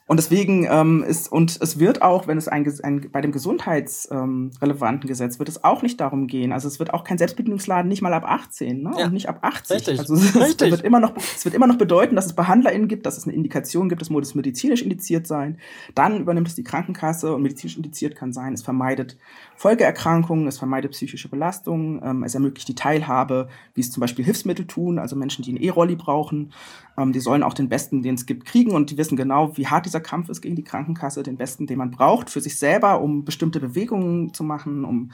Und 0.06 0.18
deswegen 0.18 0.66
ähm, 0.70 1.02
ist, 1.02 1.32
und 1.32 1.58
es 1.62 1.78
wird 1.78 2.02
auch, 2.02 2.26
wenn 2.26 2.36
es 2.36 2.46
ein, 2.46 2.70
ein 2.82 3.10
bei 3.10 3.22
dem 3.22 3.32
gesundheitsrelevanten 3.32 5.02
ähm, 5.04 5.08
Gesetz 5.08 5.38
wird 5.38 5.48
es 5.48 5.64
auch 5.64 5.80
nicht 5.80 5.98
darum 5.98 6.26
gehen. 6.26 6.52
Also 6.52 6.68
es 6.68 6.78
wird 6.78 6.92
auch 6.92 7.04
kein 7.04 7.16
Selbstbedienungsladen 7.16 7.88
nicht 7.88 8.02
mal 8.02 8.12
ab 8.12 8.24
18, 8.26 8.82
ne? 8.82 8.92
Ja. 8.98 9.06
Und 9.06 9.14
nicht 9.14 9.30
ab 9.30 9.38
80. 9.40 9.76
Richtig. 9.76 9.98
Also 9.98 10.14
es, 10.14 10.36
Richtig. 10.36 10.70
wird 10.70 10.82
immer 10.82 11.00
noch, 11.00 11.16
es 11.16 11.46
wird 11.46 11.54
immer 11.54 11.66
noch 11.66 11.78
bedeuten, 11.78 12.16
dass 12.16 12.26
es 12.26 12.34
BehandlerInnen 12.34 12.86
gibt, 12.86 13.06
dass 13.06 13.16
es 13.16 13.24
eine 13.24 13.32
Indikation 13.32 13.88
gibt, 13.88 14.02
es 14.02 14.10
muss 14.10 14.34
medizinisch 14.34 14.82
indiziert 14.82 15.26
sein. 15.26 15.58
Dann 15.94 16.20
übernimmt 16.20 16.48
es 16.48 16.54
die 16.54 16.64
Krankenkasse 16.64 17.34
und 17.34 17.42
medizinisch 17.42 17.78
indiziert 17.78 18.14
kann 18.14 18.34
sein. 18.34 18.52
Es 18.52 18.62
vermeidet 18.62 19.16
Folgeerkrankungen, 19.56 20.46
es 20.48 20.58
vermeidet 20.58 20.92
psychische 20.92 21.30
Belastungen, 21.30 22.02
ähm, 22.04 22.22
es 22.24 22.34
ermöglicht 22.34 22.68
die 22.68 22.74
Teilhabe, 22.74 23.48
wie 23.72 23.80
es 23.80 23.90
zum 23.90 24.02
Beispiel 24.02 24.24
Hilfsmittel 24.26 24.66
tun, 24.66 24.98
also 24.98 25.16
Menschen, 25.16 25.44
die 25.44 25.52
einen 25.52 25.62
E-Rolli 25.62 25.96
brauchen, 25.96 26.52
ähm, 26.96 27.12
die 27.12 27.20
sollen 27.20 27.42
auch 27.42 27.54
den 27.54 27.68
Besten, 27.68 28.02
den 28.02 28.14
es 28.14 28.26
gibt, 28.26 28.44
kriegen 28.44 28.72
und 28.72 28.90
die 28.90 28.98
wissen 28.98 29.16
genau, 29.16 29.56
wie 29.56 29.66
hart 29.66 29.86
dieser 29.86 30.00
Kampf 30.00 30.28
ist 30.28 30.40
gegen 30.40 30.56
die 30.56 30.64
Krankenkasse, 30.64 31.22
den 31.22 31.36
Besten, 31.36 31.66
den 31.66 31.78
man 31.78 31.90
braucht 31.90 32.30
für 32.30 32.40
sich 32.40 32.58
selber, 32.58 33.00
um 33.00 33.24
bestimmte 33.24 33.60
Bewegungen 33.60 34.32
zu 34.32 34.44
machen, 34.44 34.84
um 34.84 35.10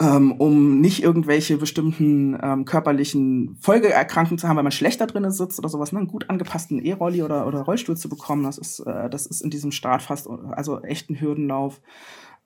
ähm, 0.00 0.32
um 0.32 0.80
nicht 0.80 1.02
irgendwelche 1.02 1.56
bestimmten 1.56 2.38
ähm, 2.40 2.64
körperlichen 2.64 3.56
Folgeerkrankungen 3.60 4.38
zu 4.38 4.46
haben, 4.46 4.56
weil 4.56 4.62
man 4.62 4.72
schlechter 4.72 5.08
drinnen 5.08 5.32
sitzt 5.32 5.58
oder 5.58 5.68
sowas, 5.68 5.90
ne? 5.90 5.98
einen 5.98 6.08
gut 6.08 6.30
angepassten 6.30 6.78
E-Rolli 6.78 7.22
oder, 7.22 7.48
oder 7.48 7.62
Rollstuhl 7.62 7.96
zu 7.96 8.08
bekommen, 8.08 8.44
das 8.44 8.58
ist, 8.58 8.78
äh, 8.80 9.10
das 9.10 9.26
ist 9.26 9.40
in 9.40 9.50
diesem 9.50 9.72
Start 9.72 10.02
fast, 10.02 10.28
also 10.28 10.80
echt 10.82 11.10
ein 11.10 11.20
Hürdenlauf. 11.20 11.80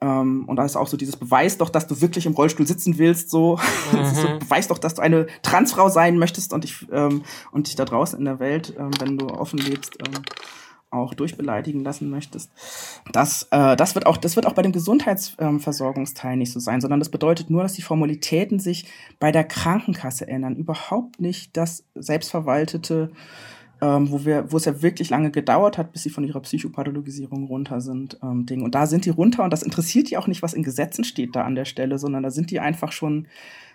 Ähm, 0.02 0.44
und 0.46 0.56
da 0.56 0.64
ist 0.64 0.76
auch 0.76 0.88
so 0.88 0.96
dieses 0.96 1.16
Beweis 1.16 1.58
doch, 1.58 1.70
dass 1.70 1.86
du 1.86 2.00
wirklich 2.00 2.26
im 2.26 2.34
Rollstuhl 2.34 2.66
sitzen 2.66 2.98
willst, 2.98 3.30
so. 3.30 3.58
Mhm. 3.92 4.06
so 4.06 4.38
beweis 4.38 4.68
doch, 4.68 4.78
dass 4.78 4.94
du 4.94 5.02
eine 5.02 5.26
Transfrau 5.42 5.88
sein 5.88 6.18
möchtest 6.18 6.52
und 6.52 6.64
dich, 6.64 6.86
ähm, 6.90 7.22
und 7.52 7.68
dich 7.68 7.76
da 7.76 7.84
draußen 7.84 8.18
in 8.18 8.24
der 8.24 8.38
Welt, 8.40 8.74
ähm, 8.78 8.90
wenn 9.00 9.18
du 9.18 9.26
offen 9.26 9.58
lebst, 9.58 9.98
ähm, 10.00 10.22
auch 10.90 11.14
durchbeleidigen 11.14 11.84
lassen 11.84 12.10
möchtest. 12.10 12.50
Das, 13.12 13.48
äh, 13.50 13.76
das, 13.76 13.94
wird 13.94 14.06
auch, 14.06 14.16
das 14.16 14.36
wird 14.36 14.46
auch 14.46 14.54
bei 14.54 14.62
dem 14.62 14.72
Gesundheitsversorgungsteil 14.72 16.36
nicht 16.36 16.52
so 16.52 16.60
sein, 16.60 16.80
sondern 16.80 17.00
das 17.00 17.10
bedeutet 17.10 17.50
nur, 17.50 17.62
dass 17.62 17.74
die 17.74 17.82
Formalitäten 17.82 18.58
sich 18.58 18.86
bei 19.18 19.32
der 19.32 19.44
Krankenkasse 19.44 20.26
ändern. 20.26 20.56
Überhaupt 20.56 21.20
nicht 21.20 21.56
das 21.56 21.84
selbstverwaltete 21.94 23.10
ähm, 23.82 24.12
wo 24.12 24.24
wir, 24.24 24.52
wo 24.52 24.58
es 24.58 24.64
ja 24.64 24.80
wirklich 24.80 25.10
lange 25.10 25.32
gedauert 25.32 25.76
hat, 25.76 25.92
bis 25.92 26.04
sie 26.04 26.10
von 26.10 26.22
ihrer 26.22 26.40
Psychopathologisierung 26.40 27.48
runter 27.48 27.80
sind, 27.80 28.16
ähm, 28.22 28.46
Ding. 28.46 28.62
Und 28.62 28.76
da 28.76 28.86
sind 28.86 29.04
die 29.04 29.10
runter 29.10 29.42
und 29.42 29.52
das 29.52 29.64
interessiert 29.64 30.08
die 30.08 30.16
auch 30.16 30.28
nicht, 30.28 30.40
was 30.40 30.54
in 30.54 30.62
Gesetzen 30.62 31.02
steht 31.02 31.34
da 31.34 31.42
an 31.42 31.56
der 31.56 31.64
Stelle, 31.64 31.98
sondern 31.98 32.22
da 32.22 32.30
sind 32.30 32.52
die 32.52 32.60
einfach 32.60 32.92
schon 32.92 33.26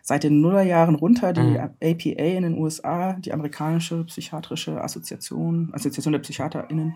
seit 0.02 0.24
den 0.24 0.40
Nullerjahren 0.40 0.96
runter. 0.96 1.34
Die 1.34 1.42
mhm. 1.42 1.58
APA 1.58 2.24
in 2.24 2.44
den 2.44 2.58
USA, 2.58 3.14
die 3.14 3.34
amerikanische 3.34 4.06
psychiatrische 4.06 4.82
Assoziation, 4.82 5.72
Assoziation 5.74 6.14
der 6.14 6.20
PsychiaterInnen, 6.20 6.96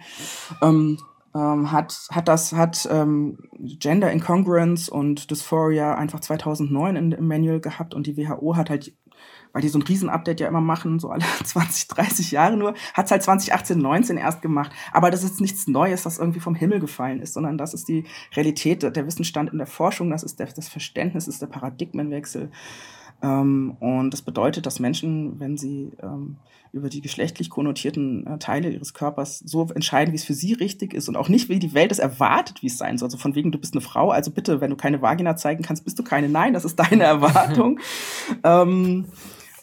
ähm, 0.62 0.98
ähm, 1.36 1.70
hat, 1.70 2.08
hat 2.12 2.30
das, 2.30 2.54
hat 2.54 2.88
ähm, 2.90 3.40
Gender 3.60 4.10
Incongruence 4.10 4.88
und 4.88 5.30
Dysphoria 5.30 5.96
einfach 5.96 6.22
2009 6.22 6.96
in, 6.96 7.12
im 7.12 7.28
Manual 7.28 7.60
gehabt 7.60 7.94
und 7.94 8.08
die 8.08 8.16
WHO 8.16 8.56
hat 8.56 8.70
halt 8.70 8.94
weil 9.54 9.62
die 9.62 9.70
so 9.70 9.80
ein 9.80 9.84
Riesenupdate 9.84 10.40
ja 10.40 10.48
immer 10.48 10.62
machen, 10.62 11.00
so 11.00 11.10
alle 11.10 11.24
20, 11.44 11.88
30 11.88 12.32
Jahre 12.32 12.58
nur, 12.58 12.74
hat 12.94 13.06
es 13.06 13.12
halt 13.12 13.24
2018, 13.24 13.78
19 13.78 14.18
erst 14.18 14.42
gemacht. 14.42 14.72
Aber 14.92 15.12
das 15.12 15.24
ist 15.24 15.42
nichts 15.42 15.68
Neues, 15.68 16.04
das 16.04 16.18
irgendwie 16.18 16.40
vom 16.40 16.56
Himmel 16.56 16.80
gefallen 16.80 17.22
ist, 17.22 17.34
sondern 17.34 17.58
das 17.58 17.74
ist 17.74 17.88
die 17.88 18.06
Realität, 18.36 18.84
der 18.84 19.08
Wissensstand 19.08 19.52
in 19.52 19.58
der 19.58 19.68
Forschung, 19.68 20.10
das 20.10 20.24
ist 20.24 20.40
der, 20.40 20.48
das 20.48 20.70
Verständnis, 20.70 21.26
das 21.26 21.36
ist 21.36 21.42
der 21.42 21.48
Paradigmenwechsel. 21.48 22.52
Ähm, 23.22 23.78
und 23.80 24.12
das 24.12 24.22
bedeutet, 24.22 24.66
dass 24.66 24.80
Menschen, 24.80 25.40
wenn 25.40 25.58
sie 25.58 25.92
ähm, 26.02 26.38
über 26.74 26.90
die 26.90 27.02
geschlechtlich 27.02 27.50
konnotierten 27.50 28.26
äh, 28.26 28.40
Teile 28.40 28.70
ihres 28.70 28.94
Körpers 28.94 29.40
so 29.40 29.68
entscheiden, 29.74 30.14
wie 30.14 30.16
es 30.16 30.24
für 30.24 30.34
sie 30.34 30.54
richtig 30.54 30.94
ist 30.94 31.10
und 31.10 31.18
auch 31.18 31.30
nicht, 31.30 31.50
wie 31.50 31.60
die 31.60 31.74
Welt 31.74 31.92
es 31.92 32.00
erwartet, 32.00 32.64
wie 32.64 32.68
es 32.68 32.78
sein 32.78 32.98
soll. 32.98 33.08
Also 33.08 33.18
von 33.18 33.36
wegen, 33.36 33.52
du 33.52 33.60
bist 33.60 33.74
eine 33.74 33.82
Frau, 33.82 34.10
also 34.10 34.32
bitte, 34.32 34.62
wenn 34.62 34.70
du 34.70 34.78
keine 34.78 35.02
Vagina 35.02 35.36
zeigen 35.36 35.64
kannst, 35.64 35.84
bist 35.84 36.00
du 36.00 36.04
keine. 36.04 36.30
Nein, 36.30 36.54
das 36.54 36.66
ist 36.66 36.78
deine 36.78 37.04
Erwartung. 37.04 37.80
ähm, 38.44 39.06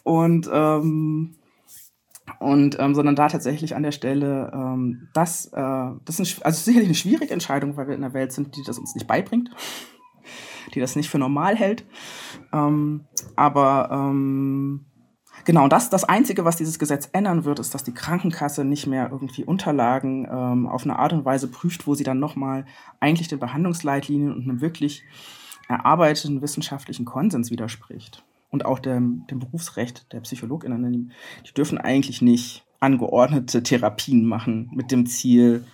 und 0.09 0.49
ähm, 0.51 1.35
und 2.39 2.79
ähm, 2.79 2.95
sondern 2.95 3.15
da 3.15 3.27
tatsächlich 3.27 3.75
an 3.75 3.83
der 3.83 3.91
Stelle 3.91 4.51
ähm, 4.51 5.07
das 5.13 5.45
äh, 5.53 5.89
das 6.03 6.19
ist 6.19 6.43
also 6.43 6.63
sicherlich 6.63 6.87
eine 6.87 6.95
schwierige 6.95 7.31
Entscheidung, 7.31 7.77
weil 7.77 7.87
wir 7.87 7.95
in 7.95 8.03
einer 8.03 8.15
Welt 8.15 8.31
sind, 8.31 8.55
die 8.55 8.63
das 8.63 8.79
uns 8.79 8.95
nicht 8.95 9.05
beibringt, 9.05 9.51
die 10.73 10.79
das 10.79 10.95
nicht 10.95 11.09
für 11.09 11.19
normal 11.19 11.55
hält. 11.55 11.85
Ähm, 12.51 13.05
aber 13.35 13.89
ähm, 13.91 14.85
Genau, 15.45 15.69
das 15.69 15.89
das 15.89 16.03
Einzige, 16.03 16.43
was 16.43 16.57
dieses 16.57 16.79
Gesetz 16.79 17.07
ändern 17.13 17.45
wird, 17.45 17.59
ist, 17.59 17.73
dass 17.73 17.85
die 17.85 17.93
Krankenkasse 17.93 18.65
nicht 18.65 18.87
mehr 18.87 19.09
irgendwie 19.09 19.45
Unterlagen 19.45 20.27
ähm, 20.29 20.67
auf 20.67 20.83
eine 20.83 20.99
Art 20.99 21.13
und 21.13 21.23
Weise 21.23 21.47
prüft, 21.47 21.87
wo 21.87 21.95
sie 21.95 22.03
dann 22.03 22.19
nochmal 22.19 22.65
eigentlich 22.99 23.29
den 23.29 23.39
Behandlungsleitlinien 23.39 24.33
und 24.33 24.43
einem 24.43 24.59
wirklich 24.59 25.03
erarbeiteten 25.69 26.41
wissenschaftlichen 26.41 27.05
Konsens 27.05 27.51
widerspricht. 27.51 28.23
Und 28.49 28.65
auch 28.65 28.79
dem, 28.79 29.25
dem 29.29 29.39
Berufsrecht 29.39 30.11
der 30.11 30.21
PsychologInnen, 30.21 31.11
die 31.47 31.53
dürfen 31.53 31.77
eigentlich 31.77 32.21
nicht 32.21 32.65
angeordnete 32.79 33.61
Therapien 33.61 34.25
machen 34.25 34.71
mit 34.73 34.91
dem 34.91 35.05
Ziel, 35.05 35.65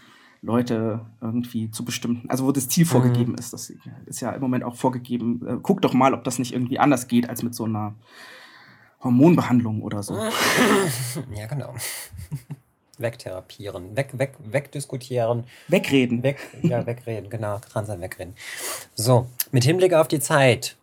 Leute 0.46 1.02
irgendwie 1.22 1.72
zu 1.72 1.84
bestimmten, 1.84 2.30
also 2.30 2.46
wo 2.46 2.52
das 2.52 2.70
Ziel 2.70 2.86
vorgegeben 2.86 3.32
mhm. 3.32 3.38
ist. 3.40 3.52
Das 3.52 3.74
ist 4.06 4.22
ja 4.22 4.32
im 4.32 4.42
Moment 4.42 4.64
auch 4.64 4.76
vorgegeben. 4.76 5.42
Äh, 5.48 5.58
guck 5.62 5.82
doch 5.82 5.94
mal, 5.94 6.14
ob 6.14 6.24
das 6.24 6.38
nicht 6.38 6.54
irgendwie 6.54 6.78
anders 6.78 7.08
geht 7.08 7.28
als 7.28 7.42
mit 7.42 7.56
so 7.56 7.66
einer 7.66 7.96
Hormonbehandlung 9.04 9.82
oder 9.82 10.04
so. 10.04 10.16
Ja, 11.36 11.48
genau. 11.48 11.74
Wegtherapieren, 12.98 13.98
weg, 13.98 14.12
weg, 14.14 14.36
wegdiskutieren. 14.40 15.44
Wegreden. 15.68 16.24
Weg, 16.24 16.38
ja, 16.62 16.86
wegreden, 16.86 17.30
genau. 17.30 17.60
Dran 17.60 17.86
sein, 17.86 18.00
wegreden. 18.00 18.36
So, 18.94 19.28
mit 19.52 19.66
Hinblick 19.66 19.94
auf 19.94 20.08
die 20.08 20.22
Zeit 20.22 20.78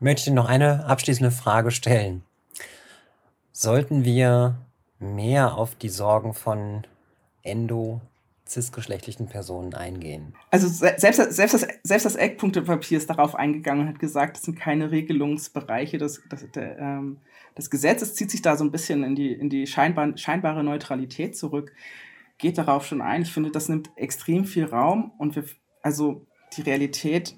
möchte 0.00 0.30
ich 0.30 0.34
noch 0.34 0.48
eine 0.48 0.86
abschließende 0.86 1.30
Frage 1.30 1.70
stellen. 1.70 2.22
Sollten 3.52 4.04
wir 4.04 4.56
mehr 4.98 5.56
auf 5.56 5.74
die 5.74 5.88
Sorgen 5.88 6.34
von 6.34 6.86
Endo 7.42 8.00
cisgeschlechtlichen 8.52 9.28
Personen 9.28 9.74
eingehen. 9.74 10.34
Also 10.50 10.68
selbst, 10.68 11.16
selbst, 11.32 11.54
das, 11.54 11.66
selbst 11.82 12.04
das 12.04 12.16
Eckpunktepapier 12.16 12.98
ist 12.98 13.08
darauf 13.08 13.34
eingegangen 13.34 13.82
und 13.82 13.88
hat 13.88 13.98
gesagt, 13.98 14.36
das 14.36 14.44
sind 14.44 14.58
keine 14.58 14.90
Regelungsbereiche 14.90 15.98
des, 15.98 16.22
des, 16.30 16.50
der, 16.52 16.78
ähm, 16.78 17.18
des 17.56 17.70
Gesetzes, 17.70 18.14
zieht 18.14 18.30
sich 18.30 18.42
da 18.42 18.56
so 18.56 18.64
ein 18.64 18.70
bisschen 18.70 19.04
in 19.04 19.14
die, 19.14 19.32
in 19.32 19.48
die 19.48 19.66
scheinbar, 19.66 20.16
scheinbare 20.16 20.62
Neutralität 20.62 21.36
zurück, 21.36 21.72
geht 22.38 22.58
darauf 22.58 22.86
schon 22.86 23.00
ein. 23.00 23.22
Ich 23.22 23.32
finde, 23.32 23.50
das 23.50 23.68
nimmt 23.68 23.90
extrem 23.96 24.44
viel 24.44 24.66
Raum 24.66 25.12
und 25.18 25.34
wir, 25.34 25.44
also 25.82 26.26
die 26.56 26.62
Realität, 26.62 27.36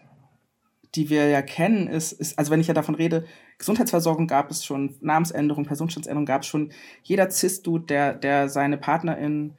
die 0.95 1.11
wir 1.11 1.29
ja 1.29 1.43
kennen, 1.43 1.87
ist, 1.89 2.13
ist, 2.13 2.39
also 2.39 2.51
wenn 2.51 2.61
ich 2.61 2.69
ja 2.69 2.75
davon 2.75 2.95
rede, 2.95 3.25
Gesundheitsversorgung 3.59 4.27
gab 4.27 4.51
es 4.51 4.65
schon, 4.65 4.95
Namensänderung, 5.01 5.65
Personenstandsänderung 5.65 6.27
gab 6.27 6.43
es 6.43 6.49
schon. 6.49 6.71
Jeder 7.03 7.31
Cis-Dude, 7.31 7.87
der, 7.87 8.15
der 8.15 8.49
seine 8.49 8.79
Partnerin 8.79 9.55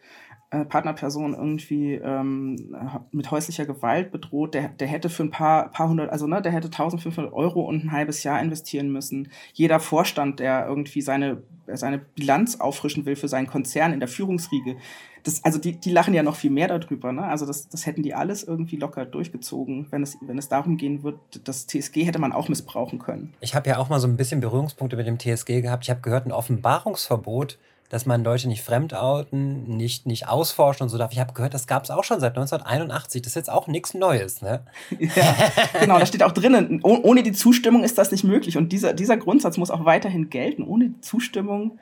äh, 0.52 0.64
Partnerperson 0.64 1.34
irgendwie 1.34 1.96
ähm, 1.96 2.76
mit 3.12 3.32
häuslicher 3.32 3.66
Gewalt 3.66 4.12
bedroht, 4.12 4.54
der, 4.54 4.70
der 4.70 4.88
hätte 4.88 5.10
für 5.10 5.24
ein 5.24 5.32
paar, 5.32 5.72
paar 5.72 5.90
hundert, 5.90 6.12
also 6.12 6.28
ne, 6.28 6.42
der 6.42 6.52
hätte 6.52 6.68
1500 6.68 7.34
Euro 7.34 7.62
und 7.62 7.86
ein 7.86 7.92
halbes 7.92 8.24
Jahr 8.24 8.40
investieren 8.40 8.92
müssen. 8.92 9.30
Jeder 9.54 9.80
Vorstand, 9.80 10.40
der 10.40 10.68
irgendwie 10.68 11.02
seine, 11.02 11.42
seine 11.68 11.98
Bilanz 11.98 12.60
auffrischen 12.60 13.06
will 13.06 13.16
für 13.16 13.28
seinen 13.28 13.48
Konzern 13.48 13.92
in 13.92 14.00
der 14.00 14.08
Führungsriege, 14.08 14.78
das, 15.26 15.44
also 15.44 15.60
die, 15.60 15.74
die 15.74 15.92
lachen 15.92 16.14
ja 16.14 16.24
noch 16.24 16.36
viel 16.36 16.52
mehr 16.52 16.68
darüber. 16.68 17.12
Ne? 17.12 17.24
Also 17.24 17.46
das, 17.46 17.68
das 17.68 17.86
hätten 17.86 18.04
die 18.04 18.14
alles 18.14 18.44
irgendwie 18.44 18.78
locker 18.78 19.06
durchgezogen, 19.06 19.88
wenn 19.90 20.04
es, 20.04 20.18
wenn 20.22 20.38
es 20.38 20.50
darum 20.50 20.78
gehen 20.78 21.04
wird, 21.04 21.20
das 21.44 21.68
TSG 21.68 22.04
hätte 22.06 22.20
man 22.20 22.32
auch 22.32 22.48
missbrauchen 22.48 23.00
können. 23.00 23.34
Ich 23.42 23.56
habe 23.56 23.70
ja 23.70 23.78
auch 23.78 23.90
mal 23.90 24.00
so 24.00 24.08
ein 24.08 24.18
bisschen 24.18 24.40
Berührungspunkte 24.40 24.96
mit 24.96 25.08
dem 25.08 25.18
TSG 25.20 25.62
gehabt. 25.62 25.84
Ich 25.84 25.90
habe 25.90 26.02
gehört, 26.02 26.26
ein 26.26 26.32
Offenbarungsverbot 26.32 27.58
dass 27.90 28.06
man 28.06 28.24
Leute 28.24 28.48
nicht 28.48 28.64
fremdouten, 28.64 29.78
nicht, 29.78 30.08
nicht 30.08 30.28
ausforschen 30.28 30.84
und 30.84 30.90
so 30.90 30.98
darf. 30.98 31.12
Ich 31.12 31.20
habe 31.20 31.34
gehört, 31.34 31.54
das 31.54 31.68
gab 31.68 31.84
es 31.84 31.92
auch 31.92 32.04
schon 32.04 32.20
seit 32.20 32.32
1981. 32.32 33.22
Das 33.22 33.32
ist 33.32 33.36
jetzt 33.36 33.52
auch 33.52 33.68
nichts 33.68 33.94
Neues, 33.94 34.42
ne? 34.42 34.62
Ja, 35.00 35.36
genau, 35.80 36.00
da 36.00 36.06
steht 36.06 36.24
auch 36.24 36.32
drinnen, 36.32 36.82
ohne 36.82 37.22
die 37.22 37.32
Zustimmung 37.32 37.84
ist 37.84 37.98
das 37.98 38.12
nicht 38.12 38.24
möglich. 38.24 38.58
Und 38.58 38.72
dieser, 38.72 38.94
dieser 38.94 39.18
Grundsatz 39.18 39.58
muss 39.58 39.70
auch 39.70 39.86
weiterhin 39.86 40.30
gelten. 40.30 40.64
Ohne 40.64 40.90
die 40.90 41.02
Zustimmung 41.02 41.78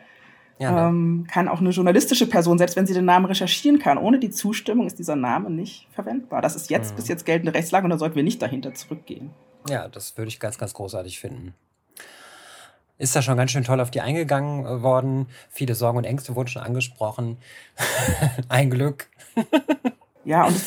ja, 0.60 0.72
ne? 0.72 0.89
ähm, 0.89 1.28
kann 1.32 1.47
auch 1.47 1.60
eine 1.60 1.72
journalistische 1.72 2.28
Person, 2.28 2.58
selbst 2.58 2.76
wenn 2.76 2.86
sie 2.86 2.93
den 2.93 3.06
Namen 3.06 3.26
recherchieren 3.26 3.80
kann, 3.80 3.97
ohne 3.97 4.20
die 4.20 4.30
Zustimmung 4.30 4.88
ist 4.88 4.99
dieser 4.99 5.16
Name 5.16 5.49
nicht 5.49 5.88
verwendbar. 5.91 6.41
Das 6.41 6.56
ist 6.56 6.70
jetzt 6.70 6.91
mhm. 6.91 6.95
bis 6.97 7.08
jetzt 7.08 7.26
geltende 7.26 7.54
Rechtslage 7.54 7.86
und 7.86 7.89
da 7.89 7.97
sollten 7.97 8.16
wir 8.16 8.24
nicht 8.24 8.41
dahinter 8.41 8.74
zurückgehen. 8.74 9.32
Ja, 9.70 9.88
das 9.88 10.18
würde 10.18 10.30
ich 10.30 10.39
ganz, 10.39 10.58
ganz 10.58 10.74
großartig 10.74 11.20
finden 11.20 11.54
ist 12.97 13.16
da 13.16 13.22
schon 13.22 13.38
ganz 13.38 13.51
schön 13.51 13.64
toll 13.64 13.82
auf 13.82 13.91
die 13.91 14.01
eingegangen 14.01 14.66
äh, 14.66 14.82
worden. 14.82 15.28
Viele 15.49 15.76
Sorgen 15.76 15.97
und 15.97 16.06
Ängste 16.06 16.36
wurden 16.36 16.47
schon 16.47 16.62
angesprochen. 16.62 17.38
Ein 18.49 18.70
Glück. 18.70 19.10
ja, 20.26 20.45
und, 20.45 20.62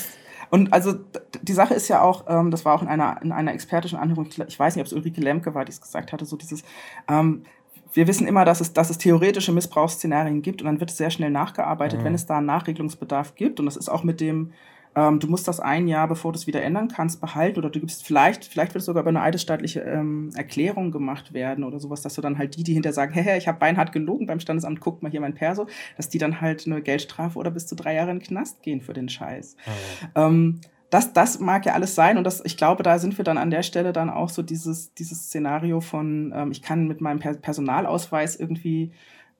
und 0.50 0.72
also 0.72 0.94
die 1.42 1.52
Sache 1.52 1.74
ist 1.74 1.88
ja 1.88 2.02
auch, 2.02 2.24
ähm, 2.28 2.50
das 2.50 2.64
war 2.64 2.74
auch 2.74 2.82
in 2.82 2.88
einer, 2.88 3.20
in 3.22 3.32
einer 3.32 3.54
expertischen 3.54 3.98
Anhörung, 3.98 4.28
ich 4.46 4.58
weiß 4.58 4.76
nicht, 4.76 4.82
ob 4.82 4.86
es 4.86 4.92
Ulrike 4.92 5.20
Lemke 5.20 5.54
war, 5.54 5.64
die 5.64 5.72
es 5.72 5.80
gesagt 5.80 6.12
hatte, 6.12 6.24
so 6.24 6.36
dieses, 6.36 6.62
ähm, 7.08 7.44
wir 7.92 8.06
wissen 8.06 8.26
immer, 8.26 8.44
dass 8.44 8.60
es, 8.60 8.72
dass 8.72 8.90
es 8.90 8.98
theoretische 8.98 9.52
Missbrauchsszenarien 9.52 10.42
gibt 10.42 10.62
und 10.62 10.66
dann 10.66 10.80
wird 10.80 10.90
es 10.90 10.96
sehr 10.96 11.10
schnell 11.10 11.30
nachgearbeitet, 11.30 12.00
mhm. 12.00 12.04
wenn 12.04 12.14
es 12.14 12.26
da 12.26 12.38
einen 12.38 12.46
Nachregelungsbedarf 12.46 13.34
gibt. 13.34 13.60
Und 13.60 13.66
das 13.66 13.76
ist 13.76 13.88
auch 13.88 14.02
mit 14.02 14.20
dem 14.20 14.52
ähm, 14.96 15.20
du 15.20 15.28
musst 15.28 15.46
das 15.46 15.60
ein 15.60 15.86
Jahr, 15.88 16.08
bevor 16.08 16.32
du 16.32 16.38
es 16.38 16.46
wieder 16.46 16.62
ändern 16.62 16.88
kannst, 16.88 17.20
behalten 17.20 17.58
oder 17.58 17.68
du 17.68 17.80
gibst 17.80 18.04
vielleicht, 18.04 18.46
vielleicht 18.46 18.72
wird 18.72 18.80
es 18.80 18.86
sogar 18.86 19.02
über 19.02 19.10
eine 19.10 19.20
eidesstaatliche 19.20 19.80
ähm, 19.80 20.30
Erklärung 20.34 20.90
gemacht 20.90 21.34
werden 21.34 21.64
oder 21.64 21.78
sowas, 21.78 22.00
dass 22.00 22.14
du 22.14 22.22
dann 22.22 22.38
halt 22.38 22.56
die, 22.56 22.62
die 22.64 22.72
hinter 22.72 22.94
sagen, 22.94 23.12
hey, 23.12 23.36
ich 23.36 23.46
habe 23.46 23.58
beinhart 23.58 23.92
gelogen 23.92 24.26
beim 24.26 24.40
Standesamt, 24.40 24.80
guckt 24.80 25.02
mal 25.02 25.10
hier 25.10 25.20
mein 25.20 25.34
Perso, 25.34 25.66
dass 25.98 26.08
die 26.08 26.18
dann 26.18 26.40
halt 26.40 26.66
eine 26.66 26.80
Geldstrafe 26.80 27.38
oder 27.38 27.50
bis 27.50 27.66
zu 27.66 27.76
drei 27.76 27.94
Jahre 27.94 28.10
in 28.10 28.20
den 28.20 28.26
Knast 28.26 28.62
gehen 28.62 28.80
für 28.80 28.94
den 28.94 29.10
Scheiß. 29.10 29.56
Mhm. 29.66 30.08
Ähm, 30.14 30.60
das, 30.90 31.12
das 31.12 31.40
mag 31.40 31.66
ja 31.66 31.72
alles 31.74 31.94
sein 31.94 32.18
und 32.18 32.24
das, 32.24 32.44
ich 32.44 32.56
glaube, 32.56 32.82
da 32.82 32.98
sind 32.98 33.18
wir 33.18 33.24
dann 33.24 33.38
an 33.38 33.50
der 33.50 33.62
Stelle 33.62 33.92
dann 33.92 34.10
auch 34.10 34.28
so 34.28 34.42
dieses, 34.42 34.94
dieses 34.94 35.24
Szenario 35.24 35.80
von, 35.80 36.32
ähm, 36.34 36.52
ich 36.52 36.62
kann 36.62 36.86
mit 36.86 37.00
meinem 37.00 37.18
per 37.18 37.34
Personalausweis 37.34 38.36
irgendwie 38.36 38.92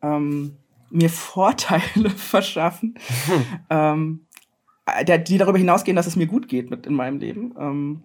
ähm, 0.03 0.57
mir 0.90 1.11
Vorteile 1.11 2.11
verschaffen. 2.11 2.94
Hm. 3.26 3.44
Ähm, 3.70 4.20
äh, 4.86 5.20
die 5.20 5.38
darüber 5.38 5.59
hinausgehen, 5.59 5.97
dass 5.97 6.07
es 6.07 6.16
mir 6.16 6.26
gut 6.26 6.49
geht 6.49 6.70
mit 6.70 6.86
in 6.86 6.94
meinem 6.94 7.18
Leben. 7.18 7.55
Ähm, 7.59 8.03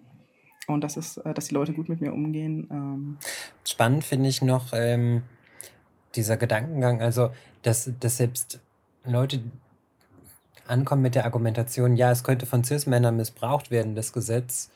und 0.66 0.82
dass, 0.82 0.96
es, 0.96 1.16
äh, 1.18 1.34
dass 1.34 1.48
die 1.48 1.54
Leute 1.54 1.72
gut 1.72 1.88
mit 1.88 2.00
mir 2.00 2.12
umgehen. 2.12 2.68
Ähm. 2.70 3.18
Spannend 3.66 4.04
finde 4.04 4.28
ich 4.28 4.42
noch 4.42 4.72
ähm, 4.72 5.22
dieser 6.14 6.36
Gedankengang, 6.36 7.00
also 7.00 7.30
dass, 7.62 7.90
dass 8.00 8.16
selbst 8.16 8.60
Leute 9.04 9.40
ankommen 10.72 11.02
mit 11.02 11.14
der 11.14 11.24
Argumentation, 11.24 11.96
ja, 11.96 12.10
es 12.10 12.24
könnte 12.24 12.46
von 12.46 12.64
Cis-Männern 12.64 13.16
missbraucht 13.16 13.70
werden, 13.70 13.94
das 13.94 14.12
Gesetz, 14.12 14.70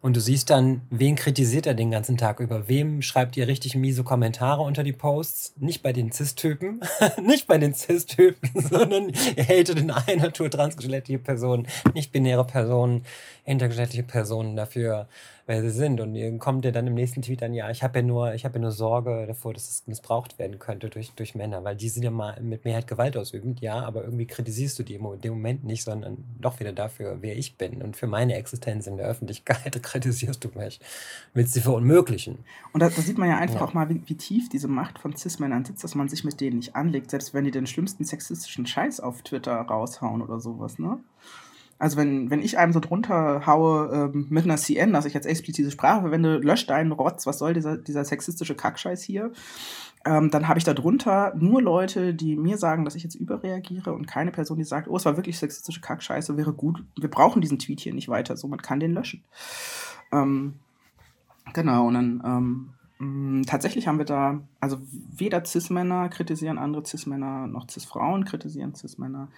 und 0.00 0.14
du 0.14 0.20
siehst 0.20 0.50
dann, 0.50 0.82
wen 0.90 1.16
kritisiert 1.16 1.66
er 1.66 1.74
den 1.74 1.90
ganzen 1.90 2.16
Tag 2.16 2.38
über? 2.38 2.68
Wem 2.68 3.02
schreibt 3.02 3.36
ihr 3.36 3.48
richtig 3.48 3.74
miese 3.74 4.04
Kommentare 4.04 4.62
unter 4.62 4.84
die 4.84 4.92
Posts? 4.92 5.54
Nicht 5.58 5.82
bei 5.82 5.92
den 5.92 6.12
Cis-Typen, 6.12 6.80
nicht 7.22 7.48
bei 7.48 7.58
den 7.58 7.74
Cis-Typen, 7.74 8.48
sondern 8.70 9.10
ihr 9.36 9.44
hatet 9.44 9.80
in 9.80 9.90
einer 9.90 10.32
Tour 10.32 10.50
transgeschlechtliche 10.50 11.18
Personen, 11.18 11.66
nicht 11.94 12.12
binäre 12.12 12.44
Personen, 12.44 13.02
intergeschlechtliche 13.44 14.04
Personen 14.04 14.54
dafür, 14.54 15.08
wer 15.46 15.62
sie 15.62 15.70
sind. 15.70 16.00
Und 16.00 16.14
ihr 16.14 16.36
kommt 16.38 16.64
ihr 16.64 16.72
dann 16.72 16.86
im 16.86 16.94
nächsten 16.94 17.22
Tweet 17.22 17.42
an, 17.42 17.54
ja, 17.54 17.70
ich 17.70 17.82
habe 17.82 17.98
ja 17.98 18.04
nur, 18.04 18.34
ich 18.34 18.44
habe 18.44 18.58
ja 18.58 18.60
nur 18.60 18.72
Sorge 18.72 19.24
davor, 19.26 19.54
dass 19.54 19.68
es 19.68 19.86
missbraucht 19.86 20.38
werden 20.38 20.58
könnte 20.58 20.90
durch, 20.90 21.12
durch 21.12 21.34
Männer, 21.34 21.64
weil 21.64 21.74
die 21.74 21.88
sind 21.88 22.02
ja 22.02 22.10
mal 22.10 22.40
mit 22.40 22.64
Mehrheit 22.64 22.86
Gewalt 22.86 23.16
ausübend, 23.16 23.60
ja, 23.60 23.80
aber 23.80 24.04
irgendwie 24.04 24.26
kritisierst 24.26 24.78
du 24.78 24.82
die 24.82 24.94
in 24.94 25.20
dem 25.20 25.32
Moment 25.32 25.64
nicht, 25.64 25.82
sondern 25.82 26.18
doch 26.38 26.60
wieder 26.60 26.72
dafür, 26.72 27.18
wer 27.20 27.36
ich 27.36 27.56
bin. 27.56 27.82
Und 27.82 27.96
für 27.96 28.06
meine 28.06 28.34
Existenz 28.34 28.86
in 28.86 28.98
der 28.98 29.08
Öffentlichkeit 29.08 29.82
kritisierst 29.88 30.44
du 30.44 30.48
mich. 30.54 30.80
Willst 31.34 31.54
sie 31.54 31.60
verunmöglichen. 31.60 32.38
Und 32.72 32.80
da, 32.80 32.88
da 32.88 33.02
sieht 33.02 33.18
man 33.18 33.28
ja 33.28 33.38
einfach 33.38 33.56
ja. 33.56 33.62
auch 33.62 33.74
mal, 33.74 33.88
wie, 33.88 34.02
wie, 34.06 34.16
tief 34.16 34.48
diese 34.48 34.68
Macht 34.68 34.98
von 34.98 35.16
Cis-Männern 35.16 35.64
sitzt, 35.64 35.82
dass 35.84 35.94
man 35.94 36.08
sich 36.08 36.24
mit 36.24 36.40
denen 36.40 36.58
nicht 36.58 36.76
anlegt, 36.76 37.10
selbst 37.10 37.34
wenn 37.34 37.44
die 37.44 37.50
den 37.50 37.66
schlimmsten 37.66 38.04
sexistischen 38.04 38.66
Scheiß 38.66 39.00
auf 39.00 39.22
Twitter 39.22 39.54
raushauen 39.54 40.22
oder 40.22 40.40
sowas, 40.40 40.78
ne? 40.78 40.98
Also 41.80 41.96
wenn, 41.96 42.28
wenn 42.28 42.42
ich 42.42 42.58
einem 42.58 42.72
so 42.72 42.80
drunter 42.80 43.46
haue 43.46 44.10
ähm, 44.12 44.26
mit 44.30 44.44
einer 44.44 44.56
CN, 44.56 44.92
dass 44.92 45.04
ich 45.04 45.14
jetzt 45.14 45.26
explizite 45.26 45.70
Sprache 45.70 46.00
verwende, 46.00 46.38
löscht 46.38 46.70
deinen 46.70 46.90
Rotz, 46.90 47.24
was 47.24 47.38
soll 47.38 47.54
dieser, 47.54 47.78
dieser 47.78 48.04
sexistische 48.04 48.56
Kackscheiß 48.56 49.02
hier? 49.02 49.30
Ähm, 50.04 50.30
dann 50.30 50.48
habe 50.48 50.58
ich 50.58 50.64
da 50.64 50.74
drunter 50.74 51.34
nur 51.36 51.60
Leute, 51.60 52.14
die 52.14 52.36
mir 52.36 52.56
sagen, 52.56 52.84
dass 52.84 52.94
ich 52.94 53.02
jetzt 53.02 53.16
überreagiere 53.16 53.92
und 53.92 54.06
keine 54.06 54.30
Person, 54.30 54.58
die 54.58 54.64
sagt, 54.64 54.88
oh, 54.88 54.96
es 54.96 55.04
war 55.04 55.16
wirklich 55.16 55.38
sexistische 55.38 55.80
Kackscheiße, 55.80 56.36
wäre 56.36 56.52
gut. 56.52 56.84
Wir 56.98 57.10
brauchen 57.10 57.42
diesen 57.42 57.58
Tweet 57.58 57.80
hier 57.80 57.94
nicht 57.94 58.08
weiter, 58.08 58.36
so 58.36 58.46
man 58.48 58.62
kann 58.62 58.80
den 58.80 58.94
löschen. 58.94 59.24
Ähm, 60.12 60.54
genau, 61.52 61.88
und 61.88 61.94
dann 61.94 62.22
ähm, 62.24 62.70
tatsächlich 63.46 63.86
haben 63.86 63.98
wir 63.98 64.04
da, 64.04 64.40
also 64.58 64.78
weder 65.16 65.44
Cis-Männer 65.44 66.08
kritisieren 66.08 66.58
andere 66.58 66.84
Cis-Männer, 66.84 67.46
noch 67.46 67.68
Cis-Frauen 67.68 68.24
kritisieren 68.24 68.74
Cis-Männer 68.74 69.28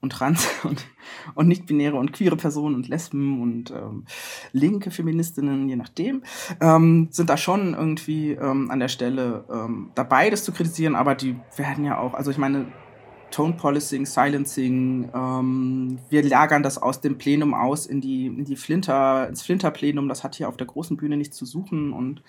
und 0.00 0.12
Trans- 0.12 0.48
und, 0.64 0.86
und 1.34 1.46
nicht-binäre 1.46 1.96
und 1.96 2.12
queere 2.12 2.36
Personen 2.36 2.74
und 2.74 2.88
Lesben 2.88 3.42
und 3.42 3.70
ähm, 3.72 4.04
linke 4.52 4.90
Feministinnen, 4.90 5.68
je 5.68 5.76
nachdem, 5.76 6.22
ähm, 6.62 7.08
sind 7.10 7.28
da 7.28 7.36
schon 7.36 7.74
irgendwie 7.74 8.32
ähm, 8.32 8.70
an 8.70 8.80
der 8.80 8.88
Stelle 8.88 9.44
ähm, 9.52 9.90
dabei, 9.94 10.30
das 10.30 10.42
zu 10.42 10.52
kritisieren, 10.52 10.94
aber 10.94 11.14
die 11.14 11.36
werden 11.56 11.84
ja 11.84 11.98
auch, 11.98 12.14
also 12.14 12.30
ich 12.30 12.38
meine, 12.38 12.72
Tone 13.30 13.54
Policing, 13.54 14.06
Silencing. 14.06 15.10
Ähm, 15.14 15.98
wir 16.08 16.22
lagern 16.22 16.62
das 16.62 16.78
aus 16.78 17.00
dem 17.00 17.18
Plenum 17.18 17.54
aus 17.54 17.86
in 17.86 18.00
die, 18.00 18.26
in 18.26 18.44
die 18.44 18.56
Flinter, 18.56 19.28
ins 19.28 19.42
Flinter-Plenum. 19.42 20.08
Das 20.08 20.24
hat 20.24 20.34
hier 20.34 20.48
auf 20.48 20.56
der 20.56 20.66
großen 20.66 20.96
Bühne 20.96 21.16
nichts 21.16 21.36
zu 21.36 21.46
suchen. 21.46 21.92
Und 21.92 22.22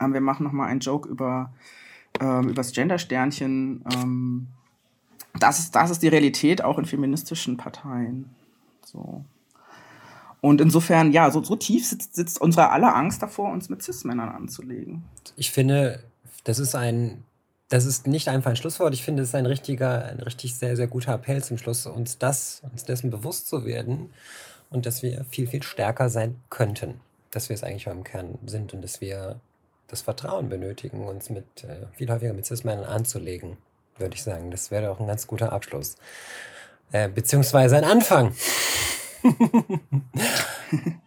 ähm, 0.00 0.12
wir 0.12 0.20
machen 0.20 0.44
nochmal 0.44 0.68
einen 0.68 0.80
Joke 0.80 1.08
über, 1.08 1.52
ähm, 2.20 2.44
über 2.44 2.54
das 2.54 2.72
Gender-Sternchen. 2.72 3.84
Ähm, 3.94 4.46
das, 5.38 5.58
ist, 5.58 5.74
das 5.74 5.90
ist 5.90 6.02
die 6.02 6.08
Realität 6.08 6.62
auch 6.62 6.78
in 6.78 6.84
feministischen 6.84 7.56
Parteien. 7.56 8.30
So. 8.84 9.24
Und 10.40 10.60
insofern, 10.60 11.10
ja, 11.10 11.30
so, 11.30 11.42
so 11.42 11.56
tief 11.56 11.86
sitzt, 11.86 12.14
sitzt 12.14 12.40
unsere 12.40 12.70
aller 12.70 12.94
Angst 12.94 13.22
davor, 13.22 13.50
uns 13.50 13.70
mit 13.70 13.82
Cis-Männern 13.82 14.28
anzulegen. 14.28 15.02
Ich 15.36 15.50
finde, 15.50 16.04
das 16.44 16.58
ist 16.58 16.74
ein, 16.74 17.24
das 17.74 17.86
ist 17.86 18.06
nicht 18.06 18.28
einfach 18.28 18.50
ein 18.50 18.56
Schlusswort. 18.56 18.94
Ich 18.94 19.02
finde, 19.02 19.24
es 19.24 19.30
ist 19.30 19.34
ein 19.34 19.46
richtiger, 19.46 20.04
ein 20.04 20.20
richtig 20.20 20.54
sehr, 20.54 20.76
sehr 20.76 20.86
guter 20.86 21.14
Appell 21.14 21.42
zum 21.42 21.58
Schluss, 21.58 21.86
uns 21.86 22.18
das, 22.18 22.62
uns 22.72 22.84
dessen 22.84 23.10
bewusst 23.10 23.48
zu 23.48 23.64
werden 23.64 24.10
und 24.70 24.86
dass 24.86 25.02
wir 25.02 25.24
viel, 25.24 25.48
viel 25.48 25.64
stärker 25.64 26.08
sein 26.08 26.40
könnten. 26.50 27.00
Dass 27.32 27.48
wir 27.48 27.54
es 27.54 27.64
eigentlich 27.64 27.88
im 27.88 28.04
Kern 28.04 28.38
sind 28.46 28.74
und 28.74 28.82
dass 28.82 29.00
wir 29.00 29.40
das 29.88 30.02
Vertrauen 30.02 30.48
benötigen, 30.48 31.08
uns 31.08 31.30
mit 31.30 31.64
äh, 31.64 31.86
viel 31.96 32.08
häufiger 32.12 32.32
mit 32.32 32.46
Cis-Männern 32.46 32.84
anzulegen, 32.84 33.56
würde 33.98 34.14
ich 34.14 34.22
sagen. 34.22 34.52
Das 34.52 34.70
wäre 34.70 34.92
auch 34.92 35.00
ein 35.00 35.08
ganz 35.08 35.26
guter 35.26 35.52
Abschluss. 35.52 35.96
Äh, 36.92 37.08
beziehungsweise 37.08 37.76
ein 37.76 37.82
Anfang. 37.82 38.36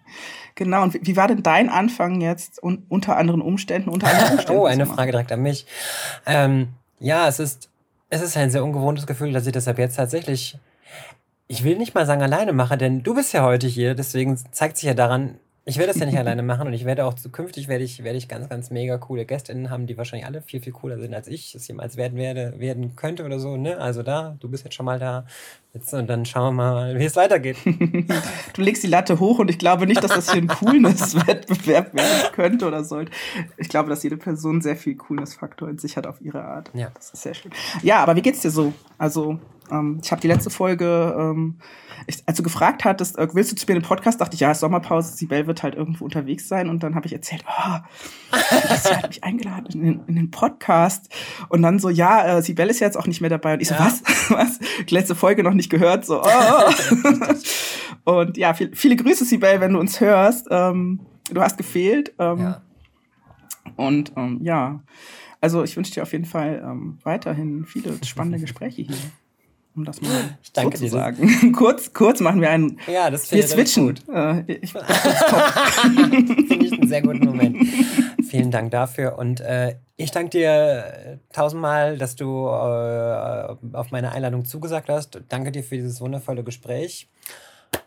genau, 0.57 0.83
und 0.83 0.97
wie 1.01 1.15
war 1.15 1.29
denn 1.29 1.43
dein 1.43 1.69
Anfang 1.69 2.19
jetzt 2.19 2.61
un 2.61 2.83
unter 2.89 3.15
anderen 3.15 3.41
Umständen? 3.41 3.89
Unter 3.89 4.07
anderen 4.07 4.33
Umständen 4.33 4.59
oh, 4.61 4.65
eine 4.65 4.85
Frage 4.85 5.11
direkt 5.11 5.31
an 5.31 5.41
mich. 5.41 5.65
Ähm, 6.25 6.69
ja, 6.99 7.29
es 7.29 7.39
ist, 7.39 7.69
es 8.09 8.21
ist 8.21 8.35
ein 8.35 8.51
sehr 8.51 8.65
ungewohntes 8.65 9.07
Gefühl, 9.07 9.31
dass 9.31 9.45
ich 9.45 9.53
deshalb 9.53 9.79
jetzt 9.79 9.95
tatsächlich, 9.95 10.59
ich 11.47 11.63
will 11.63 11.77
nicht 11.77 11.95
mal 11.95 12.05
sagen 12.05 12.21
alleine 12.21 12.51
mache, 12.51 12.77
denn 12.77 13.03
du 13.03 13.15
bist 13.15 13.31
ja 13.33 13.43
heute 13.43 13.67
hier, 13.67 13.95
deswegen 13.95 14.37
zeigt 14.51 14.77
sich 14.77 14.87
ja 14.87 14.93
daran, 14.93 15.39
ich 15.68 15.78
werde 15.78 15.91
das 15.91 15.99
ja 15.99 16.05
nicht 16.05 16.18
alleine 16.18 16.43
machen 16.43 16.65
und 16.65 16.74
ich 16.74 16.86
werde 16.86 17.03
auch 17.03 17.13
zukünftig 17.13 17.68
werde 17.68 17.84
ich, 17.84 18.01
werde 18.01 18.18
ich 18.18 18.30
ganz, 18.30 18.47
ganz 18.47 18.70
mega 18.70 18.97
coole 18.97 19.26
GästInnen 19.26 19.70
haben, 19.70 19.86
die 19.86 19.97
wahrscheinlich 19.97 20.26
alle 20.26 20.41
viel, 20.41 20.61
viel 20.61 20.72
cooler 20.72 20.97
sind, 20.97 21.13
als 21.13 21.28
ich 21.28 21.53
es 21.55 21.68
jemals 21.68 21.97
werden 21.97 22.18
werde, 22.18 22.57
werden 22.57 22.95
könnte 22.95 23.26
oder 23.26 23.38
so, 23.38 23.57
ne? 23.57 23.78
Also 23.78 24.01
da, 24.01 24.38
du 24.39 24.47
bist 24.47 24.63
jetzt 24.63 24.76
schon 24.76 24.86
mal 24.86 24.97
da. 24.97 25.26
Jetzt, 25.74 25.93
und 25.93 26.09
dann 26.09 26.26
schauen 26.26 26.55
wir 26.55 26.63
mal, 26.63 26.97
wie 26.97 27.03
es 27.03 27.18
weitergeht. 27.18 27.57
du 28.53 28.61
legst 28.61 28.82
die 28.82 28.88
Latte 28.88 29.20
hoch 29.20 29.39
und 29.39 29.49
ich 29.49 29.59
glaube 29.59 29.86
nicht, 29.88 30.01
dass 30.01 30.11
das 30.11 30.32
hier 30.32 30.41
ein 30.41 30.47
Coolness-Wettbewerb 30.47 31.93
werden 31.93 32.32
könnte 32.32 32.65
oder 32.65 32.86
sollte. 32.86 33.11
Ich 33.57 33.68
glaube, 33.68 33.89
dass 33.89 34.01
jede 34.03 34.15
Person 34.15 34.61
sehr 34.61 34.78
viel 34.78 34.95
Coolness-Faktor 34.95 35.68
in 35.70 35.78
sich 35.78 35.97
hat 35.97 36.07
auf 36.07 36.22
ihre 36.22 36.45
Art. 36.45 36.72
Ja. 36.74 36.91
Das 36.95 37.11
ist 37.11 37.24
sehr 37.24 37.34
schön. 37.34 37.51
Ja, 37.84 37.97
aber 37.97 38.15
wie 38.15 38.22
geht's 38.22 38.39
dir 38.39 38.51
so? 38.51 38.74
Also, 38.97 39.38
ähm, 39.72 39.99
ich 40.03 40.11
habe 40.11 40.22
die 40.22 40.28
letzte 40.28 40.49
Folge, 40.49 41.15
ähm, 41.18 41.55
ich, 42.05 42.24
als 42.26 42.38
du 42.38 42.43
gefragt 42.43 42.86
hattest, 42.86 43.18
äh, 43.18 43.28
willst 43.34 43.51
du 43.51 43.55
zu 43.55 43.65
mir 43.68 43.76
in 43.76 43.82
den 43.82 43.88
Podcast, 43.88 44.22
dachte 44.22 44.36
ich, 44.36 44.39
ja, 44.39 44.53
Sommerpause, 44.53 45.15
Sibel 45.15 45.47
wird 45.47 45.63
halt 45.63 45.76
irgendwo 45.76 46.05
unterwegs 46.05 46.47
sein. 46.47 46.70
Und 46.70 46.84
dann 46.84 46.95
habe 46.95 47.07
ich 47.07 47.13
erzählt, 47.13 47.43
oh, 47.47 47.78
sie 48.32 48.95
hat 48.95 49.07
mich 49.07 49.24
eingeladen 49.24 49.68
in 49.74 49.84
den, 49.84 50.01
in 50.07 50.15
den 50.15 50.32
Podcast. 50.32 51.13
Und 51.49 51.61
dann 51.61 51.80
so, 51.80 51.89
ja, 51.89 52.38
äh, 52.38 52.41
Sibel 52.41 52.70
ist 52.70 52.80
jetzt 52.80 52.97
auch 52.97 53.07
nicht 53.07 53.22
mehr 53.22 53.30
dabei. 53.30 53.55
Und 53.55 53.61
ich 53.61 53.70
ja. 53.70 53.78
so, 53.78 53.84
was? 53.84 54.30
was? 54.30 54.59
Die 54.86 54.93
letzte 54.93 55.15
Folge 55.15 55.43
noch 55.43 55.53
nicht 55.53 55.70
gehört. 55.70 56.05
So, 56.05 56.22
oh. 56.24 56.72
und 58.05 58.38
ja, 58.38 58.53
viel, 58.53 58.76
viele 58.76 58.95
Grüße, 58.95 59.26
Sibel, 59.26 59.59
wenn 59.59 59.74
du 59.74 59.80
uns 59.80 59.99
hörst. 59.99 60.47
Ähm, 60.49 61.01
du 61.32 61.41
hast 61.41 61.57
gefehlt. 61.57 62.13
Ähm, 62.20 62.39
ja. 62.39 62.61
Und 63.76 64.13
ähm, 64.15 64.39
ja, 64.41 64.82
also 65.41 65.63
ich 65.63 65.76
wünsche 65.76 65.91
dir 65.91 66.03
auf 66.03 66.13
jeden 66.13 66.26
Fall 66.26 66.63
ähm, 66.63 66.99
weiterhin 67.03 67.65
viele 67.65 68.03
spannende 68.05 68.39
Gespräche 68.41 68.82
hier 68.82 68.97
um 69.78 69.86
das 69.86 70.01
mal 70.01 70.38
ich 70.43 70.51
danke 70.51 70.78
so 70.78 70.86
zu 70.86 70.91
sagen. 70.91 71.51
kurz, 71.55 71.93
kurz 71.93 72.19
machen 72.19 72.41
wir 72.41 72.49
einen. 72.49 72.80
Ja, 72.91 73.09
das 73.09 73.28
finde 73.28 73.45
ich 73.45 73.51
switchen. 73.51 73.88
Gut. 73.88 74.03
Äh, 74.13 74.51
ich, 74.51 74.71
finde 74.73 76.65
ich 76.65 76.73
einen 76.73 76.88
sehr 76.88 77.01
guten 77.01 77.25
Moment. 77.25 77.57
Vielen 78.28 78.51
Dank 78.51 78.71
dafür 78.71 79.17
und 79.17 79.39
äh, 79.39 79.75
ich 79.95 80.11
danke 80.11 80.32
dir 80.32 81.19
tausendmal, 81.32 81.97
dass 81.97 82.15
du 82.15 82.47
äh, 82.47 83.55
auf 83.73 83.91
meine 83.91 84.11
Einladung 84.11 84.45
zugesagt 84.45 84.89
hast. 84.89 85.21
Danke 85.30 85.51
dir 85.51 85.63
für 85.63 85.75
dieses 85.75 86.01
wundervolle 86.01 86.43
Gespräch. 86.43 87.07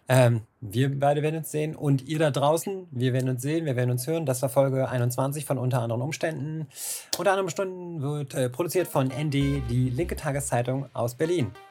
Ähm, 0.08 0.40
wir 0.60 0.98
beide 0.98 1.22
werden 1.22 1.36
uns 1.36 1.52
sehen 1.52 1.76
und 1.76 2.02
ihr 2.08 2.18
da 2.18 2.32
draußen, 2.32 2.88
wir 2.90 3.12
werden 3.12 3.28
uns 3.28 3.42
sehen, 3.42 3.64
wir 3.64 3.76
werden 3.76 3.92
uns 3.92 4.08
hören. 4.08 4.26
Das 4.26 4.42
war 4.42 4.48
Folge 4.48 4.88
21 4.88 5.44
von 5.44 5.56
Unter 5.56 5.82
anderen 5.82 6.02
Umständen. 6.02 6.66
Unter 7.16 7.30
anderen 7.30 7.48
Stunden 7.48 8.02
wird 8.02 8.34
äh, 8.34 8.50
produziert 8.50 8.88
von 8.88 9.06
ND, 9.06 9.34
die 9.70 9.92
linke 9.94 10.16
Tageszeitung 10.16 10.86
aus 10.94 11.14
Berlin. 11.14 11.52